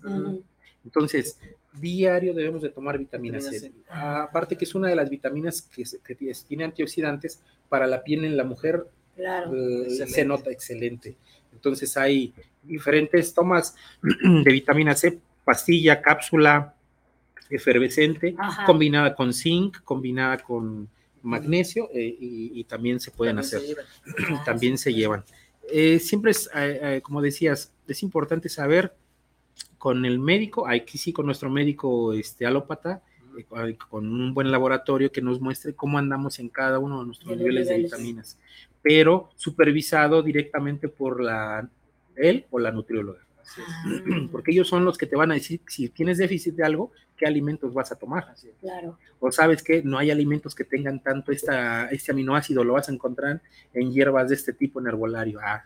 [0.85, 1.39] Entonces,
[1.73, 3.71] diario debemos de tomar vitamina, Vitamina C.
[3.71, 3.73] C.
[3.89, 6.15] Aparte que es una de las vitaminas que,
[6.47, 8.87] tiene antioxidantes para la piel en la mujer,
[9.17, 9.53] Claro.
[9.55, 11.17] eh, se nota excelente.
[11.53, 16.75] Entonces hay diferentes tomas de vitamina C, pastilla, cápsula,
[17.51, 18.65] efervescente, Ajá.
[18.65, 20.89] combinada con zinc, combinada con
[21.23, 23.87] magnesio eh, y, y también se pueden También hacer,
[24.45, 25.25] también se llevan.
[25.71, 28.95] Eh, siempre es, eh, eh, como decías, es importante saber
[29.79, 33.03] con el médico, aquí sí con nuestro médico este, alópata,
[33.89, 37.37] con- un buen laboratorio que nos muestre cómo andamos en cada uno de nuestros De
[37.37, 38.39] niveles de vitaminas,
[38.83, 41.69] pero supervisado directamente por la
[42.17, 43.21] él o la nutrióloga.
[44.31, 47.27] Porque ellos son los que te van a decir si tienes déficit de algo, qué
[47.27, 48.35] alimentos vas a tomar.
[48.61, 48.99] Claro.
[49.21, 52.93] O sabes que no hay alimentos que tengan tanto esta, este aminoácido, lo vas a
[52.93, 53.41] encontrar
[53.73, 55.41] en hierbas de este tipo en herbolario.
[55.43, 55.65] Ah,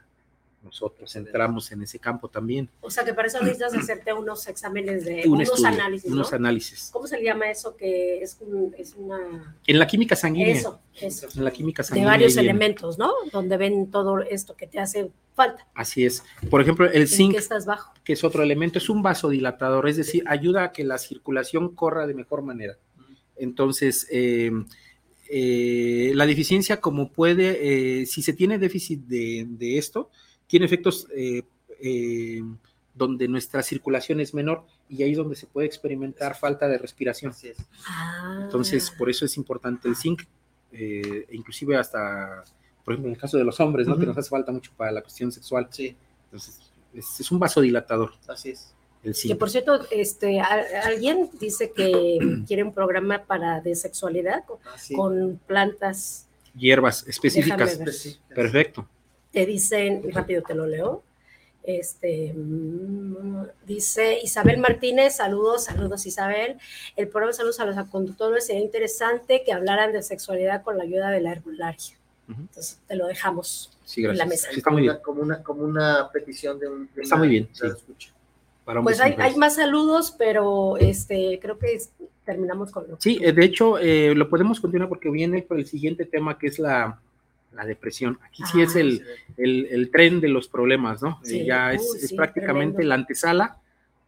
[0.66, 2.68] nosotros entramos en ese campo también.
[2.80, 6.10] O sea que para eso necesitas hacerte unos exámenes de Un unos estudio, análisis.
[6.10, 6.16] ¿no?
[6.16, 6.90] unos análisis.
[6.92, 7.74] ¿Cómo se le llama eso?
[7.76, 9.56] Que es, un- es una.
[9.66, 10.54] En la química sanguínea.
[10.54, 11.28] Eso, eso.
[11.34, 12.10] En la química De sanguínea.
[12.10, 12.50] varios viene.
[12.50, 13.10] elementos, ¿no?
[13.32, 15.66] Donde ven todo esto que te hace falta.
[15.74, 16.22] Así es.
[16.50, 17.92] Por ejemplo, el ¿En zinc, qué estás bajo?
[18.04, 22.06] que es otro elemento, es un vasodilatador, es decir, ayuda a que la circulación corra
[22.06, 22.76] de mejor manera.
[23.36, 24.50] Entonces, eh,
[25.28, 30.10] eh, la deficiencia, como puede, eh, si se tiene déficit de, de esto,
[30.46, 31.42] tiene efectos eh,
[31.80, 32.42] eh,
[32.94, 37.32] donde nuestra circulación es menor y ahí es donde se puede experimentar falta de respiración.
[37.86, 38.40] Ah.
[38.42, 40.22] Entonces, por eso es importante el zinc,
[40.72, 42.44] eh, inclusive hasta,
[42.84, 43.98] por ejemplo, en el caso de los hombres, ¿no?
[43.98, 45.68] Que nos hace falta mucho para la cuestión sexual.
[45.70, 45.94] Sí,
[46.24, 48.74] Entonces, es, es un vasodilatador, así es.
[49.02, 49.38] el Que zinc.
[49.38, 55.38] por cierto, este, alguien dice que quiere un programa para de sexualidad con, Así con
[55.46, 56.28] plantas.
[56.54, 57.78] Hierbas específicas.
[58.34, 58.88] Perfecto.
[59.36, 61.02] Te dicen, rápido te lo leo.
[61.62, 66.56] Este mm, dice Isabel Martínez, saludos, saludos Isabel.
[66.96, 71.10] El programa Saludos a los conductores sería interesante que hablaran de sexualidad con la ayuda
[71.10, 71.98] de la herbolaria.
[72.30, 72.40] Ujú.
[72.40, 73.76] Entonces te lo dejamos.
[73.84, 74.28] Sí, En la gracias.
[74.30, 74.48] mesa.
[74.52, 74.96] Sí, está muy bien.
[75.04, 76.88] Como una, como una petición de un.
[76.94, 77.66] de Está una- muy bien, de sí.
[77.66, 78.12] escucha.
[78.64, 81.90] Para Pues hay, hay más saludos, pero este creo que es-
[82.24, 86.06] terminamos con lo Sí, eh, de hecho, eh, lo podemos continuar porque viene el siguiente
[86.06, 86.98] tema que es la,
[87.56, 88.18] la depresión.
[88.22, 89.02] Aquí sí es el,
[89.36, 91.18] el, el tren de los problemas, ¿no?
[91.24, 92.88] Sí, ya es, es sí, prácticamente tremendo.
[92.90, 93.58] la antesala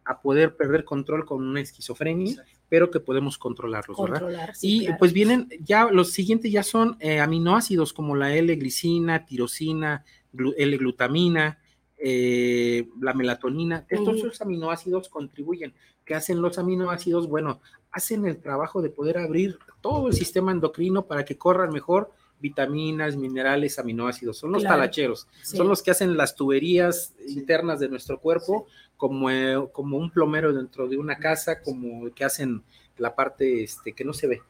[0.05, 2.51] a poder perder control con una esquizofrenia, Exacto.
[2.69, 4.21] pero que podemos controlarlos, ¿verdad?
[4.21, 4.55] controlar.
[4.55, 4.95] sí, Y claro.
[4.99, 10.03] pues vienen ya, los siguientes ya son eh, aminoácidos como la L-glicina, tirosina,
[10.33, 11.59] glu- L-glutamina,
[11.97, 13.85] eh, la melatonina.
[13.89, 15.73] Estos esos aminoácidos contribuyen.
[16.05, 17.27] ¿Qué hacen los aminoácidos?
[17.27, 17.61] Bueno,
[17.91, 23.15] hacen el trabajo de poder abrir todo el sistema endocrino para que corran mejor vitaminas,
[23.15, 24.37] minerales, aminoácidos.
[24.37, 24.77] Son los Claro.
[24.77, 25.57] talacheros, Sí.
[25.57, 28.67] son los que hacen las tuberías internas de nuestro cuerpo,
[28.97, 32.63] como, eh, como un plomero dentro de una casa, como que hacen
[32.97, 34.41] la parte este, que no se ve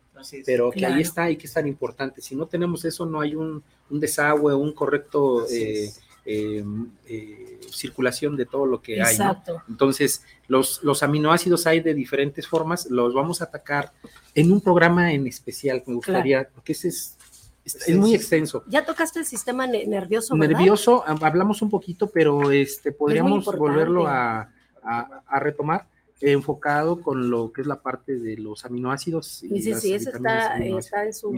[0.46, 0.96] pero que Claro.
[0.96, 2.22] ahí está y que es tan importante.
[2.22, 5.90] Si no tenemos eso, no hay un, un desagüe, un correcto eh,
[6.26, 6.64] eh,
[7.08, 9.18] eh, circulación de todo lo que hay.
[9.18, 9.24] ¿no?
[9.32, 9.64] Exacto.
[9.70, 13.94] Entonces, los, los aminoácidos hay de diferentes formas, los vamos a atacar
[14.36, 17.18] en un programa en especial, me gustaría, porque ese es,
[17.76, 18.64] es, muy extenso.
[18.68, 20.58] Ya tocaste el sistema ne- nervioso, ¿verdad?
[20.60, 24.50] Nervioso, hab- hablamos un poquito, pero este podríamos volverlo a,
[24.84, 25.88] a- a retomar
[26.22, 29.42] enfocado con lo que es la parte de los aminoácidos.
[29.44, 30.44] y Sí, sí, sí, vitaminas,
[30.86, 31.32] está, en, su.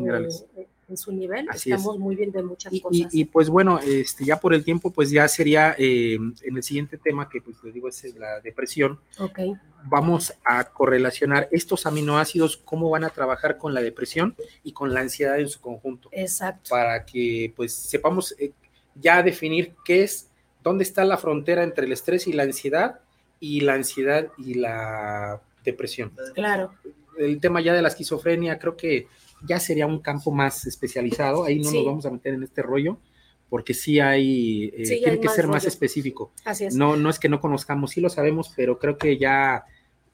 [0.92, 1.48] En su nivel.
[1.50, 3.08] Así Estamos muy bien de muchas Y, cosas.
[3.12, 6.98] y, pues bueno, este, ya por el tiempo, pues ya sería eh, en el siguiente
[6.98, 9.40] tema, que pues les digo es la depresión, ok,
[9.86, 15.00] vamos a correlacionar estos aminoácidos, cómo van a trabajar con la depresión y con la
[15.00, 16.70] ansiedad en su conjunto, exacto.
[16.70, 18.52] para que pues sepamos eh,
[18.96, 20.30] ya definir qué es,
[20.64, 23.00] dónde está la frontera entre el estrés y la ansiedad,
[23.40, 26.12] y la ansiedad y la depresión.
[26.36, 26.74] Claro.
[27.18, 29.08] El tema ya de la esquizofrenia creo que
[29.48, 31.78] ya sería un campo más especializado, ahí no Sí.
[31.78, 32.98] nos vamos a meter en este rollo,
[33.50, 36.32] porque sí hay, eh, Sí, tiene hay que más ser más específico.
[36.46, 36.76] Así es.
[36.76, 39.66] No, no es que no conozcamos, sí lo sabemos, pero creo que ya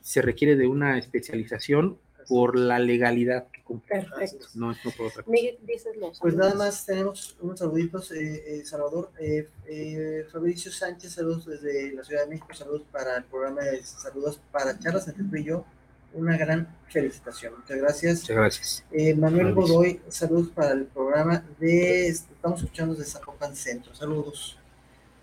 [0.01, 1.97] se requiere de una especialización
[2.27, 4.01] por la legalidad que cumple.
[4.01, 4.47] Perfecto.
[4.55, 5.31] No es no por otra cosa.
[5.31, 9.11] Miguel, dices los Pues nada más tenemos unos saluditos, eh, eh, Salvador.
[9.19, 13.81] Eh, eh, Fabricio Sánchez, saludos desde la Ciudad de México, saludos para el programa de
[13.83, 15.65] saludos para charlas entre tú y yo.
[16.13, 17.53] Una gran felicitación.
[17.59, 18.21] Muchas gracias.
[18.21, 18.83] Muchas gracias.
[18.91, 19.75] Eh, Manuel Fabricio.
[19.75, 24.57] Godoy, saludos para el programa de, estamos escuchando desde Zapopan Centro, saludos.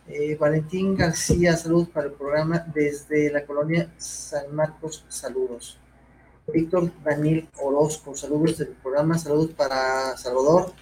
[0.07, 5.79] Eh, Valentín García, saludos para el programa desde la colonia San Marcos, saludos.
[6.53, 10.73] Víctor Daniel Orozco, saludos del programa, saludos para Salvador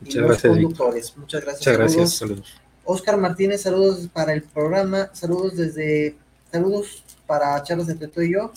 [0.00, 1.16] y Muchas los gracias, conductores.
[1.16, 1.60] Muchas gracias.
[1.60, 2.14] Muchas gracias.
[2.14, 2.44] saludos.
[2.44, 2.62] Saludos.
[2.84, 6.16] Oscar Martínez, saludos para el programa, saludos desde,
[6.50, 8.52] saludos para charlas entre tú y yo.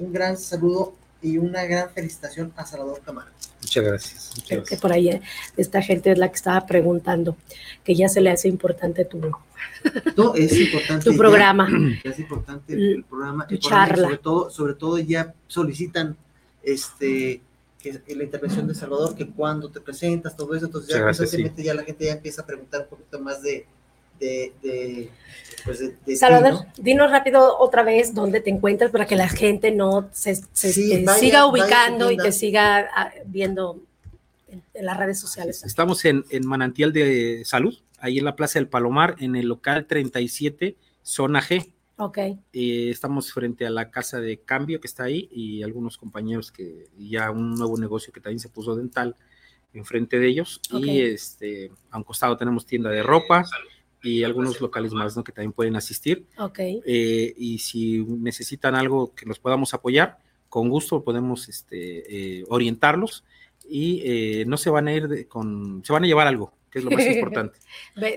[0.00, 3.30] Un gran saludo y una gran felicitación a Salvador Camargo.
[3.62, 4.30] Muchas gracias.
[4.36, 4.80] Muchas Que gracias.
[4.80, 5.20] por ahí eh,
[5.56, 7.36] esta gente es la que estaba preguntando,
[7.84, 9.18] que ya se le hace importante tu,
[10.16, 11.04] No, es importante.
[11.04, 11.68] tu ya- programa.
[12.02, 13.46] ya es importante el, el programa.
[13.46, 14.02] Tu el programa y charla.
[14.08, 16.16] Sobre todo, sobre todo ya solicitan
[16.62, 17.42] este
[17.82, 21.18] que, que la intervención de Salvador, que cuando te presentas, todo eso, entonces ya gracias,
[21.30, 23.66] constantemente ya la gente ya empieza a preguntar un poquito más de,
[24.20, 25.10] de, de,
[25.64, 26.66] pues de, de ti, Salvador, ¿no?
[26.78, 30.90] dinos rápido otra vez dónde te encuentras para que la gente no se, se- Sí,
[30.90, 33.80] te vaya- siga ubicando y te siga ah, viendo
[34.48, 35.64] en, en las redes sociales.
[35.64, 39.86] Estamos en, en Manantial de Salud, ahí en la Plaza del Palomar, en el local
[39.86, 41.72] 37, zona G.
[41.96, 42.18] Ok.
[42.18, 42.38] Eh,
[42.90, 47.30] estamos frente a la casa de cambio que está ahí y algunos compañeros que ya
[47.30, 49.16] un nuevo negocio que también se puso dental
[49.74, 50.60] enfrente de ellos.
[50.72, 53.44] Y este, a un costado tenemos tienda de ropa
[54.02, 55.24] y algunos locales más ¿no?
[55.24, 56.26] que también pueden asistir.
[56.38, 56.58] Ok.
[56.58, 60.18] Eh, y si necesitan algo que los podamos apoyar,
[60.48, 63.24] con gusto podemos este, eh, orientarlos
[63.68, 66.80] y eh, no se van a ir de- con, se van a llevar algo, que
[66.80, 67.58] es lo más importante.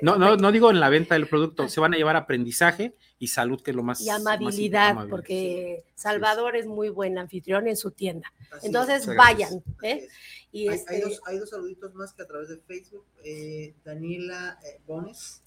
[0.02, 3.28] No, no, no digo en la venta del producto, se van a llevar aprendizaje y
[3.28, 4.02] salud, que es lo más.
[4.02, 8.34] y amabilidad, porque Salvador es muy buen anfitrión en su tienda.
[8.52, 10.08] Así Entonces vayan, ¿eh?
[10.52, 13.06] Y Hay, este, hay dos, hay dos saluditos más que a través de Facebook.
[13.24, 15.42] Eh, Daniela eh, Bones,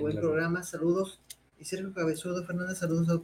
[0.00, 1.20] buen programa, saludos.
[1.58, 3.20] Y Sergio Cabezudo Fernández, saludos a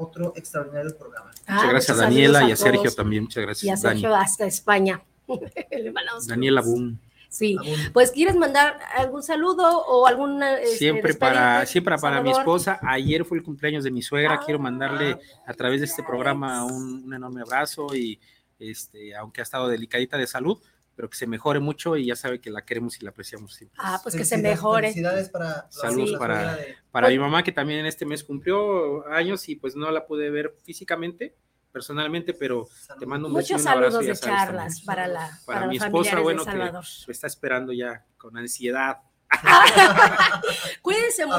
[0.00, 1.30] otro extraordinario programa.
[1.46, 2.96] ah, Muchas gracias Daniela y a Sergio todos.
[2.96, 3.24] también.
[3.24, 3.64] Muchas gracias.
[3.64, 4.00] Y a Dani.
[4.00, 5.02] Sergio hasta España.
[5.70, 5.92] Le
[6.26, 6.60] Daniela.
[6.62, 6.98] Boom.
[7.28, 7.56] Sí.
[7.56, 10.60] Abun- Pues, ¿quieres mandar algún saludo o alguna.
[10.60, 12.78] este, Siempre para, siempre para mi esposa.
[12.82, 14.38] Ayer fue el cumpleaños de mi suegra.
[14.44, 18.20] Quiero mandarle Ah, a través de este programa un, un enorme abrazo y
[18.60, 20.58] este, aunque ha estado delicadita de salud,
[20.96, 23.78] pero que se mejore mucho y ya sabe que la queremos y la apreciamos siempre.
[23.82, 24.88] Ah, pues que se mejore.
[24.88, 26.58] Felicidades para la- Saludos para-
[26.90, 30.30] Para mi mamá, que también en este mes cumplió años y pues no la pude
[30.30, 31.36] ver físicamente,
[31.72, 32.68] personalmente, pero
[32.98, 33.92] te mando un beso y Muchos un abrazo.
[33.96, 34.86] saludos de sabes, charlas también.
[34.86, 38.98] para la Para, para mi esposa, bueno, que está esperando ya con ansiedad.
[40.82, 41.38] Cuídense mucho.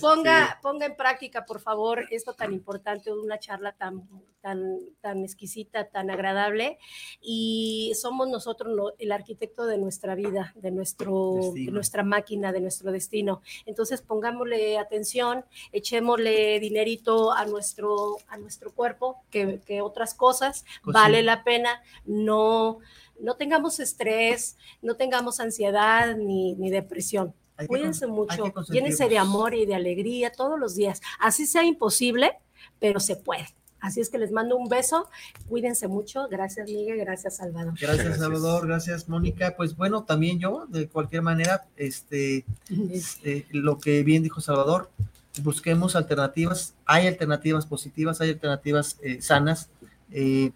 [0.00, 4.08] Ponga, ponga en práctica, por favor, esto tan importante, una charla tan,
[4.40, 6.78] tan, tan exquisita, tan agradable.
[7.20, 12.60] Y somos nosotros lo- el arquitecto de nuestra vida, de, nuestro, de nuestra máquina, de
[12.60, 13.42] nuestro destino.
[13.66, 20.64] Entonces, pongámosle atención, echémosle dinerito a nuestro, a nuestro cuerpo, que, que otras cosas.
[20.82, 21.24] Pues vale sí.
[21.24, 21.82] la pena.
[22.04, 22.78] No,
[23.20, 27.34] no tengamos estrés, no tengamos ansiedad ni, ni depresión.
[27.56, 31.00] Hay Cuídense con- mucho, llénense de amor y de alegría todos los días.
[31.18, 32.32] Así sea imposible,
[32.78, 33.46] pero se puede.
[33.80, 35.08] Así es que les mando un beso.
[35.48, 36.26] Cuídense mucho.
[36.28, 36.98] Gracias, Miguel.
[36.98, 37.74] Gracias, Salvador.
[37.80, 38.18] Gracias, Gracias.
[38.18, 38.66] Salvador.
[38.66, 39.54] Gracias, Mónica.
[39.56, 42.44] Pues bueno, también yo, de cualquier manera, este,
[43.22, 44.90] eh, lo que bien dijo Salvador,
[45.42, 46.74] busquemos alternativas.
[46.86, 49.68] Hay alternativas positivas, hay alternativas eh, sanas.
[50.10, 50.50] eh,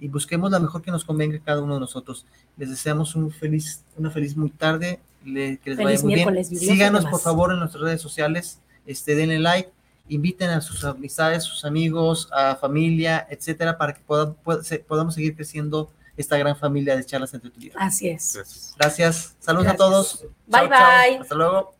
[0.00, 2.24] y busquemos la mejor que nos convenga a cada uno de nosotros.
[2.56, 5.00] Les deseamos un feliz, una feliz muy tarde.
[5.24, 6.44] le- que les Feliz vaya muy bien.
[6.46, 8.58] Síganos, por favor, en nuestras redes sociales.
[8.86, 9.70] Este, denle like.
[10.08, 15.36] Inviten a sus amistades, sus amigos, a familia, etcétera, para que pueda- se- podamos seguir
[15.36, 17.74] creciendo esta gran familia de charlas entre tu vida.
[17.78, 18.32] Así es.
[18.34, 18.74] Gracias.
[18.78, 19.36] Gracias.
[19.40, 19.74] Saludos Gracias.
[19.74, 20.20] a todos.
[20.46, 20.78] Bye, Chao, chao.
[21.10, 21.18] bye.
[21.18, 21.79] Hasta luego.